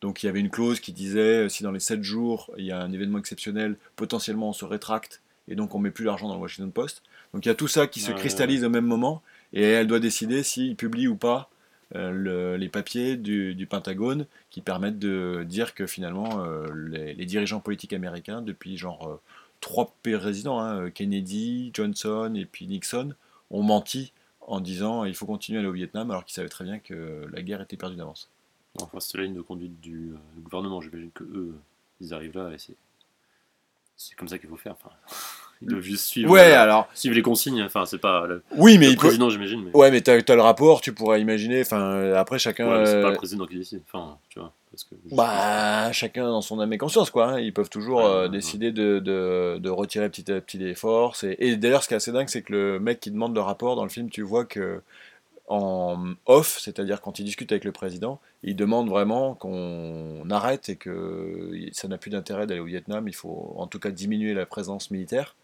Donc 0.00 0.22
il 0.22 0.26
y 0.26 0.28
avait 0.28 0.38
une 0.38 0.50
clause 0.50 0.78
qui 0.78 0.92
disait 0.92 1.48
si 1.48 1.64
dans 1.64 1.72
les 1.72 1.80
7 1.80 2.04
jours 2.04 2.52
il 2.56 2.64
y 2.64 2.70
a 2.70 2.80
un 2.80 2.92
événement 2.92 3.18
exceptionnel, 3.18 3.76
potentiellement 3.96 4.50
on 4.50 4.52
se 4.52 4.64
rétracte 4.64 5.20
et 5.48 5.54
donc 5.56 5.74
on 5.74 5.78
met 5.78 5.90
plus 5.90 6.04
l'argent 6.04 6.28
dans 6.28 6.34
le 6.34 6.40
Washington 6.40 6.72
Post. 6.72 7.02
Donc 7.32 7.44
il 7.44 7.48
y 7.48 7.52
a 7.52 7.54
tout 7.54 7.68
ça 7.68 7.86
qui 7.86 8.00
se 8.00 8.10
Ouais, 8.10 8.12
cristallise 8.12 8.64
au 8.64 8.70
même 8.70 8.86
moment 8.86 9.22
et 9.52 9.62
elle 9.62 9.86
doit 9.86 10.00
décider 10.00 10.42
s'il 10.42 10.76
publie 10.76 11.08
ou 11.08 11.16
pas 11.16 11.50
euh, 11.94 12.10
le- 12.10 12.56
les 12.56 12.68
papiers 12.68 13.16
du, 13.16 13.54
du 13.54 13.66
Pentagone 13.66 14.26
qui 14.50 14.60
permettent 14.62 14.98
de 14.98 15.44
dire 15.46 15.74
que 15.74 15.86
finalement 15.86 16.44
euh, 16.44 16.66
les, 16.88 17.14
les 17.14 17.26
dirigeants 17.26 17.60
politiques 17.60 17.92
américains 17.92 18.42
depuis 18.42 18.76
genre 18.78 19.06
euh, 19.08 19.20
trois 19.60 19.94
présidents, 20.02 20.60
hein, 20.60 20.90
Kennedy, 20.90 21.70
Johnson 21.74 22.32
et 22.36 22.44
puis 22.46 22.66
Nixon, 22.66 23.14
ont 23.50 23.62
menti 23.62 24.12
en 24.40 24.60
disant 24.60 25.04
il 25.04 25.14
faut 25.14 25.26
continuer 25.26 25.58
à 25.58 25.60
aller 25.60 25.68
au 25.68 25.72
Vietnam 25.72 26.10
alors 26.10 26.24
qu'ils 26.24 26.34
savaient 26.34 26.48
très 26.48 26.64
bien 26.64 26.78
que 26.78 27.26
la 27.32 27.42
guerre 27.42 27.60
était 27.62 27.76
perdue 27.76 27.96
d'avance. 27.96 28.28
Enfin, 28.80 29.00
c'était 29.00 29.18
la 29.18 29.24
ligne 29.24 29.34
de 29.34 29.40
conduite 29.42 29.80
du, 29.80 30.14
du 30.34 30.40
gouvernement. 30.40 30.80
J'imagine 30.80 31.10
que 31.10 31.24
eux, 31.24 31.54
ils 32.00 32.14
arrivent 32.14 32.36
là 32.36 32.52
et 32.52 32.58
c'est. 32.58 32.76
C'est 33.96 34.14
comme 34.16 34.28
ça 34.28 34.38
qu'il 34.38 34.48
faut 34.48 34.56
faire. 34.56 34.72
Enfin, 34.72 34.94
Ils 35.62 35.68
doivent 35.68 35.82
juste 35.82 36.04
suivre, 36.06 36.30
Ouais, 36.30 36.52
euh, 36.52 36.60
alors. 36.62 36.88
suivre 36.94 37.14
les 37.14 37.22
consignes. 37.22 37.62
Enfin, 37.62 37.86
c'est 37.86 37.98
pas 38.00 38.26
le, 38.26 38.42
Oui, 38.56 38.76
mais 38.76 38.86
le 38.86 38.92
il 38.92 38.96
peut. 38.96 39.06
président, 39.06 39.30
j'imagine. 39.30 39.64
Mais... 39.64 39.70
Ouais, 39.76 39.90
mais 39.90 40.00
t'as 40.00 40.14
as 40.16 40.34
le 40.34 40.42
rapport, 40.42 40.80
tu 40.80 40.92
pourrais 40.92 41.20
imaginer. 41.20 41.60
Enfin, 41.62 41.80
euh, 41.80 42.16
après, 42.16 42.38
chacun. 42.38 42.66
Ouais, 42.68 42.84
c'est 42.86 43.00
pas 43.00 43.08
euh, 43.08 43.10
le 43.12 43.16
président 43.16 43.46
qui 43.46 43.56
décide. 43.56 43.80
Enfin, 43.90 44.18
tu 44.28 44.40
vois. 44.40 44.52
Parce 44.70 44.82
que 44.84 44.96
Bah, 45.12 45.92
chacun 45.92 46.24
dans 46.24 46.42
son 46.42 46.58
âme 46.58 46.72
et 46.72 46.78
conscience, 46.78 47.08
quoi. 47.10 47.28
hein. 47.34 47.40
Ils 47.40 47.54
peuvent 47.54 47.70
toujours 47.70 48.00
Ouais, 48.00 48.04
euh, 48.04 48.28
décider 48.28 48.72
de, 48.72 48.98
de, 48.98 49.58
de 49.58 49.70
retirer 49.70 50.10
petit 50.10 50.30
à 50.32 50.40
petit 50.40 50.58
les 50.58 50.74
forces. 50.74 51.22
Et, 51.22 51.36
et 51.38 51.56
d'ailleurs, 51.56 51.82
ce 51.84 51.88
qui 51.88 51.94
est 51.94 51.98
assez 51.98 52.10
dingue, 52.12 52.28
c'est 52.28 52.42
que 52.42 52.52
le 52.52 52.80
mec 52.80 52.98
qui 52.98 53.12
demande 53.12 53.34
le 53.34 53.40
rapport 53.40 53.76
dans 53.76 53.84
le 53.84 53.88
film, 53.90 54.10
tu 54.10 54.22
vois 54.22 54.44
que 54.44 54.82
en 55.46 56.14
off, 56.26 56.58
c'est-à-dire 56.58 57.00
quand 57.00 57.18
il 57.18 57.24
discute 57.24 57.52
avec 57.52 57.64
le 57.64 57.72
président, 57.72 58.20
il 58.42 58.56
demande 58.56 58.88
vraiment 58.88 59.34
qu'on 59.34 60.28
arrête 60.30 60.68
et 60.70 60.76
que 60.76 61.52
ça 61.72 61.88
n'a 61.88 61.98
plus 61.98 62.10
d'intérêt 62.10 62.46
d'aller 62.46 62.60
au 62.60 62.64
Vietnam. 62.64 63.06
Il 63.08 63.14
faut 63.14 63.54
en 63.56 63.66
tout 63.66 63.78
cas 63.78 63.90
diminuer 63.90 64.34
la 64.34 64.46
présence 64.46 64.90
militaire. 64.90 65.36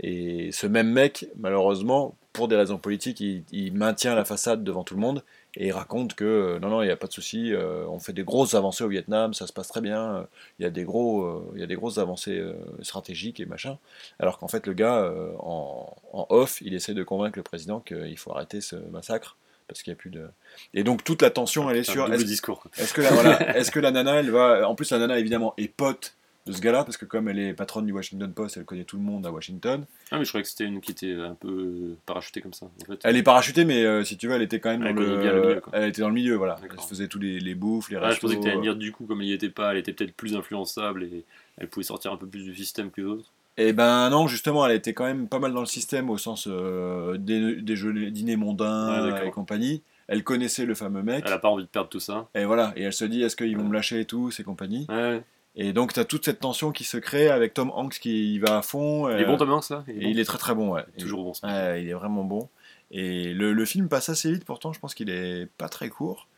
Et 0.00 0.50
ce 0.52 0.66
même 0.66 0.90
mec, 0.90 1.26
malheureusement, 1.38 2.14
pour 2.32 2.48
des 2.48 2.56
raisons 2.56 2.78
politiques, 2.78 3.20
il, 3.20 3.72
maintient 3.72 4.14
la 4.14 4.24
façade 4.24 4.62
devant 4.62 4.84
tout 4.84 4.94
le 4.94 5.00
monde 5.00 5.22
et 5.56 5.68
il 5.68 5.72
raconte 5.72 6.14
que 6.14 6.24
euh, 6.24 6.58
non, 6.58 6.68
non, 6.68 6.82
il 6.82 6.86
n'y 6.86 6.92
a 6.92 6.96
pas 6.96 7.06
de 7.06 7.12
souci, 7.12 7.52
euh, 7.52 7.86
on 7.88 7.98
fait 7.98 8.12
des 8.12 8.24
grosses 8.24 8.54
avancées 8.54 8.84
au 8.84 8.88
Vietnam, 8.88 9.32
ça 9.32 9.46
se 9.46 9.52
passe 9.52 9.68
très 9.68 9.80
bien, 9.80 10.16
euh, 10.16 10.22
il 10.58 10.64
y 10.64 10.66
a 10.66 10.70
des, 10.70 10.84
gros, 10.84 11.50
il 11.54 11.60
y 11.60 11.64
a 11.64 11.66
des 11.66 11.74
grosses 11.74 11.98
avancées 11.98 12.42
stratégiques 12.82 13.40
et 13.40 13.46
machin. 13.46 13.78
Alors 14.18 14.38
qu'en 14.38 14.48
fait, 14.48 14.66
le 14.66 14.74
gars, 14.74 15.10
en, 15.38 15.96
en 16.12 16.26
off, 16.30 16.60
il 16.60 16.74
essaie 16.74 16.94
de 16.94 17.02
convaincre 17.02 17.38
le 17.38 17.42
président 17.42 17.80
qu'il 17.80 18.18
faut 18.18 18.32
arrêter 18.32 18.60
ce 18.60 18.76
massacre. 18.76 19.36
Parce 19.68 19.82
qu'il 19.82 19.90
n'y 19.90 19.96
a 19.96 19.98
plus 19.98 20.10
de. 20.10 20.28
Et 20.74 20.84
donc 20.84 21.02
toute 21.02 21.22
la 21.22 21.30
tension, 21.30 21.68
elle 21.68 21.78
est 21.78 21.82
sur. 21.82 22.12
Est-ce 22.12 22.22
discours. 22.24 22.68
est-ce 22.78 22.94
que, 22.94 23.00
la, 23.00 23.10
voilà, 23.10 23.56
est-ce 23.56 23.72
que 23.72 23.80
la 23.80 23.90
nana, 23.90 24.14
elle 24.20 24.30
va. 24.30 24.68
En 24.68 24.76
plus, 24.76 24.92
la 24.92 24.98
nana, 24.98 25.18
évidemment, 25.18 25.54
est 25.56 25.66
pote 25.66 26.14
de 26.46 26.52
ce 26.52 26.60
gars-là, 26.60 26.84
parce 26.84 26.96
que 26.96 27.04
comme 27.04 27.28
elle 27.28 27.38
est 27.40 27.52
patronne 27.54 27.86
du 27.86 27.92
Washington 27.92 28.32
Post, 28.32 28.56
elle 28.56 28.64
connaît 28.64 28.84
tout 28.84 28.96
le 28.96 29.02
monde 29.02 29.26
à 29.26 29.32
Washington. 29.32 29.84
Ah, 30.12 30.18
mais 30.18 30.24
je 30.24 30.28
croyais 30.30 30.42
que 30.44 30.48
c'était 30.48 30.64
une 30.64 30.80
qui 30.80 30.92
était 30.92 31.12
un 31.14 31.34
peu 31.34 31.96
parachutée 32.06 32.40
comme 32.40 32.52
ça. 32.54 32.66
En 32.66 32.84
fait. 32.86 33.00
Elle 33.02 33.16
est 33.16 33.22
parachutée, 33.22 33.64
mais 33.64 33.84
euh, 33.84 34.04
si 34.04 34.16
tu 34.16 34.28
veux, 34.28 34.34
elle 34.34 34.42
était 34.42 34.60
quand 34.60 34.70
même 34.70 34.86
Elle 34.86 34.94
dans 34.94 35.00
le. 35.00 35.16
bien 35.20 35.32
le 35.32 35.40
milieu, 35.42 35.60
quoi. 35.60 35.72
elle 35.76 35.88
était 35.88 36.02
dans 36.02 36.08
le 36.08 36.14
milieu, 36.14 36.34
voilà. 36.36 36.56
Elle 36.70 36.80
se 36.80 36.86
faisait 36.86 37.08
tous 37.08 37.18
les, 37.18 37.40
les 37.40 37.54
bouffes, 37.54 37.90
les 37.90 37.96
Ah, 37.96 38.00
je 38.02 38.06
restos. 38.06 38.26
pensais 38.28 38.36
que 38.38 38.42
tu 38.44 38.48
allais 38.48 38.58
euh. 38.58 38.62
dire 38.62 38.76
du 38.76 38.92
coup, 38.92 39.06
comme 39.06 39.20
elle 39.20 39.26
n'y 39.26 39.32
était 39.32 39.48
pas, 39.50 39.72
elle 39.72 39.78
était 39.78 39.92
peut-être 39.92 40.14
plus 40.14 40.36
influençable 40.36 41.02
et 41.04 41.24
elle 41.58 41.68
pouvait 41.68 41.84
sortir 41.84 42.12
un 42.12 42.16
peu 42.16 42.26
plus 42.26 42.44
du 42.44 42.54
système 42.54 42.90
que 42.90 43.00
les 43.00 43.06
autres. 43.08 43.32
Eh 43.58 43.72
ben 43.72 44.10
non, 44.10 44.28
justement, 44.28 44.66
elle 44.66 44.76
était 44.76 44.92
quand 44.92 45.04
même 45.06 45.28
pas 45.28 45.38
mal 45.38 45.52
dans 45.52 45.60
le 45.60 45.66
système 45.66 46.10
au 46.10 46.18
sens 46.18 46.46
euh, 46.46 47.16
des, 47.16 47.56
des 47.56 47.74
jeux, 47.76 48.10
dîners 48.10 48.36
mondains 48.36 49.12
Ouais, 49.14 49.28
et 49.28 49.30
compagnie. 49.30 49.82
Elle 50.08 50.22
connaissait 50.22 50.66
le 50.66 50.74
fameux 50.74 51.02
mec. 51.02 51.24
Elle 51.26 51.32
a 51.32 51.38
pas 51.38 51.48
envie 51.48 51.64
de 51.64 51.68
perdre 51.68 51.88
tout 51.88 51.98
ça. 51.98 52.28
Et 52.34 52.44
voilà, 52.44 52.72
et 52.76 52.82
elle 52.82 52.92
se 52.92 53.04
dit 53.04 53.22
est-ce 53.22 53.34
qu'ils 53.34 53.56
vont 53.56 53.64
me 53.64 53.72
lâcher 53.74 54.00
et 54.00 54.04
tout, 54.04 54.30
ces 54.30 54.44
compagnies? 54.44 54.86
Ouais. 54.88 55.22
Et 55.56 55.72
donc 55.72 55.94
tu 55.94 56.00
as 56.00 56.04
toute 56.04 56.24
cette 56.24 56.40
tension 56.40 56.70
qui 56.70 56.84
se 56.84 56.98
crée 56.98 57.28
avec 57.28 57.54
Tom 57.54 57.70
Hanks 57.74 57.98
qui 57.98 58.34
y 58.34 58.38
va 58.38 58.58
à 58.58 58.62
fond. 58.62 59.08
Il 59.08 59.18
est 59.20 59.24
euh, 59.24 59.26
bon 59.26 59.38
Tom 59.38 59.50
Hanks 59.50 59.70
là? 59.70 59.84
Et 59.88 60.10
il 60.10 60.20
est 60.20 60.24
très 60.24 60.38
très 60.38 60.54
bon, 60.54 60.72
ouais. 60.72 60.84
toujours 60.98 61.24
bon. 61.24 61.34
ce 61.34 61.46
mec. 61.46 61.54
Ouais, 61.54 61.82
il 61.82 61.88
est 61.88 61.94
vraiment 61.94 62.24
bon. 62.24 62.48
Et 62.90 63.32
le, 63.32 63.52
le 63.52 63.64
film 63.64 63.88
passe 63.88 64.08
assez 64.10 64.30
vite, 64.30 64.44
pourtant, 64.44 64.72
je 64.72 64.78
pense 64.78 64.94
qu'il 64.94 65.10
est 65.10 65.48
pas 65.58 65.68
très 65.68 65.88
court. 65.88 66.28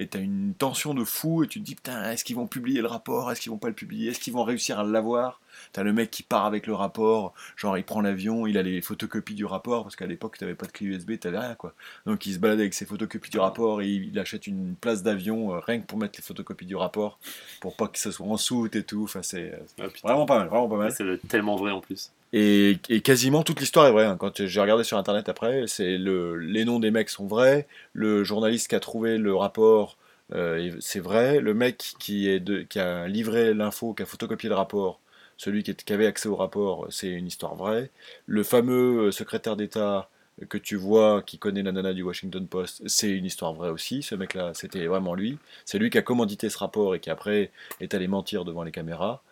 Et 0.00 0.06
t'as 0.06 0.20
une 0.20 0.54
tension 0.56 0.94
de 0.94 1.02
fou, 1.02 1.42
et 1.42 1.48
tu 1.48 1.58
te 1.58 1.64
dis, 1.64 1.74
putain, 1.74 2.12
est-ce 2.12 2.22
qu'ils 2.22 2.36
vont 2.36 2.46
publier 2.46 2.80
le 2.80 2.86
rapport? 2.86 3.32
Est-ce 3.32 3.40
qu'ils 3.40 3.50
vont 3.50 3.58
pas 3.58 3.66
le 3.68 3.74
publier? 3.74 4.10
Est-ce 4.10 4.20
qu'ils 4.20 4.32
vont 4.32 4.44
réussir 4.44 4.78
à 4.78 4.84
l'avoir? 4.84 5.40
T'as 5.72 5.82
le 5.82 5.92
mec 5.92 6.10
qui 6.10 6.22
part 6.22 6.46
avec 6.46 6.66
le 6.66 6.74
rapport, 6.74 7.34
genre 7.56 7.76
il 7.78 7.84
prend 7.84 8.00
l'avion, 8.00 8.46
il 8.46 8.58
a 8.58 8.62
les 8.62 8.80
photocopies 8.80 9.34
du 9.34 9.44
rapport, 9.44 9.82
parce 9.82 9.96
qu'à 9.96 10.06
l'époque, 10.06 10.38
t'avais 10.38 10.54
pas 10.54 10.66
de 10.66 10.72
clé 10.72 10.86
USB, 10.86 11.18
t'avais 11.18 11.38
rien, 11.38 11.54
quoi. 11.54 11.74
Donc 12.06 12.26
il 12.26 12.34
se 12.34 12.38
balade 12.38 12.60
avec 12.60 12.74
ses 12.74 12.86
photocopies 12.86 13.30
du 13.30 13.38
rapport, 13.38 13.82
et 13.82 13.88
il, 13.88 14.18
achète 14.18 14.46
une 14.46 14.74
place 14.80 15.02
d'avion, 15.02 15.54
euh, 15.54 15.60
rien 15.60 15.80
que 15.80 15.86
pour 15.86 15.98
mettre 15.98 16.18
les 16.18 16.22
photocopies 16.24 16.66
du 16.66 16.76
rapport, 16.76 17.18
pour 17.60 17.76
pas 17.76 17.88
que 17.88 17.98
ça 17.98 18.12
soit 18.12 18.26
en 18.26 18.36
soute 18.36 18.76
et 18.76 18.82
tout. 18.82 19.04
Enfin, 19.04 19.22
c'est 19.22 19.52
euh, 19.52 19.58
Ah, 19.80 19.86
vraiment 20.02 20.26
pas 20.26 20.38
mal, 20.38 20.48
vraiment 20.48 20.68
pas 20.68 20.76
mal. 20.76 20.92
C'est 20.92 21.28
tellement 21.28 21.56
vrai 21.56 21.70
en 21.72 21.80
plus. 21.80 22.10
Et, 22.32 22.78
et 22.90 23.00
quasiment 23.00 23.42
toute 23.42 23.60
l'histoire 23.60 23.86
est 23.86 23.92
vraie. 23.92 24.04
hein. 24.04 24.16
Quand 24.18 24.44
j'ai 24.44 24.60
regardé 24.60 24.84
sur 24.84 24.98
internet 24.98 25.28
après, 25.28 25.64
c'est 25.66 25.96
le, 25.96 26.36
les 26.36 26.64
noms 26.64 26.78
des 26.78 26.90
mecs 26.90 27.08
sont 27.08 27.26
vrais. 27.26 27.66
Le 27.94 28.22
journaliste 28.22 28.68
qui 28.68 28.74
a 28.74 28.80
trouvé 28.80 29.16
le 29.16 29.34
rapport, 29.34 29.96
euh, 30.34 30.70
c'est 30.80 31.00
vrai. 31.00 31.40
Le 31.40 31.54
mec 31.54 31.94
qui, 31.98 32.28
est 32.28 32.40
de, 32.40 32.60
qui 32.60 32.80
a 32.80 33.08
livré 33.08 33.54
l'info, 33.54 33.94
qui 33.94 34.02
a 34.02 34.06
photocopié 34.06 34.50
le 34.50 34.56
rapport, 34.56 35.00
celui 35.38 35.62
qui, 35.62 35.92
avait 35.92 36.06
accès 36.06 36.28
au 36.28 36.36
rapport, 36.36 36.86
c'est 36.90 37.08
une 37.08 37.26
histoire 37.26 37.56
vraie. 37.56 37.90
Le 38.26 38.42
fameux 38.42 39.06
euh, 39.08 39.12
secrétaire 39.12 39.56
d'État 39.56 40.10
que 40.48 40.58
tu 40.58 40.76
vois, 40.76 41.22
qui 41.22 41.38
connaît 41.38 41.62
la 41.62 41.72
nana 41.72 41.94
du 41.94 42.02
Washington 42.02 42.46
Post, 42.46 42.82
c'est 42.86 43.10
une 43.10 43.24
histoire 43.24 43.54
vraie 43.54 43.70
aussi. 43.70 44.02
Ce 44.02 44.14
mec-là, 44.14 44.52
c'était 44.54 44.86
vraiment 44.86 45.14
lui. 45.14 45.38
C'est 45.64 45.78
lui 45.78 45.90
qui 45.90 45.98
a 45.98 46.02
commandité 46.02 46.48
ce 46.50 46.58
rapport 46.58 46.94
et 46.94 47.00
qui 47.00 47.10
après 47.10 47.50
est 47.80 47.94
allé 47.94 48.06
mentir 48.08 48.44
devant 48.44 48.62
les 48.62 48.72
caméras. 48.72 49.22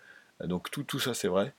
Euh, 0.43 0.47
Donc 0.49 0.71
tout, 0.71 0.83
tout 0.85 1.01
ça, 1.01 1.15
c'est 1.15 1.29
vrai. 1.29 1.53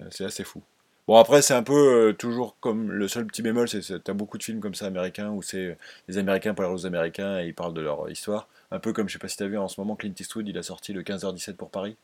Euh, 0.00 0.08
C'est 0.10 0.24
assez 0.24 0.44
fou. 0.44 0.62
Bon, 1.06 1.16
après, 1.16 1.42
c'est 1.42 1.54
un 1.54 1.62
peu 1.64 2.10
euh, 2.10 2.12
toujours 2.12 2.56
comme 2.60 2.92
le 2.92 3.08
seul 3.08 3.26
petit 3.26 3.42
bémol, 3.42 3.68
c'est 3.68 3.80
que 3.80 3.94
t'as 3.94 4.12
beaucoup 4.12 4.38
de 4.38 4.44
films 4.44 4.60
comme 4.60 4.76
ça 4.76 4.86
américains 4.86 5.30
où 5.30 5.42
c'est 5.42 5.66
euh, 5.70 5.74
les 6.08 6.18
Américains 6.18 6.54
parlent 6.54 6.72
aux 6.72 6.86
Américains 6.86 7.40
et 7.40 7.46
ils 7.48 7.54
parlent 7.54 7.74
de 7.74 7.80
leur 7.80 8.06
euh, 8.06 8.12
histoire. 8.12 8.48
Un 8.70 8.78
peu 8.78 8.92
comme, 8.92 9.08
je 9.08 9.14
sais 9.14 9.18
pas 9.18 9.26
si 9.26 9.36
t'as 9.36 9.48
vu 9.48 9.58
en 9.58 9.66
ce 9.66 9.80
moment, 9.80 9.96
Clint 9.96 10.12
Eastwood, 10.18 10.46
il 10.46 10.56
a 10.56 10.62
sorti 10.62 10.92
le 10.92 11.02
15h17 11.02 11.54
pour 11.56 11.70
Paris. 11.70 11.96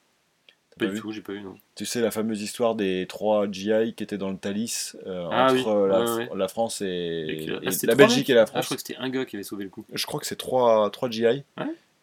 T'as 0.79 0.85
Pas 0.85 0.89
pas 0.89 0.91
du 0.91 0.97
vu 0.97 1.01
tout, 1.03 1.13
j'ai 1.13 1.21
pas 1.23 1.33
eu 1.33 1.41
non. 1.41 1.55
Tu 1.75 1.87
sais, 1.87 2.01
la 2.03 2.11
fameuse 2.11 2.43
histoire 2.43 2.75
des 2.75 3.07
trois 3.09 3.51
GI 3.51 3.95
qui 3.97 4.03
étaient 4.05 4.19
dans 4.19 4.31
le 4.31 4.37
Thalys 4.37 4.95
euh, 5.07 5.27
Ah 5.33 5.47
entre 5.53 5.55
oui, 5.55 5.89
la, 5.89 6.01
ouais, 6.05 6.29
ouais. 6.31 6.37
la 6.37 6.49
France 6.49 6.83
et, 6.83 7.27
Et 7.29 7.47
que- 7.47 7.53
et 7.65 7.69
ah, 7.69 7.87
la 7.87 7.95
Belgique 7.95 8.29
et 8.29 8.35
la 8.35 8.43
Ah, 8.43 8.45
je 8.45 8.51
France. 8.51 8.65
crois 8.67 8.77
que 8.77 8.83
c'était 8.87 8.97
un 9.01 9.09
gars 9.09 9.25
qui 9.25 9.37
avait 9.37 9.43
sauvé 9.43 9.65
le 9.65 9.71
coup. 9.71 9.85
je 9.93 10.05
crois 10.07 10.21
que 10.21 10.27
c'est 10.27 10.37
trois, 10.37 10.91
trois 10.91 11.09
GI. 11.11 11.25
Ouais. 11.25 11.43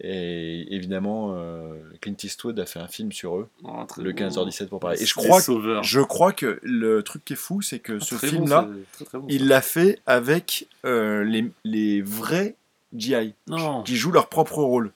Et 0.01 0.73
évidemment, 0.75 1.35
euh, 1.37 1.75
Clint 2.01 2.15
Eastwood 2.23 2.59
a 2.59 2.65
fait 2.65 2.79
un 2.79 2.87
film 2.87 3.11
sur 3.11 3.37
eux, 3.37 3.47
Oh, 3.63 3.85
le 3.97 4.11
bon. 4.11 4.17
15h17 4.17 4.67
pour 4.67 4.79
Paris. 4.79 4.97
Et 4.99 5.05
je 5.05 5.13
crois, 5.13 5.39
sauveurs. 5.39 5.83
je 5.83 6.01
crois 6.01 6.33
que 6.33 6.59
le 6.63 7.03
truc 7.03 7.23
qui 7.23 7.33
est 7.33 7.37
fou, 7.37 7.61
c'est 7.61 7.77
que 7.79 7.99
ce 7.99 8.15
bon, 8.15 8.19
film-là, 8.27 8.67
bon, 9.13 9.25
il 9.29 9.47
l'a 9.47 9.61
fait 9.61 9.99
avec 10.07 10.67
euh, 10.83 11.23
les, 11.23 11.45
les 11.63 12.01
vrais 12.01 12.55
GI 12.95 13.33
Non. 13.47 13.83
qui 13.83 13.95
jouent 13.95 14.11
leur 14.11 14.29
propre 14.29 14.57
rôle. 14.63 14.91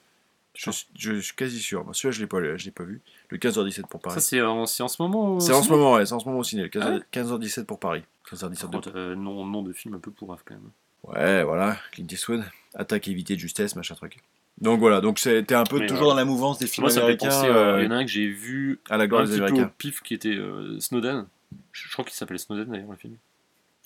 Je, 0.60 0.70
suis- 0.72 0.86
je 0.96 1.18
suis 1.20 1.34
quasi 1.36 1.60
sûr. 1.60 1.84
Moi, 1.84 1.94
Celui-là, 1.94 2.10
je 2.16 2.20
l'ai 2.20 2.26
pas, 2.26 2.56
je 2.56 2.64
l'ai 2.64 2.70
pas 2.72 2.82
vu. 2.82 3.00
Le 3.30 3.38
15h17 3.38 3.86
pour 3.86 4.00
Paris. 4.00 4.14
Ça, 4.14 4.20
c'est 4.20 4.40
en, 4.42 4.66
ce 4.66 5.00
moment 5.00 5.36
au 5.36 5.40
C'est 5.40 5.52
en 5.52 5.62
ce 5.62 5.70
moment, 5.70 5.92
ouais, 5.94 6.04
c'est 6.04 6.14
en 6.14 6.18
ce 6.18 6.26
moment 6.26 6.38
au 6.40 6.44
ciné. 6.44 6.62
Le 6.64 6.68
15h, 6.68 6.82
Ah 6.82 6.90
ouais 6.94 7.02
15h17 7.12 7.64
pour 7.64 7.78
Paris. 7.78 8.02
15h17 8.28 8.60
Par 8.62 8.70
de... 8.70 8.74
contre, 8.76 8.90
euh, 8.96 9.14
nom, 9.14 9.44
nom 9.46 9.62
de 9.62 9.72
film 9.72 9.94
un 9.94 9.98
peu 10.00 10.10
pourrave 10.10 10.40
quand 10.44 10.54
même. 10.54 10.70
Ouais, 11.04 11.44
voilà, 11.44 11.76
Clint 11.92 12.06
Eastwood. 12.10 12.44
Attaque, 12.74 13.06
éviter 13.06 13.34
de 13.36 13.40
justesse, 13.40 13.76
machin 13.76 13.94
truc. 13.94 14.18
Donc 14.60 14.80
voilà, 14.80 15.00
donc 15.00 15.20
c'était 15.20 15.54
un 15.54 15.62
peu 15.62 15.78
Mais 15.78 15.86
toujours 15.86 16.06
ouais. 16.06 16.10
dans 16.14 16.16
la 16.16 16.24
mouvance 16.24 16.58
des 16.58 16.66
films 16.66 16.86
Moi, 16.86 16.90
ça 16.90 17.00
américains 17.02 17.28
penser. 17.28 17.46
à- 17.46 17.56
euh, 17.56 17.78
Il 17.80 17.84
y 17.84 17.88
en 17.88 17.92
a 17.92 17.94
un 17.98 18.04
que 18.04 18.10
j'ai 18.10 18.26
vu 18.26 18.80
à 18.90 18.96
la 18.96 19.06
gloire 19.06 19.24
des 19.24 19.34
au 19.40 19.44
Américains. 19.44 19.70
pif 19.78 20.00
qui 20.02 20.12
était 20.14 20.34
euh, 20.34 20.80
Snowden. 20.80 21.26
Je 21.70 21.86
je 21.86 21.92
crois 21.92 22.04
qu'il 22.04 22.14
s'appelait 22.14 22.38
Snowden 22.38 22.66
d'ailleurs 22.72 22.90
le 22.90 22.96
film. 22.96 23.14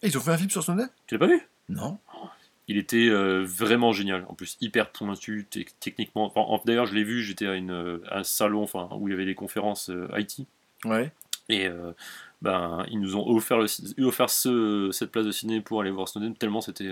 Et 0.03 0.07
ils 0.09 0.17
ont 0.17 0.23
fait 0.23 0.31
un 0.31 0.39
film 0.39 0.49
sur 0.49 0.63
Snowden? 0.65 0.89
Tu 1.07 1.15
l'as 1.17 1.19
pas 1.19 1.27
vu? 1.27 1.41
Non. 1.69 1.99
Il 2.69 2.79
était 2.79 3.09
euh, 3.09 3.43
vraiment 3.45 3.93
génial. 3.93 4.25
En 4.29 4.35
plus, 4.35 4.57
hyper 4.61 4.91
pointu 4.91 5.47
te- 5.51 5.59
techniquement. 5.81 6.33
Enfin, 6.35 6.63
D'ailleurs, 6.65 6.87
je 6.87 6.95
l'ai 6.95 7.03
vu. 7.05 7.23
J'étais 7.23 7.47
à, 7.47 7.55
une, 7.55 7.73
euh, 7.73 7.99
à 8.09 8.21
un 8.21 8.25
salon 8.25 8.63
enfin, 8.63 8.89
où 8.93 9.09
il 9.09 9.11
y 9.11 9.15
avait 9.15 9.25
des 9.25 9.35
conférences 9.35 9.91
euh, 9.91 10.07
IT. 10.17 10.47
Ouais. 10.85 11.11
Et 11.49 11.67
euh, 11.67 11.93
ben, 12.41 12.87
ils 12.91 13.01
nous 13.01 13.17
ont 13.17 13.29
offert, 13.29 13.59
le, 13.59 13.67
offert 14.07 14.31
ce, 14.31 14.91
cette 14.93 15.11
place 15.11 15.27
de 15.27 15.33
ciné 15.33 15.61
pour 15.61 15.81
aller 15.81 15.91
voir 15.91 16.09
Snowden, 16.09 16.35
tellement 16.37 16.61
c'était 16.61 16.91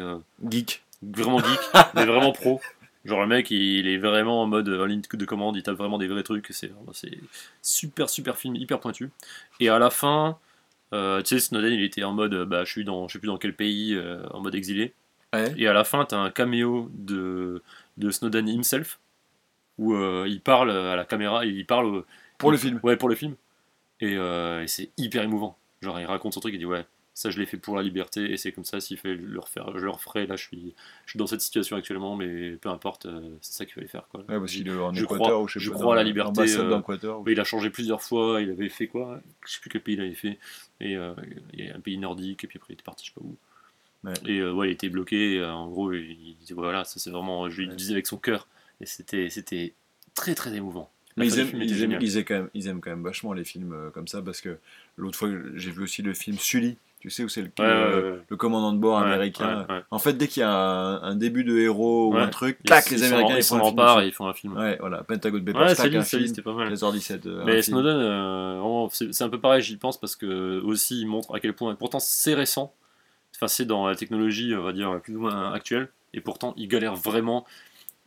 Geek. 0.48 0.82
vraiment 1.02 1.38
geek, 1.38 1.60
mais 1.94 2.04
vraiment 2.04 2.32
pro. 2.32 2.60
Genre 3.04 3.20
le 3.20 3.26
mec, 3.28 3.50
il 3.50 3.86
est 3.88 3.96
vraiment 3.96 4.42
en 4.42 4.46
mode 4.46 4.68
en 4.68 4.84
ligne 4.84 5.00
de 5.12 5.24
commande, 5.24 5.56
il 5.56 5.62
tape 5.62 5.76
vraiment 5.76 5.98
des 5.98 6.08
vrais 6.08 6.22
trucs. 6.24 6.48
C'est 6.50 6.72
super, 7.62 8.10
super 8.10 8.36
film, 8.36 8.56
hyper 8.56 8.80
pointu. 8.80 9.10
Et 9.60 9.68
à 9.68 9.78
la 9.78 9.88
fin, 9.90 10.36
tu 10.92 10.98
sais, 11.24 11.38
Snowden, 11.40 11.72
il 11.72 11.82
était 11.84 12.04
en 12.04 12.12
mode, 12.12 12.34
bah, 12.44 12.64
je 12.64 12.70
suis 12.72 12.84
dans, 12.84 13.08
je 13.08 13.14
sais 13.14 13.18
plus 13.18 13.28
dans 13.28 13.38
quel 13.38 13.54
pays, 13.54 13.98
en 14.32 14.40
mode 14.40 14.54
exilé. 14.54 14.92
Ouais. 15.34 15.54
Et 15.56 15.66
à 15.68 15.72
la 15.72 15.84
fin, 15.84 16.04
t'as 16.04 16.18
un 16.18 16.30
caméo 16.30 16.90
de, 16.92 17.62
de 17.96 18.10
Snowden 18.10 18.48
himself, 18.48 18.98
où 19.78 19.94
euh, 19.94 20.26
il 20.28 20.40
parle 20.40 20.70
à 20.70 20.96
la 20.96 21.04
caméra, 21.04 21.44
il 21.44 21.64
parle 21.66 22.04
Pour 22.38 22.50
le 22.50 22.56
il- 22.56 22.60
film. 22.60 22.80
Ouais, 22.82 22.96
pour 22.96 23.08
le 23.08 23.14
film. 23.14 23.36
Et, 24.00 24.16
euh, 24.16 24.62
et 24.62 24.66
c'est 24.66 24.90
hyper 24.96 25.22
émouvant. 25.22 25.56
Genre, 25.82 25.98
il 26.00 26.06
raconte 26.06 26.34
son 26.34 26.40
truc, 26.40 26.54
il 26.54 26.58
dit 26.58 26.64
Ouais, 26.66 26.84
ça 27.14 27.30
je 27.30 27.38
l'ai 27.38 27.46
fait 27.46 27.58
pour 27.58 27.76
la 27.76 27.82
liberté, 27.82 28.32
et 28.32 28.36
c'est 28.36 28.50
comme 28.50 28.64
ça, 28.64 28.80
s'il 28.80 28.96
fait 28.98 29.14
le 29.14 29.38
refaire, 29.38 29.70
je 29.78 29.84
le 29.84 29.90
referai. 29.90 30.26
Là, 30.26 30.36
je 30.36 30.42
suis, 30.44 30.74
je 31.06 31.10
suis 31.12 31.18
dans 31.18 31.26
cette 31.26 31.42
situation 31.42 31.76
actuellement, 31.76 32.16
mais 32.16 32.52
peu 32.52 32.68
importe, 32.70 33.06
euh, 33.06 33.20
c'est 33.40 33.52
ça 33.52 33.64
qu'il 33.66 33.74
fallait 33.74 33.86
faire. 33.86 34.08
Quoi. 34.08 34.20
Ouais, 34.22 34.38
parce 34.38 34.50
qu'il 34.52 34.66
est 34.68 34.72
en 34.72 34.92
Je 34.92 35.04
Équateur 35.04 35.26
crois- 35.26 35.42
ou 35.42 35.48
je 35.48 35.58
sais 35.58 35.64
je 35.64 35.70
pas, 35.70 35.76
crois 35.78 35.94
à 35.94 35.96
la 35.96 36.02
liberté, 36.04 36.42
il 37.26 37.40
a 37.40 37.44
changé 37.44 37.70
plusieurs 37.70 38.02
fois, 38.02 38.40
il 38.42 38.50
avait 38.50 38.68
fait 38.68 38.88
quoi 38.88 39.20
Je 39.46 39.52
sais 39.52 39.60
plus 39.60 39.70
quel 39.70 39.82
pays 39.82 39.94
il 39.94 40.00
avait 40.00 40.14
fait. 40.14 40.38
Et 40.80 40.92
il 41.52 41.64
y 41.64 41.68
a 41.70 41.76
un 41.76 41.80
pays 41.80 41.98
nordique, 41.98 42.42
et 42.44 42.46
puis 42.46 42.58
après 42.58 42.72
il 42.72 42.74
était 42.74 42.82
parti, 42.82 43.04
je 43.06 43.10
sais 43.12 43.14
pas 43.14 43.24
où. 43.24 43.36
Ouais. 44.04 44.12
Et 44.26 44.38
euh, 44.38 44.52
ouais, 44.52 44.68
il 44.68 44.72
était 44.72 44.88
bloqué, 44.88 45.38
euh, 45.38 45.52
en 45.52 45.68
gros, 45.68 45.92
il, 45.92 46.36
disait 46.40 46.54
Voilà, 46.54 46.84
ça 46.84 46.98
c'est 46.98 47.10
vraiment. 47.10 47.48
Je 47.50 47.60
lui 47.62 47.68
Ouais. 47.68 47.74
disais 47.76 47.92
avec 47.92 48.06
son 48.06 48.16
cœur. 48.16 48.46
Et 48.80 48.86
c'était 48.86 49.28
c'était 49.30 49.74
très 50.14 50.34
très 50.34 50.54
émouvant. 50.54 50.90
Mais 51.16 51.26
ils 51.26 51.38
aiment, 51.40 51.50
ils, 51.60 51.82
aiment, 51.82 51.98
ils 52.00 52.16
aiment 52.16 52.24
quand 52.24 52.34
même, 52.34 52.50
ils 52.54 52.66
aiment 52.68 52.80
quand 52.80 52.90
même 52.90 53.02
vachement 53.02 53.32
les 53.34 53.44
films 53.44 53.72
euh, 53.74 53.90
comme 53.90 54.06
ça 54.08 54.22
parce 54.22 54.40
que 54.40 54.56
l'autre 54.96 55.18
fois 55.18 55.28
j'ai 55.56 55.70
vu 55.72 55.82
aussi 55.82 56.00
le 56.02 56.14
film 56.14 56.38
Sully 56.38 56.78
Tu 57.00 57.10
sais 57.10 57.24
où 57.24 57.28
c'est 57.28 57.42
le, 57.42 57.50
Ouais, 57.58 57.64
ouais, 57.66 58.20
le 58.28 58.36
commandant 58.36 58.72
de 58.72 58.78
bord 58.78 58.98
Ouais, 59.00 59.06
américain. 59.06 59.66
En 59.90 59.98
fait, 59.98 60.14
dès 60.14 60.28
qu'il 60.28 60.40
y 60.40 60.44
a 60.44 60.50
un, 60.50 61.02
un 61.02 61.16
début 61.16 61.42
de 61.44 61.58
héros 61.58 62.12
ou 62.12 62.16
un 62.16 62.28
truc, 62.28 62.62
tac, 62.64 62.88
les 62.90 63.02
Américains 63.02 63.36
ils 63.36 63.42
font 63.42 63.56
un 63.56 63.64
film 63.64 64.06
ils 64.06 64.12
font 64.12 64.28
un 64.28 64.32
film. 64.32 64.56
Ouais, 64.56 64.76
voilà, 64.80 65.02
Pentagon 65.02 65.42
Papers, 65.44 65.60
Ouais, 65.60 65.74
tac, 65.74 65.92
un 65.94 66.02
film. 66.02 66.26
c'était 66.26 66.42
pas 66.42 66.54
mal. 66.54 66.70
Les 66.70 66.82
heures 66.84 66.92
17. 66.92 67.26
euh, 67.26 67.42
Mais. 67.44 67.60
Snowden, 67.60 67.96
euh, 67.96 68.86
c'est 68.90 69.22
un 69.24 69.28
peu 69.28 69.40
pareil, 69.40 69.62
j'y 69.62 69.76
pense 69.76 69.98
parce 70.00 70.14
que 70.16 70.60
aussi 70.62 71.00
il 71.00 71.06
montre 71.06 71.34
à 71.34 71.40
quel 71.40 71.54
point. 71.54 71.74
Pourtant, 71.74 71.98
c'est 71.98 72.34
récent. 72.34 72.72
Dans 73.66 73.86
la 73.86 73.94
technologie, 73.96 74.54
on 74.54 74.62
va 74.62 74.72
dire 74.72 75.00
plus 75.02 75.16
ou 75.16 75.20
moins 75.20 75.52
actuelle, 75.52 75.88
et 76.12 76.20
pourtant 76.20 76.54
il 76.56 76.68
galère 76.68 76.94
vraiment 76.96 77.46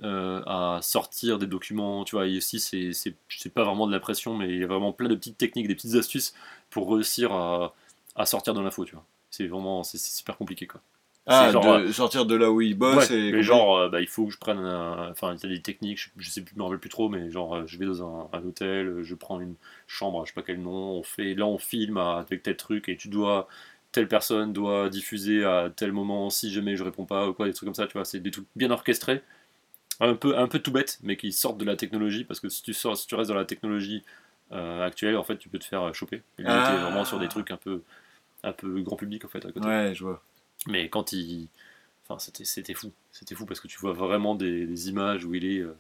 euh, 0.04 0.42
à 0.46 0.80
sortir 0.82 1.40
des 1.40 1.48
documents. 1.48 2.04
Tu 2.06 2.16
vois, 2.16 2.28
et 2.28 2.38
aussi 2.38 2.60
c'est 2.60 3.50
pas 3.54 3.64
vraiment 3.64 3.88
de 3.88 3.92
la 3.92 4.00
pression, 4.00 4.36
mais 4.38 4.50
il 4.50 4.60
y 4.60 4.64
a 4.64 4.68
vraiment 4.68 4.94
plein 4.94 5.10
de 5.10 5.16
petites 5.16 5.38
techniques, 5.38 5.68
des 5.68 5.76
petites 5.76 5.96
astuces 5.96 6.34
pour 6.70 6.92
réussir 6.94 7.32
à, 7.34 7.74
à 8.16 8.26
sortir 8.26 8.54
de 8.54 8.62
l'info. 8.62 8.86
Tu 8.86 8.94
vois, 8.96 9.06
c'est 9.30 9.48
vraiment 9.48 9.84
c'est 9.84 9.98
super 10.00 10.38
compliqué 10.38 10.68
quoi. 10.68 10.82
Ah, 11.26 11.50
genre, 11.52 11.80
de 11.80 11.92
sortir 11.94 12.26
de 12.26 12.36
là 12.36 12.52
où 12.52 12.60
il 12.60 12.78
bosse 12.78 13.10
Ouais, 13.10 13.16
et. 13.18 13.32
mais 13.32 13.44
genre, 13.44 13.78
euh, 13.78 13.90
bah, 13.90 14.02
il 14.02 14.08
faut 14.08 14.26
que 14.26 14.34
je 14.34 14.38
prenne 14.38 14.60
un- 14.60 15.10
Enfin, 15.12 15.36
il 15.42 15.50
y 15.50 15.54
a 15.54 15.56
des 15.56 15.62
techniques, 15.62 15.98
je, 15.98 16.10
je 16.18 16.30
sais 16.30 16.42
plus, 16.42 16.54
je 16.54 16.60
me 16.60 16.64
rappelle 16.64 16.80
plus 16.80 16.90
trop, 16.90 17.08
mais 17.08 17.30
genre, 17.32 17.56
euh, 17.56 17.64
je 17.66 17.78
vais 17.78 17.86
dans 17.86 18.04
un, 18.04 18.30
un 18.34 18.44
hôtel, 18.44 18.88
euh, 18.88 19.04
je 19.04 19.16
prends 19.16 19.40
une 19.40 19.56
chambre, 19.88 20.26
je 20.26 20.32
sais 20.32 20.36
pas 20.36 20.42
quel 20.46 20.62
nom, 20.62 20.72
on 21.00 21.04
fait, 21.04 21.34
là 21.34 21.46
on 21.46 21.58
filme 21.58 21.98
avec 21.98 22.44
tel 22.44 22.58
truc, 22.58 22.90
et 22.90 22.98
tu 22.98 23.08
dois. 23.08 23.48
Telle 23.94 24.08
personne 24.10 24.52
doit 24.52 24.90
diffuser 24.90 25.46
à 25.46 25.70
tel 25.74 25.92
moment 25.94 26.30
si 26.30 26.52
jamais 26.52 26.76
je 26.76 26.84
réponds 26.84 27.06
pas 27.06 27.30
ou 27.30 27.34
quoi, 27.34 27.46
des 27.46 27.54
trucs 27.54 27.68
comme 27.68 27.76
ça, 27.76 27.88
tu 27.88 27.94
vois, 27.94 28.04
c'est 28.06 28.20
des 28.20 28.32
trucs 28.32 28.48
bien 28.56 28.72
orchestrés, 28.72 29.22
un 30.00 30.16
peu, 30.16 30.38
un 30.38 30.48
peu 30.48 30.60
tout 30.60 30.72
bête, 30.72 31.00
mais 31.04 31.16
qui 31.16 31.32
sortent 31.32 31.60
de 31.60 31.66
la 31.66 31.76
technologie, 31.76 32.24
parce 32.26 32.40
que 32.40 32.50
si 32.50 32.64
tu, 32.64 32.74
sors, 32.74 32.98
si 32.98 33.08
tu 33.08 33.16
restes 33.16 33.30
dans 33.30 33.36
la 33.38 33.46
technologie 33.46 34.04
euh, 34.52 34.86
actuelle, 34.86 35.16
en 35.16 35.24
fait, 35.24 35.38
tu 35.38 35.48
peux 35.48 35.60
te 35.60 35.64
faire 35.66 35.84
euh, 35.84 35.94
choper. 35.94 36.24
Et 36.40 36.42
lui, 36.42 36.50
il 36.50 36.52
Ah. 36.52 36.64
était 36.74 36.82
vraiment 36.82 37.06
sur 37.06 37.20
des 37.20 37.28
trucs 37.30 37.52
un 37.52 37.58
peu, 37.58 37.82
un 38.44 38.52
peu 38.52 38.82
grand 38.82 38.96
public, 38.98 39.24
en 39.26 39.28
fait, 39.30 39.46
à 39.46 39.52
côté. 39.52 39.66
Ouais, 39.68 39.94
je 39.96 40.04
vois. 40.04 40.22
Mais 40.68 40.90
quand 40.90 41.14
il. 41.14 41.48
Enfin, 42.08 42.20
c'était, 42.20 42.46
c'était 42.46 42.74
fou. 42.74 42.92
C'était 43.12 43.36
fou 43.36 43.46
parce 43.46 43.60
que 43.60 43.68
tu 43.68 43.78
vois 43.80 43.94
vraiment 43.94 44.34
des, 44.36 44.66
des 44.66 44.90
images 44.90 45.24
où 45.26 45.34
il 45.36 45.46
est 45.46 45.60
euh, 45.60 45.76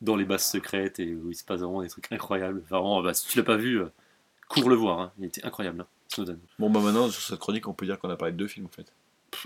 dans 0.00 0.16
les 0.16 0.24
bases 0.24 0.46
secrètes 0.46 0.98
et 1.00 1.14
où 1.14 1.30
il 1.30 1.34
se 1.36 1.44
passe 1.44 1.60
vraiment 1.60 1.82
des 1.82 1.88
trucs 1.88 2.10
incroyables. 2.12 2.62
Vraiment, 2.70 3.02
bah, 3.02 3.12
si 3.14 3.28
tu 3.28 3.36
l'as 3.38 3.44
pas 3.44 3.56
vu, 3.56 3.80
cours 4.48 4.70
le 4.70 4.74
voir. 4.76 5.00
hein. 5.00 5.12
Il 5.18 5.26
était 5.26 5.44
incroyable, 5.44 5.82
hein, 5.82 5.86
Snowden. 6.08 6.38
Bon, 6.58 6.70
bah 6.70 6.80
maintenant, 6.80 7.08
sur 7.10 7.22
cette 7.22 7.38
chronique, 7.38 7.68
on 7.68 7.74
peut 7.74 7.86
dire 7.86 7.98
qu'on 7.98 8.10
a 8.10 8.16
parlé 8.16 8.32
de 8.32 8.38
deux 8.38 8.46
films 8.48 8.66
en 8.66 8.70
fait. 8.70 8.92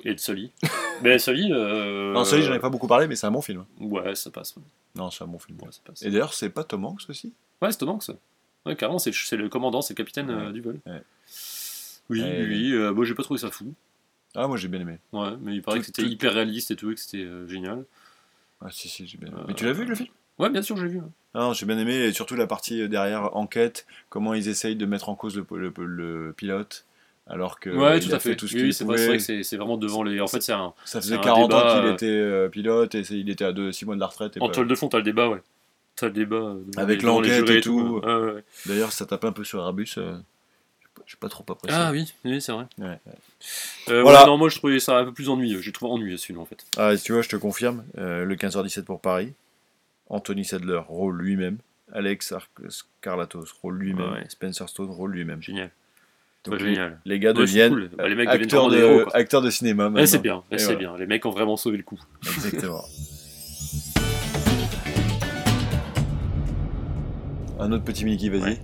Et 0.05 0.15
de 0.15 0.21
Sully. 0.21 0.53
Mais 1.03 1.19
Sully. 1.19 1.51
Euh... 1.53 2.13
Non, 2.13 2.25
celui, 2.25 2.43
j'en 2.45 2.55
ai 2.55 2.61
pas 2.61 2.71
beaucoup 2.71 2.87
parlé, 2.87 3.09
mais 3.09 3.17
c'est 3.17 3.27
un 3.27 3.33
bon 3.33 3.43
film. 3.43 3.65
Ouais, 3.81 4.15
ça 4.15 4.31
passe. 4.31 4.55
Ouais, 4.57 4.63
Non, 4.95 5.11
c'est 5.11 5.25
un 5.25 5.27
bon 5.27 5.39
film. 5.41 5.59
Ouais, 5.61 5.73
ça 5.73 5.81
passe. 5.85 6.03
Et 6.03 6.11
d'ailleurs, 6.11 6.35
c'est 6.35 6.51
pas 6.51 6.63
Tom 6.63 6.85
Hanks 6.85 7.03
aussi? 7.09 7.33
Ouais, 7.61 7.73
c'est 7.73 7.79
Tom 7.79 7.89
Hanks. 7.89 8.11
Ouais, 8.65 8.77
carrément, 8.77 9.01
c'est, 9.01 9.11
le 9.33 9.49
commandant, 9.49 9.83
c'est 9.83 9.93
le 9.95 9.97
capitaine 9.97 10.31
euh, 10.31 10.47
Ouais. 10.47 10.53
du 10.53 10.61
vol. 10.61 10.79
Ouais. 10.87 11.03
Oui, 12.11 12.21
oui, 12.23 12.73
euh, 12.75 12.93
bon, 12.93 13.03
j'ai 13.05 13.15
pas 13.15 13.23
trouvé 13.25 13.41
ça 13.41 13.51
fou. 13.51 13.75
Ah, 14.35 14.47
moi 14.47 14.57
j'ai 14.57 14.69
bien 14.69 14.81
aimé. 14.81 14.99
Ouais, 15.13 15.31
mais 15.41 15.55
il 15.57 15.63
paraît 15.63 15.77
Tout- 15.79 15.81
que 15.81 15.87
c'était 15.87 16.03
tout- 16.03 16.09
hyper 16.09 16.33
réaliste 16.35 16.71
et 16.71 16.77
tout, 16.77 16.91
et 16.91 16.95
que 16.95 17.01
c'était 17.01 17.19
euh, 17.25 17.47
génial. 17.49 17.85
Ah, 18.61 18.69
si, 18.71 18.89
si, 18.89 19.07
j'ai 19.07 19.19
bien 19.19 19.29
aimé. 19.29 19.39
Euh, 19.41 19.45
Mais 19.49 19.55
tu 19.55 19.65
l'as 19.65 19.73
vu 19.73 19.85
le 19.85 19.95
film? 19.95 20.09
Ouais, 20.43 20.51
bien 20.51 20.63
sûr, 20.63 20.77
j'ai 20.77 20.89
vu. 20.89 21.01
Non, 21.35 21.53
j'ai 21.55 21.65
bien 21.67 21.79
aimé, 21.79 21.95
et 21.95 22.13
surtout 22.13 22.35
la 22.35 22.47
partie 22.47 22.83
euh, 22.83 22.89
derrière 22.89 23.35
enquête, 23.37 23.87
comment 24.11 24.35
ils 24.35 24.49
essayent 24.49 24.77
de 24.77 24.85
mettre 24.87 25.09
en 25.09 25.15
cause 25.15 25.37
le, 25.37 25.47
le- 25.57 25.73
le 25.87 26.33
pilote, 26.37 26.85
alors 27.27 27.59
que 27.61 27.71
ouais, 27.71 28.01
tout 28.01 28.13
à 28.15 28.19
fait. 28.19 28.37
tout 28.37 28.49
ce 28.49 28.55
oui, 28.57 28.73
c'est 28.75 28.85
vrai, 28.85 29.17
que 29.17 29.43
c'est, 29.43 29.57
vraiment 29.57 29.77
devant 29.79 30.03
les. 30.03 30.21
En 30.21 30.27
fait, 30.27 30.43
c'est 30.43 30.53
un. 30.53 30.75
Ça 30.85 31.01
faisait 31.01 31.15
un 31.15 31.19
40 31.21 31.49
débat, 31.49 31.65
ans 31.65 31.79
qu'il 31.81 31.89
euh, 31.89 31.93
était 31.95 32.07
euh, 32.07 32.49
pilote, 32.49 32.95
et 32.95 33.03
il 33.13 33.31
était 33.31 33.45
à 33.45 33.53
6 33.73 33.87
mois 33.87 33.95
de 33.95 34.01
la 34.01 34.07
retraite. 34.09 34.37
et 34.37 34.41
En 34.41 34.49
pas- 34.49 34.53
toile 34.55 34.67
de 34.69 34.75
fond, 34.75 34.89
t'as 34.89 34.99
le 34.99 35.05
débat, 35.05 35.29
ouais. 35.29 35.41
T'as 35.97 36.07
le 36.07 36.13
débat. 36.13 36.55
Avec 36.77 37.03
l'enquête 37.03 37.49
et 37.49 37.61
tout. 37.61 38.01
Ouais. 38.05 38.45
D'ailleurs, 38.67 38.93
ça 38.93 39.07
tape 39.07 39.25
un 39.25 39.33
peu 39.33 39.45
sur 39.45 39.61
Airbus. 39.61 39.95
euh, 39.99 40.17
j'ai 41.07 41.17
pas 41.17 41.29
trop 41.29 41.45
apprécié. 41.49 41.79
Ah 41.81 41.91
oui, 41.93 42.13
oui, 42.25 42.41
c'est 42.41 42.53
vrai. 42.53 42.67
Ouais, 42.79 42.99
Voilà. 44.03 44.25
non, 44.27 44.39
moi 44.39 44.49
je 44.49 44.57
trouvais 44.57 44.79
ça 44.79 44.99
un 44.99 45.05
peu 45.05 45.13
plus 45.13 45.29
ennuyeux. 45.29 45.61
J'ai 45.61 45.73
trouvé 45.73 45.91
ennuyeux 45.93 46.17
ce 46.17 46.27
film 46.27 46.39
en 46.39 46.45
fait. 46.45 46.65
Ah, 46.77 46.97
tu 46.97 47.13
vois, 47.13 47.23
je 47.23 47.29
te 47.29 47.37
confirme, 47.37 47.85
le 47.97 48.35
15h17 48.35 48.85
pour 48.85 49.01
Paris, 49.01 49.33
Anthony 50.13 50.45
Sadler, 50.45 50.81
rôle 50.87 51.21
lui-même, 51.21 51.57
Alex 51.93 52.33
Ar- 52.33 52.47
Scarlatos, 52.69 53.47
rôle 53.63 53.79
lui-même, 53.79 54.13
Ouais. 54.13 54.25
Spencer 54.29 54.69
Stone, 54.69 54.91
rôle 54.91 55.13
lui-même. 55.13 55.43
Génial. 55.43 55.71
Donc, 56.45 56.61
les, 56.61 56.75
génial. 56.75 57.01
les 57.05 57.19
gars 57.19 57.33
deviennent 57.33 57.73
cool. 57.73 57.91
Bah, 57.97 58.09
les 58.09 58.15
mecs 58.15 58.29
acteurs, 58.29 58.69
de, 58.69 58.77
héros, 58.77 59.09
acteurs 59.15 59.41
de 59.43 59.49
cinéma. 59.51 59.91
C'est 60.07 60.19
bien, 60.21 60.43
c'est 60.51 60.65
voilà. 60.65 60.79
bien. 60.79 60.97
Les 60.99 61.07
mecs 61.07 61.25
ont 61.25 61.31
vraiment 61.31 61.57
sauvé 61.57 61.79
le 61.79 61.83
coup. 61.83 62.01
Exactement. 62.25 62.85
Un 67.59 67.73
autre 67.73 67.85
petit 67.85 68.05
Mickey, 68.05 68.29
vas-y. 68.29 68.43
Ouais. 68.43 68.59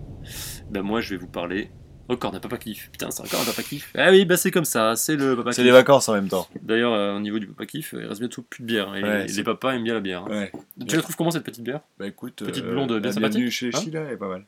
Ben 0.71 0.83
moi 0.83 1.01
je 1.01 1.11
vais 1.11 1.17
vous 1.17 1.29
parler 1.29 1.71
encore 2.09 2.33
d'un 2.33 2.41
papa 2.41 2.57
kiff. 2.59 2.89
Putain, 2.91 3.11
c'est 3.11 3.23
encore 3.23 3.41
un 3.41 3.45
papa 3.45 3.63
kiff. 3.63 3.91
Ah 3.97 4.11
oui, 4.11 4.25
bah 4.25 4.37
c'est 4.37 4.51
comme 4.51 4.65
ça, 4.65 4.97
c'est 4.97 5.17
le 5.17 5.37
papa 5.37 5.53
C'est 5.53 5.57
kiff. 5.63 5.67
les 5.67 5.73
vacances 5.73 6.09
en 6.09 6.15
même 6.15 6.29
temps. 6.29 6.49
D'ailleurs, 6.63 6.93
euh, 6.93 7.17
au 7.17 7.21
niveau 7.21 7.39
du 7.39 7.47
papa 7.47 7.67
kiff, 7.67 7.95
il 7.99 8.07
reste 8.07 8.21
bientôt 8.21 8.43
plus 8.43 8.63
de 8.63 8.67
bière. 8.67 8.95
Et 8.97 9.03
Ouais, 9.03 9.23
les, 9.23 9.29
c'est- 9.29 9.37
les 9.37 9.43
papas 9.45 9.75
aiment 9.75 9.85
bien 9.85 9.95
la 9.95 10.01
bière. 10.01 10.25
hein. 10.25 10.29
Ouais. 10.31 10.53
Tu 10.89 10.97
la 10.97 11.03
trouves 11.03 11.17
comment 11.17 11.31
cette 11.31 11.45
petite 11.45 11.63
bière? 11.65 11.81
Bah 11.99 12.07
écoute, 12.07 12.43
Petite 12.45 12.65
blonde 12.65 12.89
bien 12.89 13.01
la 13.01 13.13
sympathique. 13.13 13.37
bienvenue 13.37 13.51
chez 13.51 13.71
Hein 13.75 13.81
Sheila, 13.83 14.01
elle 14.03 14.13
est 14.13 14.17
pas 14.17 14.29
mal. 14.29 14.45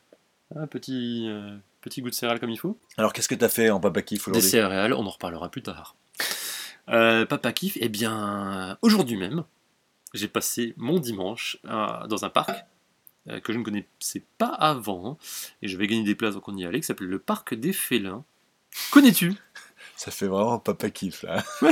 Un 0.55 0.67
petit, 0.67 1.27
euh, 1.29 1.55
petit 1.81 2.01
goût 2.01 2.09
de 2.09 2.15
céréales 2.15 2.39
comme 2.39 2.49
il 2.49 2.57
faut. 2.59 2.77
Alors 2.97 3.13
qu'est-ce 3.13 3.27
que 3.29 3.35
t'as 3.35 3.47
fait 3.49 3.69
en 3.69 3.79
papa 3.79 4.01
kiff 4.01 4.25
Des 4.25 4.31
aujourd'hui 4.31 4.49
céréales, 4.49 4.93
on 4.93 5.05
en 5.05 5.09
reparlera 5.09 5.49
plus 5.49 5.61
tard. 5.61 5.95
Euh, 6.89 7.25
Papa 7.25 7.53
Kiff, 7.53 7.77
eh 7.79 7.87
bien, 7.89 8.77
aujourd'hui 8.81 9.15
même, 9.15 9.43
j'ai 10.13 10.27
passé 10.27 10.73
mon 10.77 10.99
dimanche 10.99 11.57
dans 11.63 12.25
un 12.25 12.29
parc 12.29 12.49
euh, 12.49 12.53
que 13.43 13.53
je 13.53 13.59
ne 13.59 13.63
connaissais 13.63 14.23
pas 14.37 14.47
avant, 14.47 15.17
et 15.61 15.67
je 15.67 15.77
vais 15.77 15.87
gagner 15.87 16.03
des 16.03 16.15
places 16.15 16.33
donc 16.33 16.47
on 16.47 16.57
y 16.57 16.65
allait, 16.65 16.79
qui 16.79 16.87
s'appelle 16.87 17.07
le 17.07 17.19
Parc 17.19 17.53
des 17.53 17.73
Félins. 17.73 18.23
Connais-tu? 18.91 19.33
Ça 19.95 20.11
fait 20.11 20.27
vraiment 20.27 20.57
papa 20.59 20.89
kiff 20.89 21.23
là. 21.23 21.43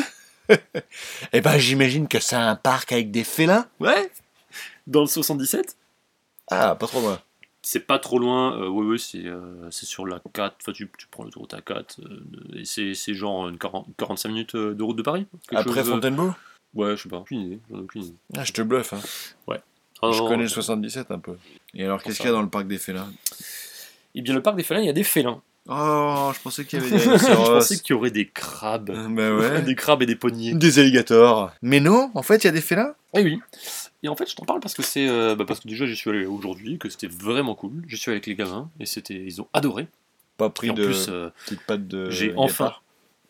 Eh 1.31 1.41
ben 1.41 1.57
j'imagine 1.57 2.07
que 2.07 2.19
c'est 2.19 2.35
un 2.35 2.55
parc 2.55 2.91
avec 2.91 3.11
des 3.11 3.23
félins. 3.23 3.67
Ouais 3.79 4.11
Dans 4.87 5.01
le 5.01 5.07
77 5.07 5.77
Ah, 6.49 6.75
pas 6.75 6.87
trop 6.87 7.01
loin. 7.01 7.21
C'est 7.61 7.81
pas 7.81 7.99
trop 7.99 8.17
loin, 8.19 8.57
euh, 8.59 8.67
ouais, 8.67 8.85
ouais, 8.85 8.97
c'est 8.97 9.25
euh, 9.25 9.69
c'est 9.69 9.85
sur 9.85 10.07
la 10.07 10.19
4, 10.33 10.55
enfin 10.61 10.71
tu, 10.71 10.89
tu 10.97 11.07
prends 11.11 11.23
l'autoroute 11.23 11.53
à 11.53 11.61
4, 11.61 11.99
euh, 11.99 12.23
et 12.55 12.65
c'est 12.65 12.93
c'est 12.93 13.13
genre 13.13 13.49
une 13.49 13.57
40 13.57 13.87
45 13.97 14.29
minutes 14.29 14.55
euh, 14.55 14.73
de 14.73 14.81
route 14.81 14.95
de 14.95 15.01
Paris 15.01 15.27
Après 15.51 15.81
chose, 15.81 15.89
euh, 15.89 15.93
Fontainebleau? 15.93 16.33
Ouais, 16.73 16.95
je 16.95 17.03
sais 17.03 17.09
pas, 17.09 17.17
aucune 17.17 17.41
idée, 17.41 17.59
j'en 17.69 17.77
ai 17.79 17.81
aucune 17.81 18.03
idée. 18.03 18.15
Ah, 18.37 18.43
je 18.43 18.53
te 18.53 18.61
bluffe. 18.61 18.93
Hein. 18.93 19.01
Ah, 20.01 20.11
je 20.11 20.19
connais 20.19 20.37
le 20.37 20.43
euh, 20.45 20.47
77 20.47 21.11
un 21.11 21.19
peu. 21.19 21.35
Et 21.73 21.83
alors, 21.83 22.01
qu'est-ce 22.01 22.17
qu'il 22.17 22.25
y 22.27 22.29
a 22.29 22.33
dans 22.33 22.41
le 22.41 22.49
parc 22.49 22.67
des 22.67 22.77
félins? 22.77 23.11
Eh 24.15 24.21
bien, 24.21 24.33
le 24.33 24.41
parc 24.41 24.55
des 24.57 24.63
félins, 24.63 24.79
il 24.81 24.85
y 24.85 24.89
a 24.89 24.93
des 24.93 25.03
félins. 25.03 25.41
Oh, 25.67 26.31
je 26.33 26.39
pensais 26.41 26.65
qu'il 26.65 26.79
y 26.79 26.81
avait 26.81 26.91
des 26.91 26.97
je 27.03 27.35
pensais 27.45 27.77
qu'il 27.77 27.93
y 27.95 27.97
aurait 27.97 28.09
des 28.09 28.27
crabes. 28.27 28.91
Bah 29.13 29.35
ouais. 29.35 29.61
Des 29.63 29.75
crabes 29.75 30.01
et 30.01 30.07
des 30.07 30.15
poignées. 30.15 30.53
Des 30.55 30.79
alligators. 30.79 31.51
Mais 31.61 31.79
non, 31.79 32.09
en 32.15 32.23
fait, 32.23 32.37
il 32.43 32.45
y 32.45 32.49
a 32.49 32.51
des 32.51 32.61
félins? 32.61 32.95
Eh 33.13 33.21
oui. 33.23 33.39
Et 34.01 34.07
en 34.07 34.15
fait, 34.15 34.27
je 34.27 34.35
t'en 34.35 34.45
parle 34.45 34.61
parce 34.61 34.73
que 34.73 34.81
c'est. 34.81 35.07
euh, 35.07 35.35
bah, 35.35 35.45
parce 35.47 35.59
que 35.59 35.67
déjà, 35.67 35.85
j'y 35.85 35.95
suis 35.95 36.09
allé 36.09 36.25
aujourd'hui, 36.25 36.79
que 36.79 36.89
c'était 36.89 37.07
vraiment 37.07 37.53
cool. 37.53 37.83
J'y 37.87 37.97
suis 37.97 38.09
avec 38.09 38.25
les 38.25 38.33
gamins 38.35 38.69
et 38.79 38.85
c'était, 38.87 39.13
ils 39.23 39.41
ont 39.41 39.47
adoré. 39.53 39.87
Pas 40.37 40.47
Et 40.47 40.49
pris 40.49 40.69
en 40.71 40.73
de 40.73 40.85
plus, 40.85 41.07
euh, 41.09 41.29
petite 41.45 41.61
patte 41.67 41.87
de. 41.87 42.09
j'ai 42.09 42.33
enfin. 42.35 42.73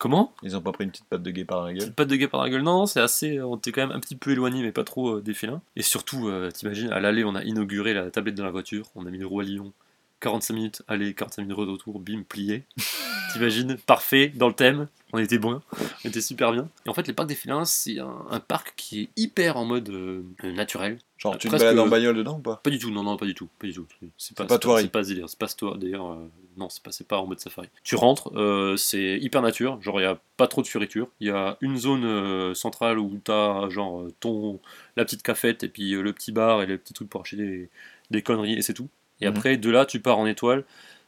Comment 0.00 0.32
Ils 0.42 0.56
ont 0.56 0.62
pas 0.62 0.72
pris 0.72 0.84
une 0.84 0.90
petite 0.90 1.04
patte 1.04 1.22
de 1.22 1.30
guépard 1.30 1.60
dans 1.60 1.66
la 1.66 1.74
gueule. 1.74 1.82
Petite 1.82 1.94
patte 1.94 2.08
de 2.08 2.16
guêpe 2.16 2.30
par 2.30 2.42
la 2.42 2.48
gueule. 2.48 2.62
Non, 2.62 2.86
c'est 2.86 3.02
assez. 3.02 3.38
On 3.42 3.58
était 3.58 3.70
quand 3.70 3.86
même 3.86 3.94
un 3.94 4.00
petit 4.00 4.16
peu 4.16 4.30
éloigné, 4.30 4.62
mais 4.62 4.72
pas 4.72 4.82
trop 4.82 5.16
euh, 5.16 5.20
des 5.20 5.34
félins. 5.34 5.60
Et 5.76 5.82
surtout, 5.82 6.26
euh, 6.26 6.50
t'imagines, 6.50 6.90
à 6.90 7.00
l'aller, 7.00 7.22
on 7.22 7.34
a 7.34 7.44
inauguré 7.44 7.92
la 7.92 8.10
tablette 8.10 8.34
de 8.34 8.42
la 8.42 8.50
voiture. 8.50 8.88
On 8.94 9.04
a 9.04 9.10
mis 9.10 9.18
le 9.18 9.26
roi 9.26 9.44
lion. 9.44 9.74
45 10.20 10.54
minutes 10.54 10.82
aller, 10.88 11.12
45 11.12 11.42
minutes 11.42 11.58
retour, 11.58 12.00
bim, 12.00 12.22
plié. 12.26 12.64
T'imagines, 13.34 13.76
parfait, 13.76 14.32
dans 14.34 14.48
le 14.48 14.54
thème. 14.54 14.88
On 15.12 15.18
était 15.18 15.38
bon, 15.38 15.60
on 16.04 16.08
était 16.08 16.20
super 16.20 16.52
bien. 16.52 16.68
Et 16.86 16.88
en 16.88 16.94
fait, 16.94 17.06
les 17.06 17.12
parcs 17.12 17.28
des 17.28 17.34
félins, 17.34 17.64
c'est 17.64 17.98
un, 17.98 18.26
un 18.30 18.40
parc 18.40 18.74
qui 18.76 19.02
est 19.02 19.08
hyper 19.16 19.56
en 19.56 19.64
mode 19.64 19.88
euh, 19.88 20.22
naturel. 20.42 20.98
Genre, 21.18 21.36
tu 21.36 21.48
te 21.48 21.52
balades 21.56 21.78
en 21.78 21.86
bagnole 21.88 22.16
dedans 22.16 22.38
ou 22.38 22.42
pas? 22.42 22.60
Pas 22.62 22.70
du 22.70 22.78
tout, 22.78 22.90
non, 22.90 23.02
non, 23.02 23.16
pas 23.16 23.26
du 23.26 23.34
tout, 23.34 23.48
pas 23.58 23.66
du 23.66 23.72
tout. 23.74 23.86
C'est 24.16 24.36
pas, 24.36 24.46
pas 24.46 24.58
c'est 24.80 24.88
pas 24.92 25.02
délire, 25.02 25.28
c'est 25.28 25.38
pas 25.38 25.48
tour- 25.48 25.76
d'ailleurs, 25.76 26.12
euh, 26.12 26.30
non, 26.56 26.68
c'est 26.68 26.82
pas, 26.82 26.90
pas 27.08 27.18
en 27.18 27.26
mode 27.26 27.40
safari. 27.40 27.68
Tu 27.82 27.96
rentres, 27.96 28.30
euh, 28.36 28.76
c'est 28.76 29.18
hyper 29.20 29.42
nature, 29.42 29.82
genre 29.82 30.00
il 30.00 30.04
y 30.04 30.06
a 30.06 30.18
pas 30.36 30.46
trop 30.46 30.62
de 30.62 30.66
fioritures. 30.66 31.08
Il 31.20 31.26
y 31.26 31.30
a 31.30 31.58
une 31.60 31.76
zone 31.76 32.54
centrale 32.54 32.98
où 32.98 33.20
t'as 33.22 33.68
genre 33.68 34.00
euh, 34.02 34.14
ton, 34.20 34.60
la 34.96 35.04
petite 35.04 35.22
cafette 35.22 35.62
et 35.64 35.68
puis 35.68 35.90
le 35.90 36.12
petit 36.12 36.32
bar 36.32 36.62
et 36.62 36.66
le 36.66 36.78
petit 36.78 36.92
truc 36.94 37.08
pour 37.10 37.20
acheter 37.22 37.36
des, 37.36 37.68
des 38.10 38.22
conneries 38.22 38.54
et 38.54 38.62
c'est 38.62 38.74
tout. 38.74 38.88
Et 39.20 39.26
Mhm. 39.28 39.36
après, 39.36 39.56
de 39.58 39.70
là, 39.70 39.84
tu 39.86 40.00
pars 40.00 40.18
en 40.18 40.24
étoile 40.26 40.64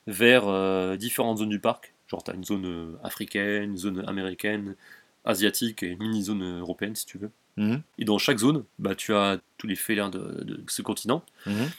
vers 0.08 0.96
différentes 0.98 1.38
zones 1.38 1.48
du 1.48 1.60
parc. 1.60 1.91
Genre 2.12 2.22
t'as 2.22 2.34
une 2.34 2.44
zone 2.44 2.66
euh, 2.66 2.92
africaine, 3.02 3.70
une 3.70 3.76
zone 3.76 4.04
américaine, 4.08 4.76
asiatique 5.24 5.82
et 5.82 5.88
une 5.88 5.98
mini 5.98 6.22
zone 6.22 6.42
euh, 6.42 6.60
européenne 6.60 6.94
si 6.94 7.06
tu 7.06 7.18
veux. 7.18 7.30
Mhm. 7.56 7.82
Et 7.98 8.04
dans 8.04 8.18
chaque 8.18 8.38
zone, 8.38 8.64
bah, 8.78 8.94
tu 8.94 9.12
as 9.14 9.40
tous 9.58 9.66
les 9.66 9.76
félins 9.76 10.08
de, 10.10 10.44
de 10.44 10.62
ce 10.68 10.82
continent. 10.82 11.24
Mhm. 11.46 11.70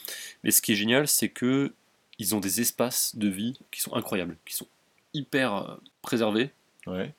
Mais 0.44 0.52
ce 0.52 0.62
qui 0.62 0.72
est 0.74 0.76
génial, 0.76 1.08
c'est 1.08 1.30
que 1.30 1.72
ils 2.20 2.36
ont 2.36 2.40
des 2.40 2.62
espaces 2.62 3.16
de 3.16 3.28
vie 3.28 3.58
qui 3.72 3.80
sont 3.82 3.94
incroyables, 3.96 4.36
qui 4.46 4.54
sont 4.56 4.68
hyper 5.14 5.54
euh, 5.56 5.76
préservés, 6.02 6.52
Ouais. 6.88 7.14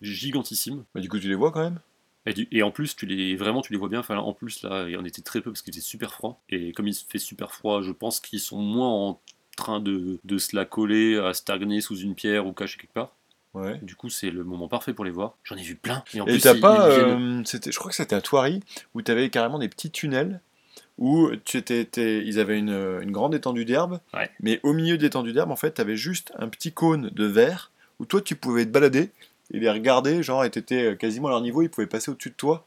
gigantissimes. 0.00 0.84
Bah, 0.94 1.00
du 1.00 1.08
coup, 1.08 1.18
tu 1.18 1.28
les 1.28 1.34
vois 1.34 1.52
quand 1.52 1.62
même? 1.62 1.80
Et, 2.26 2.32
du- 2.34 2.48
et 2.52 2.62
en 2.62 2.70
plus, 2.70 2.94
tu 2.96 3.06
les, 3.06 3.34
vraiment, 3.36 3.62
tu 3.62 3.72
les 3.72 3.78
vois 3.78 3.88
bien. 3.88 4.00
Enfin, 4.00 4.16
en 4.16 4.32
plus, 4.32 4.62
là, 4.62 4.84
il 4.88 4.92
y 4.92 4.96
en 4.96 5.04
était 5.04 5.22
très 5.22 5.40
peu 5.40 5.50
parce 5.50 5.62
qu'il 5.62 5.72
était 5.74 5.80
super 5.80 6.12
froid. 6.12 6.40
Et 6.48 6.72
comme 6.72 6.86
il 6.88 6.94
fait 6.94 7.18
super 7.18 7.52
froid, 7.52 7.82
je 7.82 7.90
pense 7.90 8.20
qu'ils 8.20 8.40
sont 8.40 8.60
moins 8.60 8.88
en 8.88 9.20
train 9.56 9.80
de, 9.80 10.18
de 10.24 10.38
se 10.38 10.54
la 10.56 10.64
coller, 10.64 11.18
à 11.18 11.34
stagner 11.34 11.80
sous 11.80 11.96
une 11.96 12.14
pierre 12.14 12.46
ou 12.46 12.52
cacher 12.52 12.78
quelque 12.78 12.92
part. 12.92 13.12
Ouais. 13.54 13.78
Du 13.82 13.96
coup, 13.96 14.08
c'est 14.08 14.30
le 14.30 14.44
moment 14.44 14.66
parfait 14.68 14.94
pour 14.94 15.04
les 15.04 15.10
voir. 15.10 15.34
J'en 15.44 15.56
ai 15.56 15.62
vu 15.62 15.74
plein. 15.76 16.02
Et 16.14 16.20
en 16.22 16.26
Et 16.26 16.32
plus, 16.32 16.40
t'as 16.40 16.54
ils- 16.54 16.60
pas, 16.60 16.88
euh, 16.88 17.42
c'était, 17.44 17.70
je 17.70 17.78
crois 17.78 17.90
que 17.90 17.96
c'était 17.96 18.14
à 18.16 18.22
Thoiry, 18.22 18.60
où 18.94 19.02
t'avais 19.02 19.28
carrément 19.28 19.58
des 19.58 19.68
petits 19.68 19.90
tunnels, 19.90 20.40
où 20.98 21.28
tu 21.44 21.58
étais, 21.58 21.80
étais- 21.82 22.24
ils 22.24 22.38
avaient 22.40 22.58
une, 22.58 22.70
une 23.02 23.10
grande 23.12 23.34
étendue 23.34 23.64
d'herbe, 23.66 24.00
Ouais. 24.14 24.30
mais 24.40 24.58
au 24.62 24.72
milieu 24.72 24.96
de 24.96 25.02
l'étendue 25.02 25.32
d'herbe, 25.34 25.50
en 25.50 25.56
fait, 25.56 25.72
t'avais 25.72 25.96
juste 25.96 26.32
un 26.38 26.48
petit 26.48 26.72
cône 26.72 27.10
de 27.10 27.24
verre, 27.26 27.70
où 27.98 28.06
toi, 28.06 28.20
tu 28.22 28.36
pouvais 28.36 28.64
te 28.64 28.70
balader 28.70 29.10
et 29.52 29.60
les 29.60 29.70
regarder, 29.70 30.22
genre, 30.22 30.44
et 30.46 30.50
t'étais 30.50 30.96
quasiment 30.96 31.28
à 31.28 31.32
leur 31.32 31.40
niveau, 31.42 31.60
ils 31.60 31.68
pouvaient 31.68 31.86
passer 31.86 32.10
au-dessus 32.10 32.30
de 32.30 32.34
toi, 32.34 32.66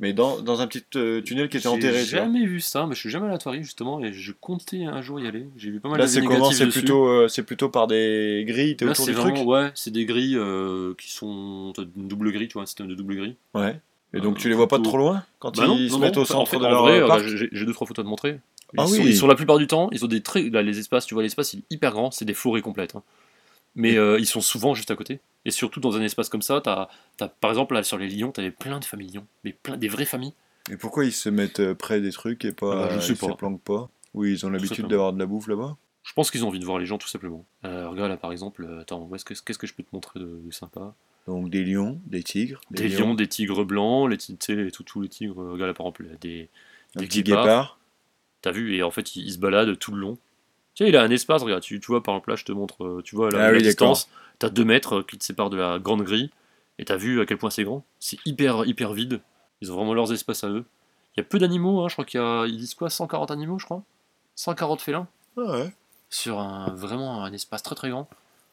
mais 0.00 0.12
dans, 0.12 0.40
dans 0.40 0.60
un 0.60 0.66
petit 0.66 0.82
euh, 0.96 1.20
tunnel 1.20 1.48
qui 1.48 1.58
était 1.58 1.68
enterré. 1.68 2.00
J'ai 2.00 2.16
jamais 2.16 2.44
vu 2.44 2.60
ça, 2.60 2.86
mais 2.86 2.94
je 2.94 3.00
suis 3.00 3.10
jamais 3.10 3.26
allé 3.26 3.34
à 3.34 3.38
Thoiry 3.38 3.62
justement 3.62 4.00
et 4.02 4.12
je 4.12 4.32
comptais 4.32 4.84
un 4.84 5.00
jour 5.02 5.20
y 5.20 5.28
aller. 5.28 5.46
J'ai 5.56 5.70
vu 5.70 5.78
pas 5.78 5.88
mal 5.88 5.98
Là, 5.98 6.06
d'avis 6.06 6.14
c'est 6.14 6.24
comment? 6.24 6.50
C'est 6.50 6.66
plutôt, 6.68 7.06
euh, 7.06 7.28
c'est 7.28 7.42
plutôt 7.44 7.68
par 7.68 7.86
des 7.86 8.44
grilles, 8.48 8.76
t'es 8.76 8.84
autour 8.86 9.06
du 9.06 9.12
vraiment, 9.12 9.34
truc 9.34 9.46
ouais, 9.46 9.70
c'est 9.74 9.92
des 9.92 10.06
grilles 10.06 10.36
euh, 10.36 10.94
qui 10.98 11.12
sont 11.12 11.72
une 11.96 12.08
double 12.08 12.32
grille, 12.32 12.48
tu 12.48 12.54
vois, 12.54 12.62
un 12.62 12.66
système 12.66 12.88
de 12.88 12.94
double 12.94 13.14
grille. 13.16 13.36
Ouais. 13.54 13.78
Et 14.12 14.20
donc, 14.20 14.38
tu 14.38 14.48
les 14.48 14.54
vois 14.56 14.66
pas 14.66 14.78
de 14.78 14.82
trop 14.82 14.96
loin? 14.96 15.22
Quand 15.38 15.56
Bah 15.56 15.68
non, 15.68 15.76
ils 15.76 15.88
se 15.88 15.92
non, 15.94 16.00
mettent 16.00 16.16
non, 16.16 16.22
au 16.22 16.24
en 16.24 16.26
centre 16.26 16.50
fait, 16.50 16.58
de 16.58 16.62
leur 16.64 16.82
vrai, 16.82 17.06
parc? 17.06 17.24
j'ai 17.26 17.48
j'ai 17.52 17.64
deux 17.64 17.72
trois 17.72 17.86
photos 17.86 18.02
à 18.02 18.04
te 18.04 18.08
montrer. 18.08 18.40
Ils, 18.72 18.80
Ah 18.80 18.86
sont, 18.86 18.92
oui. 18.94 19.02
ils 19.04 19.16
sont 19.16 19.26
la 19.28 19.34
plupart 19.36 19.58
du 19.58 19.66
temps, 19.68 19.88
ils 19.92 20.04
ont 20.04 20.08
des 20.08 20.20
très 20.20 20.42
là, 20.50 20.62
les 20.62 20.78
espaces, 20.80 21.06
tu 21.06 21.14
vois 21.14 21.22
l'espace 21.22 21.52
il 21.54 21.60
est 21.60 21.64
hyper 21.70 21.92
grand, 21.92 22.10
c'est 22.10 22.24
des 22.24 22.34
forêts 22.34 22.60
complètes. 22.62 22.96
hein. 22.96 23.02
Mais 23.74 23.96
euh, 23.96 24.18
ils 24.18 24.26
sont 24.26 24.40
souvent 24.40 24.74
juste 24.74 24.90
à 24.90 24.96
côté. 24.96 25.20
Et 25.44 25.50
surtout 25.50 25.80
dans 25.80 25.96
un 25.96 26.02
espace 26.02 26.28
comme 26.28 26.42
ça, 26.42 26.60
t'as, 26.60 26.88
par 27.28 27.50
exemple 27.50 27.74
là 27.74 27.82
sur 27.82 27.96
les 27.98 28.08
lions, 28.08 28.30
t'avais 28.32 28.50
plein 28.50 28.78
de 28.78 28.84
familles 28.84 29.12
lions, 29.12 29.26
mais 29.44 29.52
plein 29.52 29.76
des 29.76 29.88
vraies 29.88 30.04
familles. 30.04 30.34
Et 30.70 30.76
pourquoi 30.76 31.04
ils 31.04 31.12
se 31.12 31.28
mettent 31.28 31.60
euh, 31.60 31.74
près 31.74 32.00
des 32.00 32.12
trucs 32.12 32.44
et 32.44 32.52
pas 32.52 32.72
Ah 32.72 32.88
bah, 32.88 32.98
je 33.00 33.12
ils 33.12 33.16
se 33.16 33.26
pas. 33.26 33.34
planquent 33.34 33.62
pas? 33.62 33.88
Oui, 34.12 34.32
ils 34.32 34.44
ont 34.46 34.50
l'habitude 34.50 34.86
d'avoir 34.86 35.12
de 35.12 35.18
la 35.18 35.26
bouffe 35.26 35.48
là-bas? 35.48 35.76
Je 36.02 36.12
pense 36.12 36.30
qu'ils 36.30 36.44
ont 36.44 36.48
envie 36.48 36.58
de 36.58 36.64
voir 36.64 36.78
les 36.78 36.86
gens 36.86 36.98
tout 36.98 37.08
simplement. 37.08 37.44
Euh, 37.64 37.88
regarde 37.88 38.10
là 38.10 38.16
par 38.16 38.32
exemple, 38.32 38.68
attends, 38.80 39.08
que, 39.08 39.34
qu'est-ce 39.34 39.58
que 39.58 39.66
je 39.66 39.74
peux 39.74 39.82
te 39.82 39.88
montrer 39.92 40.20
de, 40.20 40.40
de 40.44 40.50
sympa? 40.50 40.94
Donc 41.26 41.50
des 41.50 41.64
lions, 41.64 42.00
des 42.06 42.22
tigres, 42.22 42.60
Des 42.70 42.88
lions, 42.88 43.14
des 43.14 43.28
tigres 43.28 43.64
blancs, 43.64 44.10
les, 44.10 44.16
ti- 44.16 44.36
tu 44.36 44.46
sais, 44.46 44.54
les- 44.56 44.70
tous, 44.70 45.00
les 45.00 45.08
tigres. 45.08 45.36
Regarde 45.36 45.68
là 45.68 45.74
par 45.74 45.86
exemple, 45.86 46.06
des, 46.20 46.48
des 46.96 47.06
guépards. 47.06 47.44
guépard. 47.44 47.78
T'as 48.42 48.50
vu? 48.50 48.74
Et 48.74 48.82
en 48.82 48.90
fait, 48.90 49.16
il, 49.16 49.26
il 49.26 49.32
se 49.32 49.38
balade 49.38 49.78
tout 49.78 49.92
le 49.92 50.00
long. 50.00 50.18
Tu 50.74 50.84
sais, 50.84 50.88
il 50.90 50.96
a 50.96 51.02
un 51.02 51.10
espace, 51.10 51.42
regarde, 51.42 51.62
tu, 51.62 51.80
tu 51.80 51.86
vois, 51.88 52.02
par 52.02 52.14
exemple, 52.14 52.30
là, 52.30 52.36
je 52.36 52.44
te 52.44 52.52
montre, 52.52 52.84
euh, 52.84 53.02
tu 53.04 53.14
vois, 53.16 53.30
la, 53.30 53.38
Ah 53.38 53.50
la 53.50 53.56
oui, 53.58 53.62
distance, 53.62 54.08
t'as 54.38 54.48
2 54.50 54.64
mètres 54.64 54.98
euh, 54.98 55.02
qui 55.02 55.18
te 55.18 55.24
séparent 55.24 55.50
de 55.50 55.56
la 55.56 55.78
grande 55.78 56.02
grille, 56.02 56.30
et 56.78 56.84
t'as 56.84 56.96
vu 56.96 57.20
à 57.20 57.26
quel 57.26 57.38
point 57.38 57.50
c'est 57.50 57.64
grand. 57.64 57.84
C'est 57.98 58.18
hyper, 58.24 58.64
hyper 58.66 58.92
vide. 58.92 59.20
Ils 59.60 59.72
ont 59.72 59.76
vraiment 59.76 59.94
leurs 59.94 60.12
espaces 60.12 60.44
à 60.44 60.48
eux. 60.48 60.64
Il 61.16 61.20
y 61.20 61.22
a 61.22 61.24
peu 61.24 61.38
d'animaux, 61.38 61.82
hein, 61.82 61.88
je 61.88 61.94
crois 61.94 62.04
qu'il 62.04 62.20
y 62.20 62.22
a, 62.22 62.46
ils 62.46 62.56
disent 62.56 62.74
quoi, 62.74 62.88
140 62.88 63.30
animaux, 63.30 63.58
je 63.58 63.64
crois? 63.64 63.82
140 64.36 64.80
félins, 64.80 65.08
Ah 65.36 65.42
ouais. 65.52 65.72
sur 66.08 66.38
un, 66.38 66.72
vraiment 66.74 67.22
un 67.24 67.32
espace 67.32 67.62
très 67.62 67.74
très 67.74 67.90
grand. 67.90 68.08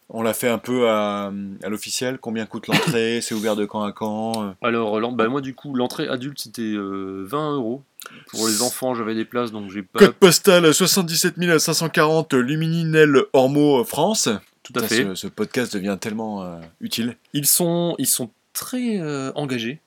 On 0.10 0.22
l'a 0.22 0.34
fait 0.34 0.48
un 0.48 0.58
peu 0.58 0.90
à, 0.90 1.32
à 1.64 1.70
l'officiel. 1.70 2.18
Combien 2.20 2.46
coûte 2.46 2.68
l'entrée? 2.68 3.20
C'est 3.22 3.36
ouvert 3.36 3.56
de 3.56 3.66
camp 3.66 3.84
à 3.84 3.92
camp. 3.92 4.56
Alors, 4.62 5.12
bah, 5.12 5.28
moi, 5.28 5.42
du 5.42 5.54
coup, 5.54 5.74
l'entrée 5.76 6.08
adulte, 6.08 6.40
c'était 6.40 6.62
euh, 6.62 7.26
20 7.28 7.56
euros. 7.56 7.84
Pour 8.32 8.48
les 8.48 8.62
enfants, 8.62 8.96
j'avais 8.96 9.16
des 9.16 9.26
places, 9.26 9.52
donc 9.52 9.70
j'ai 9.70 9.84
pas... 9.84 10.00
Code 10.00 10.14
postal 10.14 10.74
77 10.74 11.60
540 11.60 12.34
Lumininel 12.36 13.24
Ormeau 13.34 13.84
France. 13.84 14.30
Tout 14.64 14.74
à 14.76 14.82
Putain, 14.82 14.88
fait. 14.88 15.04
Ce, 15.10 15.16
ce 15.16 15.28
podcast 15.28 15.74
devient 15.74 15.98
tellement 16.00 16.44
euh, 16.44 16.56
utile. 16.80 17.18
Ils 17.34 17.46
sont, 17.46 17.96
ils 17.98 18.08
sont 18.08 18.30
très 18.54 19.00
euh, 19.00 19.32
engagés 19.36 19.82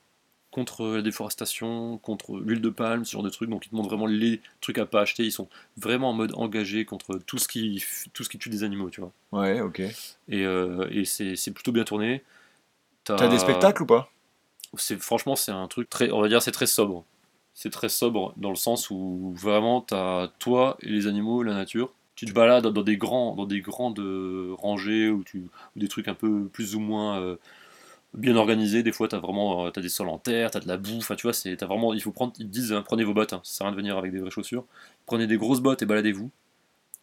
contre 0.50 0.86
la 0.86 1.02
déforestation, 1.02 1.98
contre 1.98 2.38
l'huile 2.38 2.60
de 2.60 2.70
palme, 2.70 3.04
ce 3.04 3.12
genre 3.12 3.22
de 3.22 3.30
trucs. 3.30 3.50
Donc 3.50 3.66
ils 3.66 3.70
te 3.70 3.76
montrent 3.76 3.88
vraiment 3.88 4.06
les 4.06 4.40
trucs 4.60 4.78
à 4.78 4.86
pas 4.86 5.02
acheter. 5.02 5.24
Ils 5.24 5.32
sont 5.32 5.48
vraiment 5.76 6.10
en 6.10 6.12
mode 6.12 6.32
engagé 6.34 6.84
contre 6.84 7.18
tout 7.26 7.38
ce 7.38 7.48
qui, 7.48 7.84
tout 8.12 8.24
ce 8.24 8.28
qui 8.28 8.38
tue 8.38 8.50
des 8.50 8.64
animaux, 8.64 8.90
tu 8.90 9.00
vois. 9.00 9.12
Ouais, 9.32 9.60
ok. 9.60 9.80
Et, 9.80 10.44
euh, 10.44 10.88
et 10.90 11.04
c'est 11.04 11.52
plutôt 11.52 11.72
bien 11.72 11.84
tourné. 11.84 12.22
T'as 13.04 13.28
des 13.28 13.38
spectacles 13.38 13.82
ou 13.82 13.86
pas? 13.86 14.10
C'est 14.76 15.00
franchement 15.00 15.34
c'est 15.34 15.50
un 15.50 15.66
truc 15.66 15.90
très, 15.90 16.10
on 16.10 16.20
va 16.20 16.28
dire 16.28 16.42
c'est 16.42 16.52
très 16.52 16.66
sobre. 16.66 17.04
C'est 17.54 17.70
très 17.70 17.88
sobre 17.88 18.32
dans 18.36 18.50
le 18.50 18.56
sens 18.56 18.90
où 18.90 19.34
vraiment 19.36 19.80
t'as 19.80 20.28
toi 20.38 20.76
et 20.80 20.88
les 20.88 21.06
animaux, 21.06 21.42
la 21.42 21.54
nature. 21.54 21.92
Tu 22.14 22.26
te 22.26 22.32
balades 22.32 22.66
dans 22.66 22.82
des 22.82 22.96
grands, 22.96 23.34
dans 23.34 23.46
des 23.46 23.60
grandes 23.60 24.00
rangées 24.58 25.08
ou 25.08 25.24
tu, 25.24 25.38
ou 25.74 25.78
des 25.78 25.88
trucs 25.88 26.06
un 26.06 26.14
peu 26.14 26.46
plus 26.46 26.74
ou 26.74 26.80
moins 26.80 27.18
euh, 27.20 27.36
bien 28.14 28.36
organisés. 28.36 28.82
Des 28.82 28.92
fois 28.92 29.08
t'as 29.08 29.18
vraiment, 29.18 29.66
euh, 29.66 29.70
t'as 29.70 29.80
des 29.80 29.88
sols 29.88 30.08
en 30.08 30.18
terre, 30.18 30.50
t'as 30.50 30.60
de 30.60 30.68
la 30.68 30.76
bouffe. 30.76 30.98
Enfin, 30.98 31.16
tu 31.16 31.22
vois, 31.22 31.32
c'est, 31.32 31.56
t'as 31.56 31.66
vraiment, 31.66 31.94
il 31.94 32.02
faut 32.02 32.12
prendre. 32.12 32.32
Ils 32.38 32.46
te 32.46 32.50
disent, 32.50 32.72
hein, 32.72 32.82
prenez 32.82 33.04
vos 33.04 33.14
bottes. 33.14 33.32
Hein, 33.32 33.40
ça 33.44 33.54
sert 33.54 33.66
à 33.66 33.70
rien 33.70 33.76
de 33.76 33.80
venir 33.80 33.96
avec 33.98 34.12
des 34.12 34.18
vraies 34.18 34.30
chaussures. 34.30 34.64
Prenez 35.06 35.26
des 35.26 35.36
grosses 35.36 35.60
bottes 35.60 35.82
et 35.82 35.86
baladez-vous. 35.86 36.30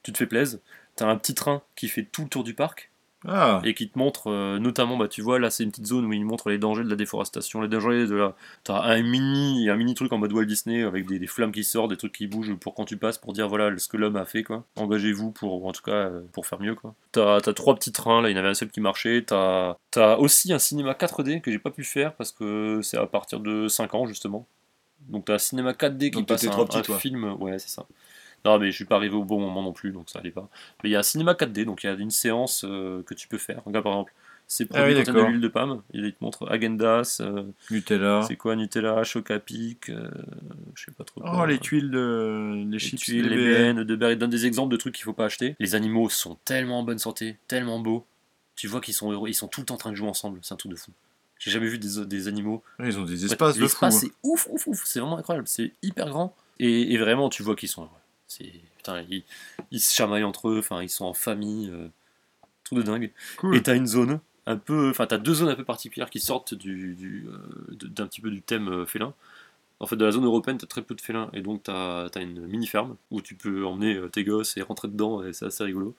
Tu 0.03 0.11
te 0.13 0.17
fais 0.17 0.27
plaisir. 0.27 0.59
T'as 0.95 1.07
un 1.07 1.17
petit 1.17 1.35
train 1.35 1.61
qui 1.75 1.87
fait 1.89 2.03
tout 2.03 2.23
le 2.23 2.29
tour 2.29 2.43
du 2.43 2.53
parc 2.53 2.91
Ah, 3.25 3.61
et 3.63 3.73
qui 3.73 3.89
te 3.89 3.97
montre 3.97 4.27
euh, 4.27 4.59
notamment, 4.59 4.95
bah, 4.95 5.07
tu 5.07 5.21
vois, 5.23 5.39
là 5.39 5.49
c'est 5.49 5.63
une 5.63 5.71
petite 5.71 5.87
zone 5.87 6.05
où 6.05 6.13
il 6.13 6.23
montre 6.23 6.49
les 6.49 6.59
dangers 6.59 6.83
de 6.83 6.89
la 6.89 6.95
déforestation, 6.95 7.61
les 7.61 7.67
dangers 7.67 8.05
de 8.05 8.15
la. 8.15 8.35
T'as 8.63 8.79
un 8.81 9.01
mini, 9.01 9.69
un 9.69 9.75
mini 9.75 9.95
truc 9.95 10.13
en 10.13 10.19
mode 10.19 10.31
Walt 10.33 10.45
Disney 10.45 10.83
avec 10.83 11.07
des, 11.07 11.17
des 11.17 11.25
flammes 11.25 11.51
qui 11.51 11.63
sortent, 11.63 11.89
des 11.89 11.97
trucs 11.97 12.13
qui 12.13 12.27
bougent 12.27 12.55
pour 12.55 12.75
quand 12.75 12.85
tu 12.85 12.95
passes 12.95 13.17
pour 13.17 13.33
dire 13.33 13.47
voilà 13.47 13.75
ce 13.77 13.87
que 13.87 13.97
l'homme 13.97 14.17
a 14.17 14.25
fait 14.25 14.43
quoi. 14.43 14.65
Engagez-vous 14.75 15.31
pour, 15.31 15.63
ou 15.63 15.67
en 15.67 15.71
tout 15.71 15.81
cas, 15.81 15.91
euh, 15.91 16.21
pour 16.31 16.45
faire 16.45 16.59
mieux 16.61 16.75
quoi. 16.75 16.93
T'as 17.11 17.37
as 17.37 17.53
trois 17.53 17.73
petits 17.73 17.91
trains, 17.91 18.21
là 18.21 18.29
il 18.29 18.33
y 18.33 18.35
en 18.35 18.39
avait 18.39 18.49
un 18.49 18.53
seul 18.53 18.69
qui 18.69 18.81
marchait. 18.81 19.23
T'as 19.25 19.77
as 19.95 20.19
aussi 20.19 20.53
un 20.53 20.59
cinéma 20.59 20.93
4D 20.93 21.41
que 21.41 21.51
j'ai 21.51 21.59
pas 21.59 21.71
pu 21.71 21.83
faire 21.83 22.13
parce 22.13 22.31
que 22.31 22.81
c'est 22.83 22.97
à 22.97 23.07
partir 23.07 23.39
de 23.39 23.67
5 23.67 23.95
ans 23.95 24.05
justement. 24.05 24.45
Donc 25.09 25.25
t'as 25.25 25.35
un 25.35 25.39
cinéma 25.39 25.71
4D 25.71 26.05
qui 26.05 26.11
Donc 26.11 26.27
passe 26.27 26.45
un, 26.45 26.65
petit, 26.65 26.91
un 26.91 26.97
film, 26.99 27.33
ouais 27.39 27.57
c'est 27.57 27.69
ça. 27.69 27.87
Non 28.45 28.59
mais 28.59 28.71
je 28.71 28.75
suis 28.75 28.85
pas 28.85 28.95
arrivé 28.95 29.15
au 29.15 29.23
bon 29.23 29.39
moment 29.41 29.61
non 29.61 29.73
plus 29.73 29.91
donc 29.91 30.09
ça 30.09 30.19
allait 30.19 30.31
pas. 30.31 30.47
Mais 30.83 30.89
il 30.89 30.93
y 30.93 30.95
a 30.95 30.99
un 30.99 31.03
cinéma 31.03 31.33
4D 31.33 31.65
donc 31.65 31.83
il 31.83 31.87
y 31.87 31.89
a 31.89 31.93
une 31.93 32.11
séance 32.11 32.63
euh, 32.67 33.03
que 33.03 33.13
tu 33.13 33.27
peux 33.27 33.37
faire. 33.37 33.61
Regarde 33.65 33.83
par 33.83 33.93
exemple, 33.93 34.13
c'est 34.49 34.67
Ah 34.73 34.85
oui, 34.85 34.93
produit 34.93 35.03
quand 35.03 35.11
de 35.11 35.15
d'accord. 35.17 35.29
l'huile 35.29 35.41
de 35.41 35.47
palme. 35.49 35.81
Il 35.91 36.13
te 36.13 36.23
montre 36.23 36.49
Agendas, 36.49 37.17
euh, 37.19 37.43
Nutella. 37.69 38.21
c'est 38.25 38.37
quoi 38.37 38.55
Nutella, 38.55 39.03
Chocapic, 39.03 39.89
euh, 39.89 40.09
je 40.75 40.85
sais 40.85 40.91
pas 40.91 41.03
trop. 41.03 41.21
Oh, 41.25 41.45
les 41.45 41.59
tuiles 41.59 41.91
de. 41.91 42.53
Les 42.55 42.65
Les 42.71 42.79
chips, 42.79 42.99
tuiles, 43.01 43.27
les. 43.27 43.73
BN, 43.73 43.83
de 43.83 43.95
Berry, 43.97 44.15
donne 44.15 44.29
des 44.29 44.45
exemples 44.45 44.71
de 44.71 44.77
trucs 44.77 44.95
qu'il 44.95 45.03
faut 45.03 45.11
pas 45.11 45.25
acheter. 45.25 45.57
Les 45.59 45.75
animaux 45.75 46.07
sont 46.09 46.37
tellement 46.45 46.79
en 46.79 46.83
bonne 46.83 46.99
santé, 46.99 47.37
tellement 47.49 47.79
beaux. 47.79 48.05
Tu 48.55 48.67
vois 48.67 48.79
qu'ils 48.79 48.93
sont 48.93 49.11
heureux, 49.11 49.27
ils 49.27 49.33
sont 49.33 49.49
tout 49.49 49.59
le 49.59 49.65
temps 49.65 49.73
en 49.75 49.77
train 49.77 49.91
de 49.91 49.95
jouer 49.97 50.07
ensemble. 50.07 50.39
C'est 50.43 50.53
un 50.53 50.57
truc 50.57 50.71
de 50.71 50.77
fou. 50.77 50.91
J'ai 51.39 51.51
jamais 51.51 51.67
vu 51.67 51.77
des, 51.77 52.05
des 52.05 52.27
animaux. 52.29 52.63
Ils 52.79 52.97
ont 52.97 53.03
des 53.03 53.25
espaces 53.25 53.55
de 53.55 53.59
fou. 53.59 53.63
L'espace, 53.65 53.99
c'est 53.99 54.11
ouf, 54.23 54.47
ouf, 54.49 54.65
ouf. 54.67 54.81
C'est 54.85 54.99
vraiment 55.01 55.17
incroyable. 55.17 55.47
C'est 55.49 55.73
hyper 55.83 56.07
grand. 56.09 56.33
Et, 56.59 56.93
et 56.93 56.97
vraiment, 56.97 57.29
tu 57.29 57.43
vois 57.43 57.55
qu'ils 57.57 57.69
sont 57.69 57.81
heureux. 57.83 57.91
C'est 58.27 58.51
putain, 58.77 59.03
ils, 59.09 59.23
ils 59.71 59.79
se 59.79 59.93
chamaillent 59.93 60.23
entre 60.23 60.49
eux. 60.49 60.59
Enfin, 60.59 60.81
ils 60.83 60.89
sont 60.89 61.05
en 61.05 61.13
famille. 61.13 61.69
euh, 61.71 61.87
truc 62.65 62.79
de 62.79 62.83
dingue. 62.83 63.11
Cool. 63.37 63.55
Et 63.55 63.63
t'as 63.63 63.75
une 63.75 63.87
zone 63.87 64.19
un 64.45 64.57
peu, 64.57 64.89
enfin 64.89 65.07
t'as 65.07 65.17
deux 65.17 65.33
zones 65.35 65.49
un 65.49 65.55
peu 65.55 65.65
particulières 65.65 66.09
qui 66.09 66.19
sortent 66.19 66.53
du, 66.53 66.95
du, 66.95 67.27
euh, 67.29 67.75
d'un 67.87 68.07
petit 68.07 68.21
peu 68.21 68.29
du 68.31 68.41
thème 68.41 68.69
euh, 68.69 68.85
félin. 68.85 69.13
En 69.79 69.87
fait, 69.87 69.95
de 69.97 70.05
la 70.05 70.11
zone 70.11 70.25
européenne, 70.25 70.57
t'as 70.57 70.67
très 70.67 70.81
peu 70.81 70.95
de 70.95 71.01
félins 71.01 71.29
et 71.33 71.41
donc 71.41 71.63
t'as 71.63 72.05
as 72.07 72.19
une 72.21 72.47
mini 72.47 72.67
ferme 72.67 72.95
où 73.11 73.21
tu 73.21 73.35
peux 73.35 73.65
emmener 73.65 73.95
euh, 73.95 74.09
tes 74.09 74.23
gosses 74.23 74.57
et 74.57 74.61
rentrer 74.63 74.87
dedans 74.87 75.23
et 75.23 75.33
c'est 75.33 75.45
assez 75.45 75.63
rigolo. 75.65 75.95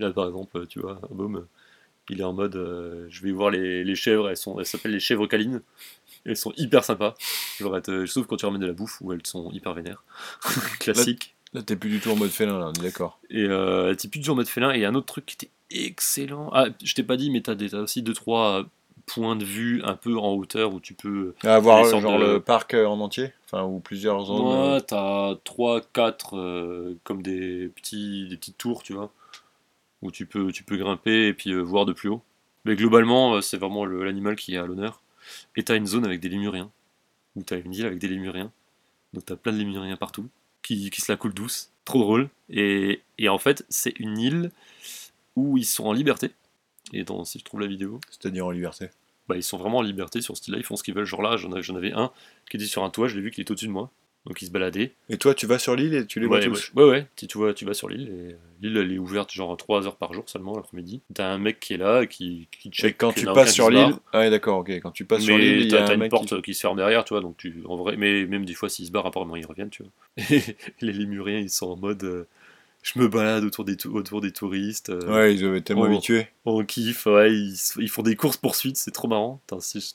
Là, 0.00 0.10
par 0.12 0.26
exemple, 0.28 0.66
tu 0.68 0.80
vois, 0.80 1.00
un 1.10 1.14
baume, 1.14 1.46
il 2.10 2.20
est 2.20 2.24
en 2.24 2.32
mode, 2.34 2.56
euh, 2.56 3.06
je 3.10 3.22
vais 3.22 3.32
voir 3.32 3.50
les, 3.50 3.84
les 3.84 3.94
chèvres. 3.96 4.30
Elles 4.30 4.36
sont, 4.38 4.58
elles 4.60 4.66
s'appellent 4.66 4.92
les 4.92 5.00
chèvres 5.00 5.26
câlines. 5.26 5.62
Elles 6.24 6.36
sont 6.36 6.52
hyper 6.56 6.84
sympas. 6.84 7.14
Genre, 7.60 7.76
elles 7.76 7.82
te- 7.82 8.06
sauf 8.06 8.26
quand 8.26 8.36
tu 8.36 8.46
ramènes 8.46 8.60
de 8.62 8.66
la 8.66 8.72
bouffe 8.74 9.00
où 9.02 9.12
elles 9.12 9.26
sont 9.26 9.50
hyper 9.52 9.74
vénères. 9.74 10.04
Classique. 10.80 11.34
Là, 11.54 11.62
t'es 11.62 11.76
plus 11.76 11.90
du 11.90 12.00
tout 12.00 12.10
en 12.10 12.16
mode 12.16 12.30
félin, 12.30 12.58
là, 12.58 12.66
on 12.68 12.72
est 12.72 12.82
d'accord. 12.82 13.18
Et 13.30 13.44
euh, 13.44 13.94
t'es 13.94 14.08
plus 14.08 14.20
toujours 14.20 14.34
en 14.34 14.36
mode 14.36 14.48
félin. 14.48 14.70
Et 14.72 14.84
un 14.84 14.94
autre 14.94 15.06
truc 15.06 15.26
qui 15.26 15.34
était 15.34 15.50
excellent. 15.70 16.50
Ah, 16.52 16.66
je 16.82 16.94
t'ai 16.94 17.02
pas 17.02 17.16
dit, 17.16 17.30
mais 17.30 17.40
t'as 17.40 17.54
des- 17.54 17.70
t'as 17.70 17.78
aussi 17.80 18.02
deux 18.02 18.12
trois 18.12 18.64
points 19.06 19.36
de 19.36 19.44
vue 19.44 19.82
un 19.84 19.94
peu 19.96 20.18
en 20.18 20.32
hauteur 20.34 20.74
où 20.74 20.80
tu 20.80 20.92
peux. 20.94 21.34
Voir 21.60 21.86
sortes 21.86 22.02
genre 22.02 22.18
de- 22.18 22.24
le 22.34 22.40
parc 22.40 22.74
euh, 22.74 22.86
en 22.86 23.00
entier 23.00 23.32
Enfin, 23.46 23.64
ou 23.64 23.80
plusieurs 23.80 24.26
zones. 24.26 24.46
euh, 24.52 24.74
Ouais, 24.74 24.80
t'as 24.82 25.36
trois, 25.44 25.80
quatre 25.80 26.36
euh, 26.36 26.98
comme 27.04 27.22
des 27.22 27.68
petits, 27.74 28.28
des 28.28 28.36
petites 28.36 28.58
tours, 28.58 28.82
tu 28.82 28.92
vois, 28.92 29.10
où 30.02 30.10
tu 30.10 30.26
peux, 30.26 30.52
tu 30.52 30.64
peux 30.64 30.76
grimper 30.76 31.28
et 31.28 31.32
puis 31.32 31.50
euh, 31.52 31.60
voir 31.62 31.86
de 31.86 31.94
plus 31.94 32.10
haut. 32.10 32.22
Mais 32.66 32.76
globalement, 32.76 33.36
euh, 33.36 33.40
c'est 33.40 33.56
vraiment 33.56 33.86
le- 33.86 34.04
l'animal 34.04 34.36
qui 34.36 34.54
est 34.54 34.58
à 34.58 34.66
l'honneur. 34.66 35.00
Et 35.56 35.62
t'as 35.64 35.76
une 35.76 35.86
zone 35.86 36.04
avec 36.04 36.20
des 36.20 36.28
lémuriens, 36.28 36.70
où 37.36 37.42
t'as 37.42 37.58
une 37.58 37.72
île 37.72 37.86
avec 37.86 37.98
des 37.98 38.08
lémuriens. 38.08 38.52
Donc 39.14 39.24
t'as 39.24 39.36
plein 39.36 39.52
de 39.52 39.58
lémuriens 39.58 39.96
partout, 39.96 40.28
qui, 40.68 40.90
qui 40.90 41.00
se 41.00 41.10
la 41.10 41.16
coulent 41.16 41.32
douce. 41.34 41.70
Trop 41.84 42.00
drôle. 42.00 42.28
Et, 42.50 43.00
et 43.16 43.28
en 43.30 43.38
fait, 43.38 43.64
c'est 43.70 43.98
une 43.98 44.18
île 44.18 44.50
où 45.36 45.56
ils 45.56 45.64
sont 45.64 45.86
en 45.86 45.92
liberté. 45.92 46.30
Et 46.92 47.04
dans, 47.04 47.24
si 47.24 47.38
je 47.38 47.44
trouve 47.44 47.60
la 47.60 47.66
vidéo, 47.66 48.00
C'est-à-dire 48.10 48.46
en 48.46 48.50
liberté. 48.50 48.88
bah, 49.28 49.36
ils 49.36 49.42
sont 49.42 49.56
vraiment 49.58 49.78
en 49.78 49.82
liberté 49.82 50.20
sur 50.20 50.36
ce 50.36 50.42
style-là, 50.42 50.58
ils 50.58 50.64
font 50.64 50.76
ce 50.76 50.82
qu'ils 50.82 50.94
veulent. 50.94 51.06
Genre 51.06 51.22
là, 51.22 51.36
j'en 51.36 51.52
avais, 51.52 51.62
j'en 51.62 51.76
avais 51.76 51.92
un 51.92 52.12
qui 52.50 52.56
était 52.56 52.66
sur 52.66 52.84
un 52.84 52.90
toit, 52.90 53.08
je 53.08 53.16
l'ai 53.16 53.22
vu 53.22 53.30
qu'il 53.30 53.42
était 53.42 53.50
au-dessus 53.52 53.66
de 53.66 53.72
moi. 53.72 53.90
Donc 54.28 54.42
il 54.42 54.46
se 54.46 54.50
baladait. 54.52 54.92
Et 55.08 55.16
toi, 55.16 55.34
tu 55.34 55.46
vas 55.46 55.58
sur 55.58 55.74
l'île 55.74 55.94
et 55.94 56.06
tu 56.06 56.20
les 56.20 56.26
vois 56.26 56.38
Ouais, 56.38 56.44
tous 56.44 56.70
ouais, 56.76 56.84
ouais. 56.84 57.06
Tu, 57.16 57.26
tu 57.26 57.38
vois, 57.38 57.54
tu 57.54 57.64
vas 57.64 57.72
sur 57.72 57.88
l'île 57.88 58.08
et 58.08 58.32
euh, 58.34 58.36
l'île 58.60 58.76
elle 58.76 58.92
est 58.92 58.98
ouverte 58.98 59.32
genre 59.32 59.56
3 59.56 59.86
heures 59.86 59.96
par 59.96 60.12
jour 60.12 60.28
seulement 60.28 60.54
l'après-midi. 60.54 61.00
T'as 61.14 61.28
un 61.32 61.38
mec 61.38 61.58
qui 61.60 61.72
est 61.72 61.78
là 61.78 62.02
et 62.02 62.08
qui, 62.08 62.46
qui 62.52 62.68
Et 62.68 62.70
check. 62.70 62.98
quand 62.98 63.12
qu'il 63.12 63.22
tu 63.24 63.32
passes 63.32 63.54
sur 63.54 63.70
l'île. 63.70 63.94
Ah, 64.12 64.18
ouais, 64.20 64.30
d'accord, 64.30 64.58
ok. 64.58 64.70
Quand 64.80 64.90
tu 64.90 65.06
passes 65.06 65.22
sur 65.22 65.38
l'île, 65.38 65.62
il 65.62 65.66
y 65.66 65.70
t'as 65.70 65.86
a 65.86 65.88
un 65.88 65.94
une 65.94 66.00
mec. 66.00 66.10
porte 66.10 66.28
qui- 66.36 66.42
qui... 66.42 66.54
se 66.54 66.60
ferme 66.60 66.76
derrière, 66.76 67.04
tu 67.04 67.14
vois, 67.14 67.22
donc 67.22 67.38
tu, 67.38 67.62
en 67.66 67.76
vrai, 67.76 67.96
mais 67.96 68.26
même 68.26 68.44
des 68.44 68.52
fois 68.54 68.68
s'ils 68.68 68.86
se 68.86 68.92
barrent, 68.92 69.06
apparemment 69.06 69.34
ils 69.34 69.46
reviennent, 69.46 69.70
tu 69.70 69.82
vois. 69.82 69.92
Et 70.30 70.42
les 70.82 70.92
lémuriens 70.92 71.38
ils 71.38 71.48
sont 71.50 71.68
en 71.70 71.76
mode, 71.76 72.04
euh, 72.04 72.26
je 72.82 72.98
me 72.98 73.08
balade 73.08 73.44
autour 73.44 73.64
des, 73.64 73.76
tou- 73.78 73.96
autour 73.96 74.20
des 74.20 74.32
touristes. 74.32 74.90
euh, 74.90 75.10
Ouais, 75.10 75.34
ils 75.34 75.44
avaient 75.44 75.62
tellement 75.62 75.82
Oh. 75.82 75.86
habitué. 75.86 76.28
On 76.44 76.62
kiffe, 76.64 77.06
ouais, 77.06 77.32
ils, 77.34 77.56
ils 77.78 77.88
font 77.88 78.02
des 78.02 78.14
courses 78.14 78.36
poursuites, 78.36 78.76
c'est 78.76 78.90
trop 78.90 79.08
marrant. 79.08 79.40
Si 79.60 79.94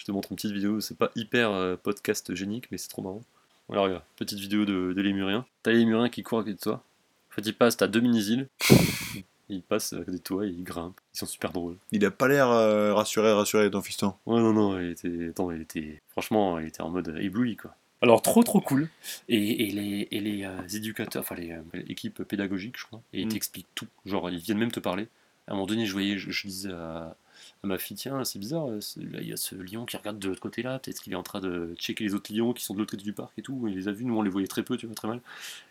je, 0.00 0.04
te 0.06 0.12
montre 0.12 0.28
une 0.32 0.36
petite 0.36 0.52
vidéo, 0.52 0.80
c'est 0.80 0.96
pas 0.96 1.10
hyper 1.14 1.50
euh, 1.50 1.76
podcast 1.76 2.34
génique, 2.34 2.68
mais 2.70 2.78
c'est 2.78 2.88
trop 2.88 3.02
marrant. 3.02 3.22
Alors 3.70 3.84
regarde, 3.84 4.02
petite 4.16 4.38
vidéo 4.38 4.64
de, 4.64 4.92
de 4.94 5.00
lémuriens. 5.02 5.44
T'as 5.62 5.70
les 5.72 5.78
lémuriens 5.78 6.08
qui 6.08 6.22
courent 6.22 6.40
à 6.40 6.42
côté 6.42 6.54
de 6.54 6.60
toi. 6.60 6.82
En 7.30 7.34
fait, 7.34 7.42
ils 7.46 7.54
passent, 7.54 7.76
t'as 7.76 7.86
deux 7.86 8.00
mini-îles. 8.00 8.48
ils 9.48 9.62
passent 9.62 9.92
à 9.92 9.98
côté 9.98 10.12
de 10.12 10.16
toi 10.18 10.46
et 10.46 10.48
ils 10.50 10.64
grimpent. 10.64 11.00
Ils 11.14 11.18
sont 11.18 11.26
super 11.26 11.52
drôles. 11.52 11.76
Il 11.92 12.04
a 12.04 12.10
pas 12.10 12.26
l'air 12.28 12.48
euh, 12.50 12.94
rassuré, 12.94 13.32
rassuré, 13.32 13.70
ton 13.70 13.80
fiston. 13.82 14.14
Ouais, 14.26 14.40
non, 14.40 14.52
non, 14.52 14.80
il 14.80 14.90
était, 14.90 15.28
attends, 15.28 15.50
il 15.52 15.60
était, 15.62 16.00
franchement, 16.08 16.58
il 16.58 16.66
était 16.68 16.80
en 16.82 16.90
mode 16.90 17.16
ébloui, 17.20 17.56
quoi. 17.56 17.74
Alors, 18.02 18.22
trop, 18.22 18.42
trop 18.42 18.60
cool. 18.62 18.88
Et, 19.28 19.68
et 19.68 19.70
les, 19.72 20.08
et 20.10 20.20
les 20.20 20.44
euh, 20.44 20.66
éducateurs, 20.74 21.20
enfin, 21.22 21.34
les 21.34 21.52
euh, 21.52 21.60
équipes 21.88 22.22
pédagogiques, 22.24 22.78
je 22.78 22.86
crois, 22.86 23.02
et 23.12 23.20
ils 23.20 23.26
Mm. 23.26 23.30
t'expliquent 23.32 23.74
tout. 23.74 23.86
Genre, 24.06 24.30
ils 24.30 24.38
viennent 24.38 24.58
même 24.58 24.72
te 24.72 24.80
parler. 24.80 25.06
À 25.46 25.52
un 25.52 25.54
moment 25.54 25.66
donné, 25.66 25.84
je 25.86 25.92
voyais, 25.92 26.16
je, 26.16 26.30
je 26.30 26.46
disais 26.46 26.72
à, 26.72 27.14
ma 27.62 27.78
fille, 27.78 27.96
tiens, 27.96 28.24
c'est 28.24 28.38
bizarre, 28.38 28.68
euh, 28.68 28.80
il 28.96 29.28
y 29.28 29.32
a 29.32 29.36
ce 29.36 29.54
lion 29.54 29.84
qui 29.84 29.96
regarde 29.96 30.18
de 30.18 30.28
l'autre 30.28 30.40
côté 30.40 30.62
là, 30.62 30.78
peut-être 30.78 31.02
qu'il 31.02 31.12
est 31.12 31.16
en 31.16 31.22
train 31.22 31.40
de 31.40 31.74
checker 31.76 32.04
les 32.04 32.14
autres 32.14 32.32
lions 32.32 32.52
qui 32.52 32.64
sont 32.64 32.74
de 32.74 32.78
l'autre 32.78 32.92
côté 32.92 33.04
du 33.04 33.12
parc 33.12 33.32
et 33.38 33.42
tout. 33.42 33.66
Il 33.68 33.74
les 33.74 33.88
a 33.88 33.92
vus, 33.92 34.04
nous 34.04 34.16
on 34.16 34.22
les 34.22 34.30
voyait 34.30 34.48
très 34.48 34.62
peu, 34.62 34.76
tu 34.76 34.86
vois, 34.86 34.94
très 34.94 35.08
mal. 35.08 35.20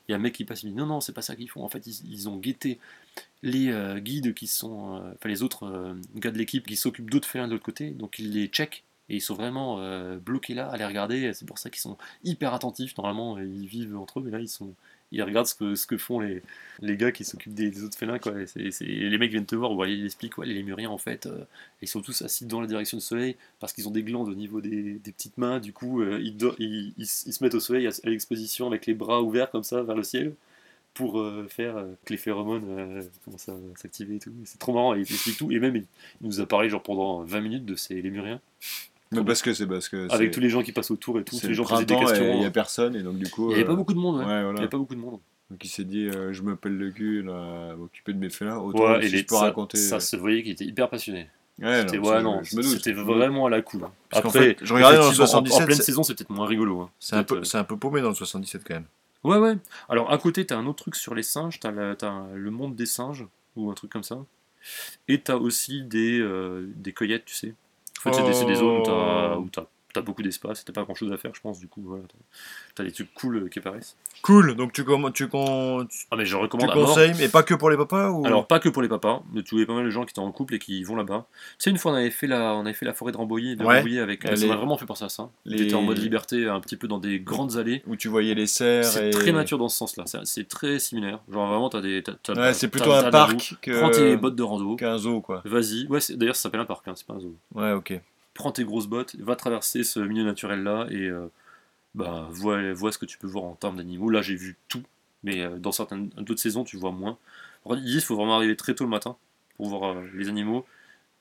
Il 0.08 0.12
y 0.12 0.16
a 0.16 0.18
un 0.18 0.22
mec 0.22 0.34
qui 0.34 0.46
passe, 0.46 0.64
il 0.64 0.70
dit, 0.70 0.76
non, 0.76 0.86
non, 0.86 1.02
c'est 1.02 1.14
pas 1.14 1.22
ça 1.22 1.36
qu'ils 1.36 1.50
font. 1.50 1.64
En 1.64 1.70
fait, 1.70 1.86
ils, 1.88 2.30
ont 2.30 2.38
guetté 2.38 2.80
les 3.44 3.70
euh, 3.72 4.00
guides 4.00 4.34
qui 4.34 4.48
sont, 4.48 4.98
euh, 4.98 5.14
enfin 5.14 5.30
les 5.30 5.44
autres 5.44 5.96
gars 6.16 6.32
de 6.32 6.38
l'équipe 6.38 6.66
qui 6.68 6.76
s'occupent 6.76 7.10
d'autres 7.10 7.28
félins 7.28 7.48
de 7.48 7.54
l'autre 7.54 7.66
côté, 7.66 7.92
donc 7.92 8.20
ils 8.20 8.32
les 8.32 8.48
checkent 8.48 8.84
et 9.10 9.16
ils 9.16 9.22
sont 9.22 9.34
vraiment 9.34 9.80
bloqués 10.18 10.54
là 10.54 10.70
à 10.70 10.78
les 10.78 10.86
regarder. 10.86 11.34
C'est 11.34 11.46
pour 11.46 11.58
ça 11.58 11.72
qu'ils 11.72 11.82
sont 11.82 11.98
hyper 12.24 12.54
attentifs. 12.54 12.96
Normalement, 12.98 13.40
ils 13.40 13.66
vivent 13.66 13.98
entre 13.98 14.20
eux, 14.20 14.24
mais 14.24 14.30
là 14.30 14.40
ils 14.40 14.48
sont, 14.48 14.76
ils 15.12 15.24
regardent 15.24 15.48
ce 15.48 15.88
que, 15.88 15.98
font 15.98 16.20
les, 16.20 16.98
gars 16.98 17.12
qui 17.12 17.24
s'occupent 17.24 17.54
des, 17.54 17.84
autres 17.84 17.98
félins. 17.98 18.20
Quoi. 18.20 18.34
Les 18.80 19.18
mecs 19.18 19.32
viennent 19.32 19.46
te 19.46 19.56
voir, 19.56 19.76
ouais, 19.76 19.92
ils 19.92 20.06
expliquent, 20.06 20.38
les 20.38 20.54
lémuriens 20.54 20.90
en 20.90 20.98
fait, 20.98 21.26
euh, 21.26 21.46
ils 21.82 21.88
sont 21.88 22.02
tous 22.02 22.22
assis 22.22 22.46
dans 22.46 22.62
la 22.62 22.68
direction 22.68 22.98
du 22.98 23.04
soleil 23.04 23.36
parce 23.60 23.74
qu'ils 23.74 23.88
ont 23.88 23.92
des 23.92 24.04
glandes 24.04 24.30
au 24.30 24.36
niveau 24.36 24.62
des, 24.62 25.00
petites 25.04 25.38
mains. 25.38 25.60
Du 25.60 25.74
coup, 25.74 26.02
euh, 26.02 26.20
ils, 26.22 26.38
ils, 26.60 26.94
ils 26.98 27.04
ils 27.26 27.34
se 27.34 27.44
mettent 27.44 27.56
au 27.56 27.60
soleil 27.60 27.88
à, 27.88 27.92
l'exposition 28.04 28.68
avec 28.68 28.86
les 28.86 28.94
bras 28.94 29.22
ouverts 29.22 29.50
comme 29.50 29.64
ça 29.64 29.82
vers 29.82 29.96
le 29.96 30.04
ciel 30.04 30.36
pour 30.94 31.20
euh, 31.20 31.48
faire 31.50 31.86
que 32.06 32.14
les 32.14 32.18
phéromones 32.18 33.04
commencent 33.26 33.50
à 33.50 33.58
s'activer 33.78 34.18
et 34.18 34.20
tout. 34.20 34.34
C'est 34.46 34.60
trop 34.60 34.74
marrant, 34.74 34.94
il 34.94 35.02
explique 35.02 35.38
tout. 35.38 35.52
Et 35.52 35.60
même, 35.60 35.76
il, 35.76 35.86
il 36.22 36.28
nous 36.28 36.40
a 36.40 36.46
parlé 36.46 36.70
genre 36.70 36.84
pendant 36.84 37.24
20 37.24 37.42
minutes 37.42 37.66
de 37.66 37.76
ces 37.76 38.00
lémuriens, 38.02 38.42
Mais 39.12 39.24
parce 39.24 39.42
que 39.42 39.54
c'est 39.54 39.66
parce 39.68 39.90
que 39.90 40.08
avec 40.12 40.32
tous 40.32 40.40
les 40.40 40.50
gens 40.50 40.62
qui 40.62 40.72
passent 40.72 40.92
autour 40.92 41.20
et 41.20 41.24
tout, 41.24 41.36
tous 41.36 41.44
les 41.44 41.50
le 41.50 41.54
gens 41.56 41.66
posaient 41.66 41.86
des 41.86 41.96
questions. 41.96 42.34
il 42.36 42.42
y 42.44 42.46
a 42.46 42.52
personne 42.52 42.96
et 42.96 43.02
donc 43.02 43.18
du 43.18 43.30
coup. 43.30 43.46
Il 43.46 43.48
n'y 43.50 43.54
avait 43.56 43.64
euh, 43.64 43.68
pas 43.68 43.76
beaucoup 43.76 43.94
de 43.94 44.00
monde, 44.00 44.18
ouais. 44.18 44.26
Ouais, 44.26 44.32
Il 44.34 44.38
n'y 44.38 44.44
voilà. 44.44 44.60
avait 44.60 44.70
pas 44.70 44.78
beaucoup 44.78 44.96
de 44.96 45.00
monde. 45.00 45.20
Donc 45.50 45.66
il 45.66 45.68
s'est 45.68 45.84
dit, 45.84 46.06
euh, 46.08 46.32
je 46.32 46.44
m'appelle 46.44 46.78
le 46.78 46.92
cul, 46.92 47.24
là, 47.24 47.74
m'occuper 47.76 48.14
de 48.14 48.20
mes 48.20 48.30
félins. 48.30 48.58
Autant 48.60 48.84
Ouais, 48.98 49.02
si 49.10 49.18
je 49.18 49.26
peux 49.26 49.34
ça, 49.36 49.42
raconter. 49.42 49.78
ça 49.80 50.00
se 50.00 50.16
voyait 50.16 50.44
qu'il 50.44 50.52
était 50.52 50.66
hyper 50.66 50.90
passionné. 50.90 51.28
Ouais, 51.60 51.82
C'était 51.82 51.98
ouais, 51.98 52.22
vraiment 53.04 53.48
à 53.48 53.50
la 53.50 53.62
cool. 53.64 53.82
Qu'en 53.82 53.90
Après, 54.12 54.30
fait, 54.30 54.58
je 54.62 54.74
regardais 54.74 54.98
dans 54.98 55.04
le 55.06 55.08
effectivement, 55.12 55.40
en- 55.40 55.42
en, 55.42 55.46
77, 55.46 55.66
pleine 55.66 55.82
saison, 55.82 56.04
c'est 56.04 56.14
peut-être 56.16 56.30
moins 56.30 56.46
rigolo. 56.46 56.82
hein. 56.82 56.90
C'est 57.00 57.16
un, 57.16 57.24
peu, 57.24 57.44
c'est 57.44 57.58
un 57.58 57.64
peu 57.64 57.76
paumé 57.78 58.02
dans 58.02 58.10
le 58.10 58.16
77 58.16 58.64
quand 58.64 58.76
même. 58.76 58.86
euh, 59.26 59.30
Ouais, 59.30 59.38
ouais. 59.38 59.58
Alors, 59.90 60.12
à 60.14 60.18
côté, 60.20 60.46
t'as 60.46 60.56
un 60.58 60.68
autre 60.68 60.84
truc 60.84 60.96
sur 60.96 61.16
les 61.16 61.24
singes, 61.24 61.60
t'as 61.60 61.96
t'as 61.96 62.28
le 62.36 62.52
monde 62.52 62.76
des 62.76 62.86
singes, 62.86 63.26
ou 63.58 63.70
un 63.72 63.74
truc 63.74 63.92
comme 63.92 64.04
ça. 64.04 64.24
Et 65.08 65.20
t'as 65.20 65.36
aussi 65.36 65.82
des, 65.82 66.20
euh, 66.20 66.70
des 66.76 66.94
cueillettes, 66.94 67.26
tu 67.26 67.36
sais. 67.36 67.54
En 68.06 68.12
fait, 68.12 68.14
c'est 68.14 68.24
des, 68.46 68.46
des 68.46 68.56
zones 68.56 68.78
où 68.80 68.84
t'as 68.84 69.36
Oh. 69.36 69.79
T'as- 69.94 70.02
beaucoup 70.02 70.22
d'espace, 70.24 70.64
t'as 70.66 70.74
pas 70.74 70.84
grand 70.84 70.96
chose 70.96 71.12
à 71.12 71.18
faire, 71.18 71.32
je 71.34 71.42
pense, 71.42 71.60
du 71.60 71.68
coup. 71.68 71.82
Voilà, 71.86 72.04
t'as- 72.76 72.84
des 72.84 72.92
trucs 72.92 73.14
cool 73.14 73.38
euh, 73.38 73.48
qui 73.50 73.60
apparaissent. 73.60 73.96
Cool, 74.22 74.56
donc 74.56 74.72
tu, 74.74 74.84
comm- 74.84 75.12
tu, 75.12 75.28
con- 75.28 75.86
tu, 75.90 76.06
Ah, 76.12 76.16
mais 76.16 76.26
je 76.26 76.36
tu 76.36 76.42
recommande 76.42 76.74
mort. 76.76 76.88
conseilles, 76.88 77.14
mais 77.20 77.28
pas 77.30 77.44
que 77.44 77.54
pour 77.54 77.70
les 77.70 77.78
papas 77.78 78.10
ou... 78.10 78.26
Alors 78.26 78.48
pas 78.48 78.60
que 78.60 78.70
pour 78.70 78.82
les 78.82 78.88
papas, 78.90 79.22
mais 79.34 79.44
tu 79.44 79.52
voyais 79.56 79.66
pas 79.66 79.74
mal 79.76 79.86
de 79.86 79.90
gens 79.90 80.04
qui 80.06 80.12
étaient 80.12 80.20
en 80.20 80.32
couple 80.32 80.56
et 80.56 80.60
qui 80.60 80.84
vont 80.84 80.96
là-bas. 80.96 81.26
Tu 81.32 81.56
sais 81.60 81.70
une 81.70 81.78
fois 81.78 81.92
on 81.92 81.96
avait 81.96 82.10
fait 82.12 82.28
la, 82.28 82.54
on 82.56 82.62
avait 82.62 82.74
fait 82.74 82.86
la 82.86 82.94
forêt 82.94 83.12
de 83.12 83.18
Rambouillet, 83.18 83.56
de 83.56 83.64
Ouais. 83.64 83.78
Rambouillet 83.78 84.00
avec, 84.00 84.26
Elle 84.26 84.38
ça 84.38 84.46
est- 84.46 84.50
m'a 84.50 84.56
vraiment 84.56 84.78
fait 84.78 84.86
penser 84.86 85.06
à 85.06 85.10
ça. 85.10 85.30
les- 85.46 85.58
T'étais 85.58 85.74
en 85.76 85.82
mode 85.82 85.98
liberté, 86.00 86.48
un 86.48 86.60
petit 86.60 86.76
peu 86.78 86.88
dans 86.88 87.00
des 87.00 87.20
grandes 87.20 87.58
allées. 87.58 87.82
Où 87.88 87.96
tu 87.96 88.08
voyais 88.08 88.34
les 88.36 88.48
cerfs 88.48 88.86
C'est 88.86 89.08
et... 89.08 89.12
très 89.12 89.32
nature 89.32 89.58
dans 89.58 89.70
ce 89.70 89.78
sens-là, 89.78 90.06
c'est- 90.24 90.48
très 90.50 90.80
similaire. 90.80 91.20
Genre 91.32 91.48
vraiment 91.48 91.70
t'as 91.70 91.82
des, 91.82 92.04
Ouais, 92.36 92.54
c'est 92.54 92.68
plutôt 92.70 92.92
un 92.92 93.10
parc 93.12 93.32
roue. 93.42 93.56
Prends 93.80 93.90
tes 93.92 93.98
que... 94.00 94.16
bottes 94.16 94.36
de 94.36 94.44
rando, 94.44 94.76
qu'un 94.76 94.98
zoo, 94.98 95.22
quoi. 95.22 95.42
vas-y. 95.46 95.86
Ouais, 95.88 96.00
d'ailleurs 96.12 96.36
ça 96.36 96.44
s'appelle 96.44 96.62
un 96.62 96.66
parc, 96.66 96.88
hein, 96.88 96.94
c'est 96.96 97.06
pas 97.06 97.14
un 97.14 97.20
zoo. 97.20 97.36
Ouais, 97.54 97.72
ok. 97.74 98.00
Prends 98.40 98.54
tes 98.54 98.64
grosses 98.64 98.88
bottes, 98.88 99.18
va 99.18 99.36
traverser 99.36 99.84
ce 99.84 100.00
milieu 100.00 100.24
naturel 100.24 100.64
là 100.64 100.88
et 100.90 101.10
euh, 101.10 101.28
bah 101.94 102.30
vois, 102.32 102.72
vois 102.72 102.94
ce 102.94 102.98
que 102.98 103.06
tu 103.06 103.18
peux 103.18 103.28
voir 103.28 103.44
en 103.44 103.56
termes 103.56 103.76
d'animaux. 103.76 104.10
Là 104.10 104.22
j'ai 104.22 104.36
vu 104.36 104.56
tout, 104.70 104.82
mais 105.24 105.42
euh, 105.42 105.58
dans 105.58 105.74
certaines 105.74 106.08
d'autres 106.12 106.40
saisons 106.40 106.64
tu 106.64 106.78
vois 106.78 106.94
moins. 106.94 107.18
Qu'il 107.68 108.00
faut 108.00 108.16
vraiment 108.16 108.38
arriver 108.38 108.56
très 108.56 108.76
tôt 108.76 108.86
le 108.86 108.90
matin 108.90 109.18
pour 109.58 109.68
voir 109.68 109.92
euh, 109.92 110.06
les 110.14 110.30
animaux 110.30 110.66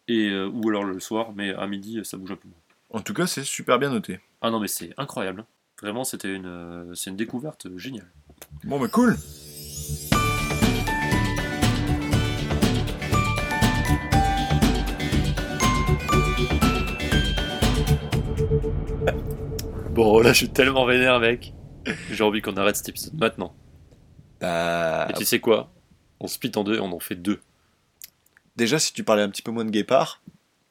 et 0.06 0.32
ou 0.32 0.68
alors 0.68 0.84
le 0.84 1.00
soir, 1.00 1.32
mais 1.34 1.52
à 1.52 1.66
midi 1.66 2.00
ça 2.04 2.16
bouge 2.16 2.30
un 2.30 2.36
peu 2.36 2.46
moins. 2.46 2.58
En 2.90 3.00
tout 3.00 3.14
cas, 3.14 3.26
c'est 3.26 3.42
super 3.42 3.80
bien 3.80 3.90
noté. 3.90 4.20
Ah 4.40 4.52
non 4.52 4.60
mais 4.60 4.68
c'est 4.68 4.94
incroyable. 4.96 5.44
Vraiment 5.82 6.04
c'était 6.04 6.32
une 6.32 6.92
c'est 6.94 7.10
une 7.10 7.16
découverte 7.16 7.66
géniale. 7.76 8.12
Bon, 8.62 8.78
bah 8.78 8.86
cool 8.86 9.16
Bon 19.98 20.20
là 20.20 20.32
je 20.32 20.38
suis 20.38 20.48
tellement 20.48 20.84
vénère 20.84 21.18
mec. 21.18 21.52
J'ai 22.12 22.22
envie 22.22 22.40
qu'on 22.40 22.56
arrête 22.56 22.76
cet 22.76 22.88
épisode 22.88 23.14
maintenant. 23.14 23.52
Bah... 24.40 25.08
Et 25.10 25.14
tu 25.14 25.24
sais 25.24 25.40
quoi? 25.40 25.72
On 26.20 26.28
split 26.28 26.52
en 26.54 26.62
deux 26.62 26.76
et 26.76 26.80
on 26.80 26.92
en 26.92 27.00
fait 27.00 27.16
deux. 27.16 27.40
Déjà, 28.54 28.78
si 28.78 28.92
tu 28.92 29.02
parlais 29.02 29.24
un 29.24 29.28
petit 29.28 29.42
peu 29.42 29.50
moins 29.50 29.64
de 29.64 29.70
guépard... 29.70 30.22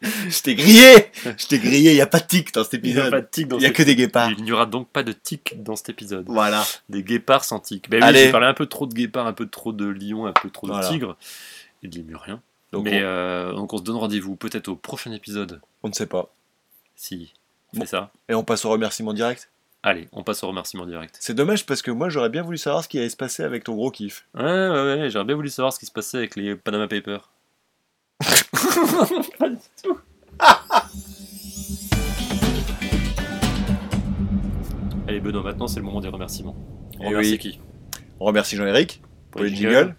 Je 0.00 0.42
t'ai 0.42 0.56
grillé 0.56 1.12
Je 1.22 1.46
t'ai 1.46 1.60
grillé, 1.60 1.92
il 1.92 1.94
n'y 1.94 2.00
a 2.00 2.08
pas 2.08 2.18
de 2.18 2.26
tic 2.26 2.52
dans 2.52 2.64
cet 2.64 2.80
Il 2.82 2.82
n'y 2.82 2.88
a 2.88 2.90
épisode. 2.94 3.10
pas 3.12 3.20
de 3.20 3.28
tic 3.30 3.46
dans 3.46 3.58
Il 3.58 3.60
n'y 3.60 3.66
a 3.66 3.70
que 3.70 3.84
des 3.84 3.94
guépards. 3.94 4.32
Il 4.32 4.42
n'y 4.42 4.50
aura 4.50 4.66
donc 4.66 4.88
pas 4.88 5.04
de 5.04 5.12
tic 5.12 5.62
dans 5.62 5.76
cet 5.76 5.90
épisode. 5.90 6.24
Voilà. 6.26 6.64
Des 6.88 7.04
guépards 7.04 7.44
sans 7.44 7.60
tic. 7.60 7.88
Ben 7.88 7.98
oui, 7.98 8.08
Allez. 8.08 8.24
j'ai 8.24 8.32
parlé 8.32 8.48
un 8.48 8.54
peu 8.54 8.66
trop 8.66 8.86
de 8.86 8.94
guépards, 8.94 9.28
un 9.28 9.32
peu 9.32 9.46
trop 9.46 9.72
de 9.72 9.86
lions, 9.86 10.26
un 10.26 10.32
peu 10.32 10.50
trop 10.50 10.66
de 10.66 10.88
tigres 10.88 11.16
et 11.84 11.86
de 11.88 11.96
lémuriens. 11.96 12.42
Donc 12.72 12.86
Mais 12.86 13.00
on, 13.04 13.06
euh, 13.06 13.52
donc 13.52 13.72
on 13.72 13.78
se 13.78 13.84
donne 13.84 13.96
rendez-vous 13.96 14.34
peut-être 14.34 14.66
au 14.66 14.74
prochain 14.74 15.12
épisode. 15.12 15.60
on 15.84 15.90
ne 15.90 15.94
sait 15.94 16.06
pas. 16.06 16.34
Si, 16.96 17.32
Bon. 17.74 17.80
c'est 17.80 17.86
ça. 17.86 18.10
Et 18.28 18.34
on 18.34 18.44
passe 18.44 18.64
au 18.64 18.70
remerciement 18.70 19.12
direct. 19.12 19.50
Allez, 19.82 20.08
on 20.12 20.22
passe 20.24 20.42
au 20.42 20.48
remerciement 20.48 20.86
direct. 20.86 21.16
C'est 21.20 21.34
dommage 21.34 21.64
parce 21.66 21.82
que 21.82 21.90
moi 21.90 22.08
j'aurais 22.08 22.30
bien 22.30 22.42
voulu 22.42 22.58
savoir 22.58 22.82
ce 22.82 22.88
qui 22.88 22.98
allait 22.98 23.08
se 23.10 23.16
passer 23.16 23.42
avec 23.44 23.64
ton 23.64 23.74
gros 23.74 23.90
kiff. 23.90 24.26
Ouais, 24.34 24.42
ouais, 24.42 24.70
ouais, 25.02 25.10
j'aurais 25.10 25.24
bien 25.24 25.36
voulu 25.36 25.48
savoir 25.50 25.72
ce 25.72 25.78
qui 25.78 25.86
se 25.86 25.92
passait 25.92 26.18
avec 26.18 26.34
les 26.36 26.56
Panama 26.56 26.88
Papers. 26.88 27.30
Pas 29.38 29.48
du 29.50 29.56
tout. 29.82 29.98
Allez 35.06 35.20
Benoît, 35.20 35.42
maintenant 35.42 35.68
c'est 35.68 35.80
le 35.80 35.86
moment 35.86 36.00
des 36.00 36.08
remerciements. 36.08 36.56
On 36.98 37.04
Eh 37.04 37.08
remercie 37.08 37.30
oui. 37.32 37.38
qui? 37.38 37.60
On 38.20 38.24
remercie 38.26 38.56
Jean-Éric 38.56 39.00
pour 39.30 39.42
les 39.42 39.54
jingles. 39.54 39.94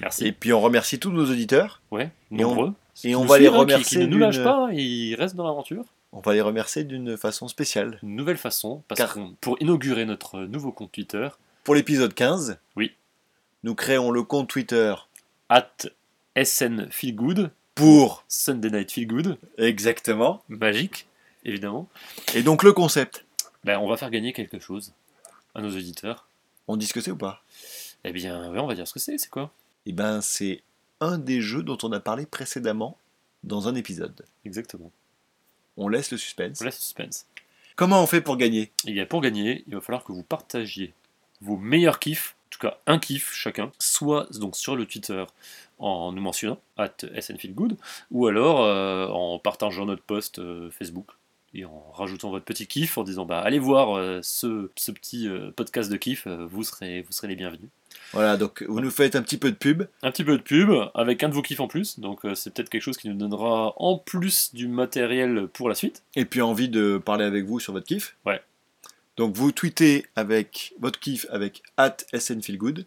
Merci. 0.00 0.26
Et 0.26 0.32
puis 0.32 0.52
on 0.52 0.60
remercie 0.60 0.98
tous 0.98 1.10
nos 1.12 1.24
auditeurs. 1.30 1.80
Ouais, 1.90 2.10
Et 2.30 2.44
on- 2.44 2.48
nombreux. 2.48 2.72
et 3.04 3.14
on 3.14 3.24
va 3.24 3.38
les 3.38 3.44
qui- 3.44 3.50
remercier 3.50 3.98
Qui, 4.00 4.06
ne 4.06 4.10
nous 4.10 4.18
lâchent 4.18 4.42
pas, 4.42 4.68
ils 4.72 5.14
restent 5.14 5.36
dans 5.36 5.44
l'aventure. 5.46 5.84
On 6.16 6.20
va 6.20 6.32
les 6.32 6.40
remercier 6.40 6.84
d'une 6.84 7.16
façon 7.16 7.48
spéciale. 7.48 7.98
Une 8.02 8.14
nouvelle 8.14 8.38
façon, 8.38 8.84
parce 8.88 8.98
Car- 9.00 9.14
qu'on 9.14 9.34
pour 9.40 9.60
inaugurer 9.60 10.04
notre 10.04 10.40
nouveau 10.44 10.70
compte 10.72 10.92
Twitter, 10.92 11.28
Pour 11.64 11.74
l'épisode 11.74 12.14
15, 12.14 12.58
Oui. 12.76 12.92
nous 13.64 13.74
créons 13.74 14.10
le 14.12 14.22
compte 14.22 14.48
Twitter 14.48 14.94
at 15.48 15.68
SNFeelGood, 16.36 17.50
pour 17.74 18.24
Sunday 18.28 18.70
Night 18.70 18.92
Feelgood, 18.92 19.38
exactement. 19.58 20.44
magique, 20.48 21.08
évidemment. 21.44 21.88
Et 22.34 22.42
donc 22.44 22.62
le 22.62 22.72
concept, 22.72 23.24
Ben, 23.64 23.78
on 23.78 23.88
va 23.88 23.96
faire 23.96 24.10
gagner 24.10 24.32
quelque 24.32 24.60
chose 24.60 24.92
à 25.56 25.60
nos 25.62 25.70
auditeurs. 25.70 26.28
on 26.68 26.76
dit 26.76 26.86
ce 26.86 26.94
que 26.94 27.00
c'est 27.00 27.10
ou 27.10 27.16
pas? 27.16 27.42
Eh 28.04 28.12
bien, 28.12 28.52
ouais, 28.52 28.58
on 28.60 28.66
va 28.68 28.74
dire 28.74 28.86
ce 28.86 28.92
que 28.94 29.00
c'est, 29.00 29.18
c'est 29.18 29.28
quoi? 29.30 29.50
Eh 29.86 29.92
ben 29.92 30.20
c'est 30.20 30.62
un 31.00 31.18
des 31.18 31.40
jeux 31.40 31.62
dont 31.64 31.76
on 31.82 31.90
a 31.92 31.98
parlé 32.00 32.24
précédemment 32.26 32.96
dans 33.42 33.66
un 33.68 33.74
épisode. 33.74 34.24
Exactement. 34.44 34.92
On 35.76 35.88
laisse 35.88 36.10
le 36.10 36.18
suspense. 36.18 36.60
On 36.60 36.64
laisse 36.64 36.76
le 36.76 36.82
suspense. 36.82 37.26
Comment 37.76 38.02
on 38.02 38.06
fait 38.06 38.20
pour 38.20 38.36
gagner? 38.36 38.70
Et 38.86 38.92
bien, 38.92 39.06
pour 39.06 39.20
gagner, 39.20 39.64
il 39.66 39.74
va 39.74 39.80
falloir 39.80 40.04
que 40.04 40.12
vous 40.12 40.22
partagiez 40.22 40.94
vos 41.40 41.56
meilleurs 41.56 41.98
kiffs, 41.98 42.36
en 42.46 42.50
tout 42.50 42.58
cas 42.60 42.78
un 42.86 42.98
kiff 42.98 43.32
chacun, 43.32 43.72
soit 43.78 44.28
donc 44.38 44.56
sur 44.56 44.76
le 44.76 44.86
Twitter 44.86 45.24
en 45.78 46.12
nous 46.12 46.22
mentionnant, 46.22 46.60
at 46.76 46.94
SNFeelGood, 47.20 47.76
ou 48.10 48.26
alors 48.26 48.62
euh, 48.62 49.08
en 49.08 49.38
partageant 49.38 49.86
notre 49.86 50.02
post 50.02 50.38
euh, 50.38 50.70
Facebook 50.70 51.10
et 51.54 51.64
en 51.64 51.90
rajoutant 51.92 52.30
votre 52.30 52.44
petit 52.44 52.66
kiff 52.66 52.98
en 52.98 53.04
disant 53.04 53.24
bah 53.24 53.40
allez 53.40 53.58
voir 53.58 53.96
euh, 53.96 54.20
ce, 54.22 54.70
ce 54.76 54.90
petit 54.90 55.28
euh, 55.28 55.50
podcast 55.52 55.90
de 55.90 55.96
kiff, 55.96 56.26
euh, 56.26 56.46
vous 56.46 56.64
serez 56.64 57.02
vous 57.02 57.12
serez 57.12 57.28
les 57.28 57.36
bienvenus. 57.36 57.68
Voilà, 58.12 58.36
donc 58.36 58.62
vous 58.64 58.80
nous 58.80 58.90
faites 58.90 59.14
un 59.14 59.22
petit 59.22 59.38
peu 59.38 59.50
de 59.50 59.56
pub. 59.56 59.84
Un 60.02 60.10
petit 60.10 60.24
peu 60.24 60.36
de 60.36 60.42
pub 60.42 60.70
avec 60.94 61.22
un 61.22 61.28
de 61.28 61.34
vos 61.34 61.42
kiffs 61.42 61.60
en 61.60 61.68
plus, 61.68 62.00
donc 62.00 62.20
c'est 62.34 62.52
peut-être 62.52 62.68
quelque 62.68 62.82
chose 62.82 62.96
qui 62.96 63.08
nous 63.08 63.14
donnera 63.14 63.72
en 63.76 63.98
plus 63.98 64.52
du 64.52 64.66
matériel 64.66 65.48
pour 65.52 65.68
la 65.68 65.74
suite. 65.74 66.02
Et 66.16 66.24
puis 66.24 66.42
envie 66.42 66.68
de 66.68 66.98
parler 66.98 67.24
avec 67.24 67.44
vous 67.44 67.60
sur 67.60 67.72
votre 67.72 67.86
kiff. 67.86 68.16
Ouais. 68.26 68.42
Donc 69.16 69.34
vous 69.34 69.52
tweetez 69.52 70.06
avec 70.16 70.74
votre 70.80 70.98
kiff 70.98 71.26
avec 71.30 71.62
at 71.76 71.98
SNFeelGood 72.12 72.84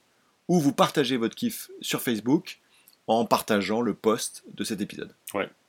ou 0.50 0.60
vous 0.60 0.74
partagez 0.74 1.16
votre 1.16 1.36
kiff 1.36 1.70
sur 1.82 2.02
Facebook 2.02 2.60
en 3.08 3.26
partageant 3.26 3.82
le 3.82 3.94
post 3.94 4.44
de 4.54 4.64
cet 4.66 4.82
épisode. 4.82 5.14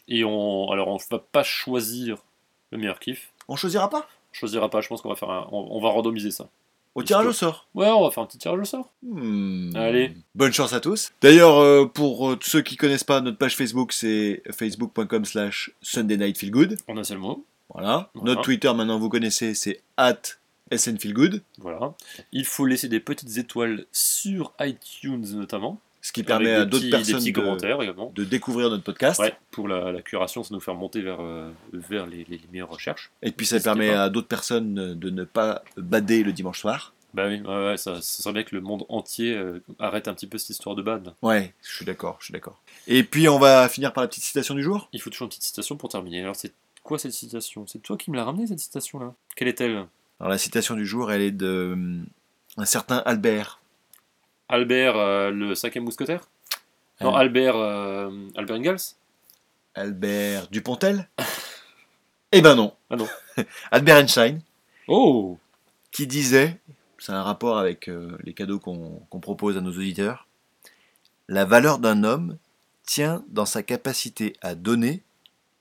Et 0.08 0.24
on, 0.24 0.70
alors, 0.70 0.88
on 0.88 0.98
va 1.10 1.18
pas 1.18 1.42
choisir 1.42 2.24
le 2.70 2.78
meilleur 2.78 2.98
kiff. 3.00 3.32
On 3.48 3.56
choisira 3.56 3.88
pas? 3.90 4.08
On 4.30 4.34
choisira 4.34 4.68
pas, 4.68 4.80
je 4.80 4.88
pense 4.88 5.02
qu'on 5.02 5.08
va 5.08 5.16
faire 5.16 5.30
un, 5.30 5.48
on, 5.52 5.68
on 5.70 5.80
va 5.80 5.88
randomiser 5.88 6.30
ça. 6.30 6.48
Au 6.94 7.02
tirage 7.02 7.26
au 7.26 7.32
sort. 7.32 7.68
Ouais, 7.74 7.86
on 7.88 8.02
va 8.02 8.10
faire 8.10 8.24
un 8.24 8.26
petit 8.26 8.38
tirage 8.38 8.58
au 8.58 8.64
sort. 8.64 8.90
Hmm. 9.02 9.70
Allez. 9.76 10.16
Bonne 10.34 10.52
chance 10.52 10.72
à 10.72 10.80
tous. 10.80 11.12
D'ailleurs, 11.20 11.58
euh, 11.58 11.86
pour 11.86 12.30
euh, 12.30 12.36
tous 12.36 12.50
ceux 12.50 12.62
qui 12.62 12.76
connaissent 12.76 13.04
pas 13.04 13.20
notre 13.20 13.38
page 13.38 13.54
Facebook, 13.54 13.92
c'est 13.92 14.42
facebook.com 14.50 15.24
slash 15.24 15.70
Sunday 15.80 16.16
Night 16.16 16.38
Feel 16.38 16.50
Good. 16.50 16.76
On 16.88 16.96
a 16.96 17.04
seul 17.04 17.18
mot. 17.18 17.44
Voilà. 17.72 18.10
Voilà. 18.14 18.30
Notre 18.30 18.42
Twitter, 18.42 18.72
maintenant, 18.74 18.98
vous 18.98 19.08
connaissez, 19.08 19.54
c'est 19.54 19.80
at 19.96 20.20
SNFeelGood. 20.74 21.42
Voilà. 21.58 21.94
Il 22.32 22.44
faut 22.44 22.66
laisser 22.66 22.88
des 22.88 23.00
petites 23.00 23.38
étoiles 23.38 23.86
sur 23.92 24.52
iTunes 24.60 25.26
notamment. 25.34 25.80
Ce 26.08 26.12
qui 26.12 26.22
permet 26.22 26.52
à 26.52 26.64
d'autres 26.64 26.88
personnes 26.88 27.22
Des 27.22 27.32
de, 27.32 27.38
commentaires 27.38 27.82
également. 27.82 28.10
de 28.14 28.24
découvrir 28.24 28.70
notre 28.70 28.82
podcast. 28.82 29.20
Ouais, 29.20 29.34
pour 29.50 29.68
la, 29.68 29.92
la 29.92 30.00
curation, 30.00 30.42
ça 30.42 30.54
nous 30.54 30.60
fait 30.60 30.70
remonter 30.70 31.02
vers, 31.02 31.20
euh, 31.20 31.50
vers 31.74 32.06
les, 32.06 32.24
les- 32.30 32.38
les 32.38 32.48
meilleures 32.50 32.70
recherches. 32.70 33.10
Et 33.22 33.30
puis 33.30 33.44
ça 33.44 33.60
permet 33.60 33.90
à 33.90 34.08
d'autres 34.08 34.26
personnes 34.26 34.94
de 34.94 35.10
ne 35.10 35.24
pas 35.24 35.62
bader 35.76 36.22
le 36.22 36.32
dimanche 36.32 36.60
soir. 36.60 36.94
Bah 37.12 37.26
oui, 37.28 37.42
ouais, 37.42 37.66
ouais, 37.66 37.76
ça, 37.76 37.96
ça 38.00 38.22
serait 38.22 38.32
bien 38.32 38.42
que 38.42 38.54
le 38.56 38.62
monde 38.62 38.84
entier 38.88 39.34
euh, 39.34 39.62
arrête 39.78 40.08
un 40.08 40.14
petit 40.14 40.26
peu 40.26 40.38
cette 40.38 40.48
histoire 40.50 40.74
de 40.76 40.80
bad. 40.82 41.12
Ouais, 41.20 41.52
je 41.62 41.76
suis 41.76 41.84
d'accord, 41.84 42.16
je 42.20 42.24
suis 42.26 42.32
d'accord. 42.32 42.58
Et 42.86 43.02
puis 43.02 43.28
on 43.28 43.38
va 43.38 43.68
finir 43.68 43.92
par 43.92 44.02
la 44.02 44.08
petite 44.08 44.24
citation 44.24 44.54
du 44.54 44.62
jour. 44.62 44.88
Il 44.94 45.02
faut 45.02 45.10
toujours 45.10 45.26
une 45.26 45.30
petite 45.30 45.42
citation 45.44 45.76
pour 45.76 45.90
terminer. 45.90 46.22
Alors 46.22 46.36
c'est 46.36 46.52
quoi 46.82 46.98
cette 46.98 47.12
citation? 47.12 47.66
C'est 47.66 47.82
toi 47.82 47.98
qui 47.98 48.10
me 48.10 48.16
l'as 48.16 48.24
ramenée 48.24 48.46
cette 48.46 48.60
citation 48.60 48.98
là 48.98 49.12
Quelle 49.36 49.48
est-elle? 49.48 49.84
Alors 50.20 50.30
la 50.30 50.38
citation 50.38 50.74
du 50.74 50.86
jour, 50.86 51.12
elle 51.12 51.20
est 51.22 51.30
de 51.32 51.70
hum, 51.74 52.06
un 52.56 52.64
certain 52.64 52.98
Albert. 53.04 53.60
Albert 54.48 54.96
euh, 54.96 55.30
le 55.30 55.54
cinquième 55.54 55.84
mousquetaire? 55.84 56.20
Non, 57.00 57.14
Ah. 57.14 57.20
Albert 57.20 57.56
euh, 57.56 58.10
Albert 58.36 58.56
Ingalls? 58.56 58.80
Albert 59.74 60.48
Dupontel? 60.48 61.08
Eh 62.30 62.42
ben 62.42 62.54
non. 62.56 62.74
Ah 62.90 62.96
non. 62.96 63.08
Albert 63.70 63.96
Einstein 63.96 64.42
Oh 64.86 65.38
qui 65.92 66.06
disait, 66.06 66.60
c'est 66.98 67.12
un 67.12 67.22
rapport 67.22 67.56
avec 67.56 67.88
euh, 67.88 68.18
les 68.22 68.34
cadeaux 68.34 68.58
qu'on 68.60 69.00
qu'on 69.08 69.18
propose 69.20 69.56
à 69.56 69.62
nos 69.62 69.70
auditeurs, 69.72 70.26
la 71.28 71.46
valeur 71.46 71.78
d'un 71.78 72.04
homme 72.04 72.36
tient 72.84 73.24
dans 73.28 73.46
sa 73.46 73.62
capacité 73.62 74.34
à 74.42 74.54
donner 74.54 75.02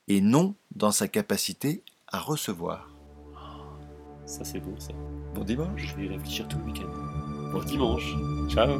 et 0.08 0.20
non 0.20 0.54
dans 0.76 0.92
sa 0.92 1.08
capacité 1.08 1.82
à 2.08 2.18
recevoir. 2.18 2.90
Ça 4.26 4.44
c'est 4.44 4.60
bon 4.60 4.78
ça. 4.78 4.92
Bon 5.34 5.44
dimanche. 5.44 5.80
Je 5.86 5.94
vais 5.96 6.04
y 6.04 6.08
réfléchir 6.08 6.46
tout 6.48 6.58
le 6.58 6.64
week-end. 6.64 7.17
Bon 7.52 7.60
dimanche. 7.60 8.14
Ciao 8.48 8.78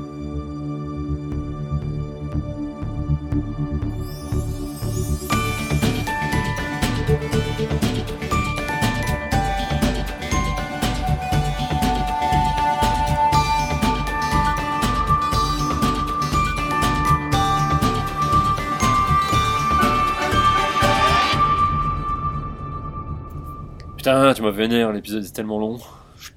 Putain, 23.97 24.33
tu 24.35 24.43
m'as 24.43 24.51
vénère, 24.51 24.93
l'épisode 24.93 25.25
est 25.25 25.35
tellement 25.35 25.59
long. 25.59 25.79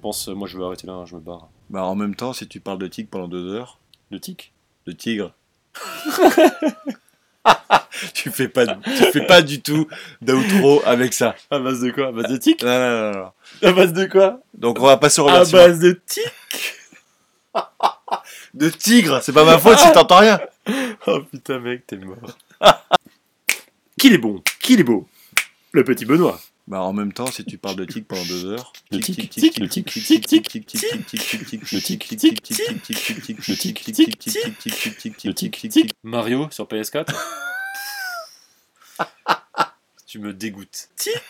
Je 0.01 0.07
pense, 0.07 0.29
euh, 0.29 0.33
moi 0.33 0.47
je 0.47 0.57
vais 0.57 0.63
arrêter 0.63 0.87
là, 0.87 1.03
je 1.05 1.13
me 1.13 1.19
barre. 1.19 1.47
Bah 1.69 1.83
en 1.83 1.93
même 1.93 2.15
temps, 2.15 2.33
si 2.33 2.47
tu 2.47 2.59
parles 2.59 2.79
de 2.79 2.87
tigre 2.87 3.09
pendant 3.11 3.27
deux 3.27 3.53
heures, 3.53 3.77
Le 4.09 4.19
tic? 4.19 4.51
De 4.87 4.93
tigre. 4.93 5.31
tu 8.15 8.31
fais 8.31 8.47
pas, 8.47 8.65
tu 8.65 9.05
fais 9.13 9.27
pas 9.27 9.43
du 9.43 9.61
tout 9.61 9.87
d'outro 10.23 10.81
avec 10.87 11.13
ça. 11.13 11.35
À 11.51 11.59
base 11.59 11.81
de 11.81 11.91
quoi? 11.91 12.07
À 12.07 12.11
base 12.11 12.31
de 12.31 12.37
tic? 12.37 12.63
Non, 12.63 12.79
non, 12.79 13.11
non. 13.11 13.31
À 13.61 13.71
base 13.73 13.93
de 13.93 14.05
quoi? 14.07 14.39
Donc 14.55 14.79
on 14.79 14.87
va 14.87 14.97
passer 14.97 15.21
au 15.21 15.27
À 15.27 15.33
remerciement. 15.33 15.61
base 15.61 15.79
de 15.79 16.01
tic? 16.07 16.23
De 18.55 18.69
tigre, 18.69 19.21
c'est 19.21 19.33
pas 19.33 19.45
ma 19.45 19.59
faute 19.59 19.77
si 19.77 19.91
t'entends 19.91 20.17
rien. 20.17 20.39
Oh 21.05 21.19
putain 21.31 21.59
mec, 21.59 21.85
t'es 21.85 21.97
mort. 21.97 22.17
Qu'il 23.99 24.13
est 24.13 24.17
bon, 24.17 24.41
qu'il 24.61 24.79
est 24.79 24.83
beau. 24.83 25.07
Le 25.73 25.83
petit 25.83 26.05
Benoît. 26.05 26.39
Bah 26.67 26.81
en 26.81 26.93
même 26.93 27.11
temps, 27.11 27.25
si 27.27 27.43
tu 27.43 27.57
parles 27.57 27.75
de 27.75 27.85
tic 27.85 28.07
pendant 28.07 28.23
deux 28.23 28.45
heures, 28.45 28.71
Le 28.91 28.99
tic, 28.99 29.29
tic, 29.29 29.59
le 29.59 29.67
tic, 29.67 29.91
tic, 29.91 30.05
tic, 30.05 30.27
tic, 30.27 30.47
tic, 30.47 30.61
le 30.61 30.65
tic, 30.65 30.67
tic, 30.67 30.77
tic, 31.37 31.79
tic, 31.79 31.81
le 31.81 31.81
tic, 31.81 32.07
tic, 33.83 34.17
tic, 34.17 35.23
Le 35.25 35.33
tic, 35.33 35.69
tic. 35.69 35.91
Mario 36.03 36.47
sur 36.51 36.67
PS4. 36.67 37.13
tu 40.05 40.19
me 40.19 40.33
dégoûtes. 40.33 40.89
Tic 40.95 41.21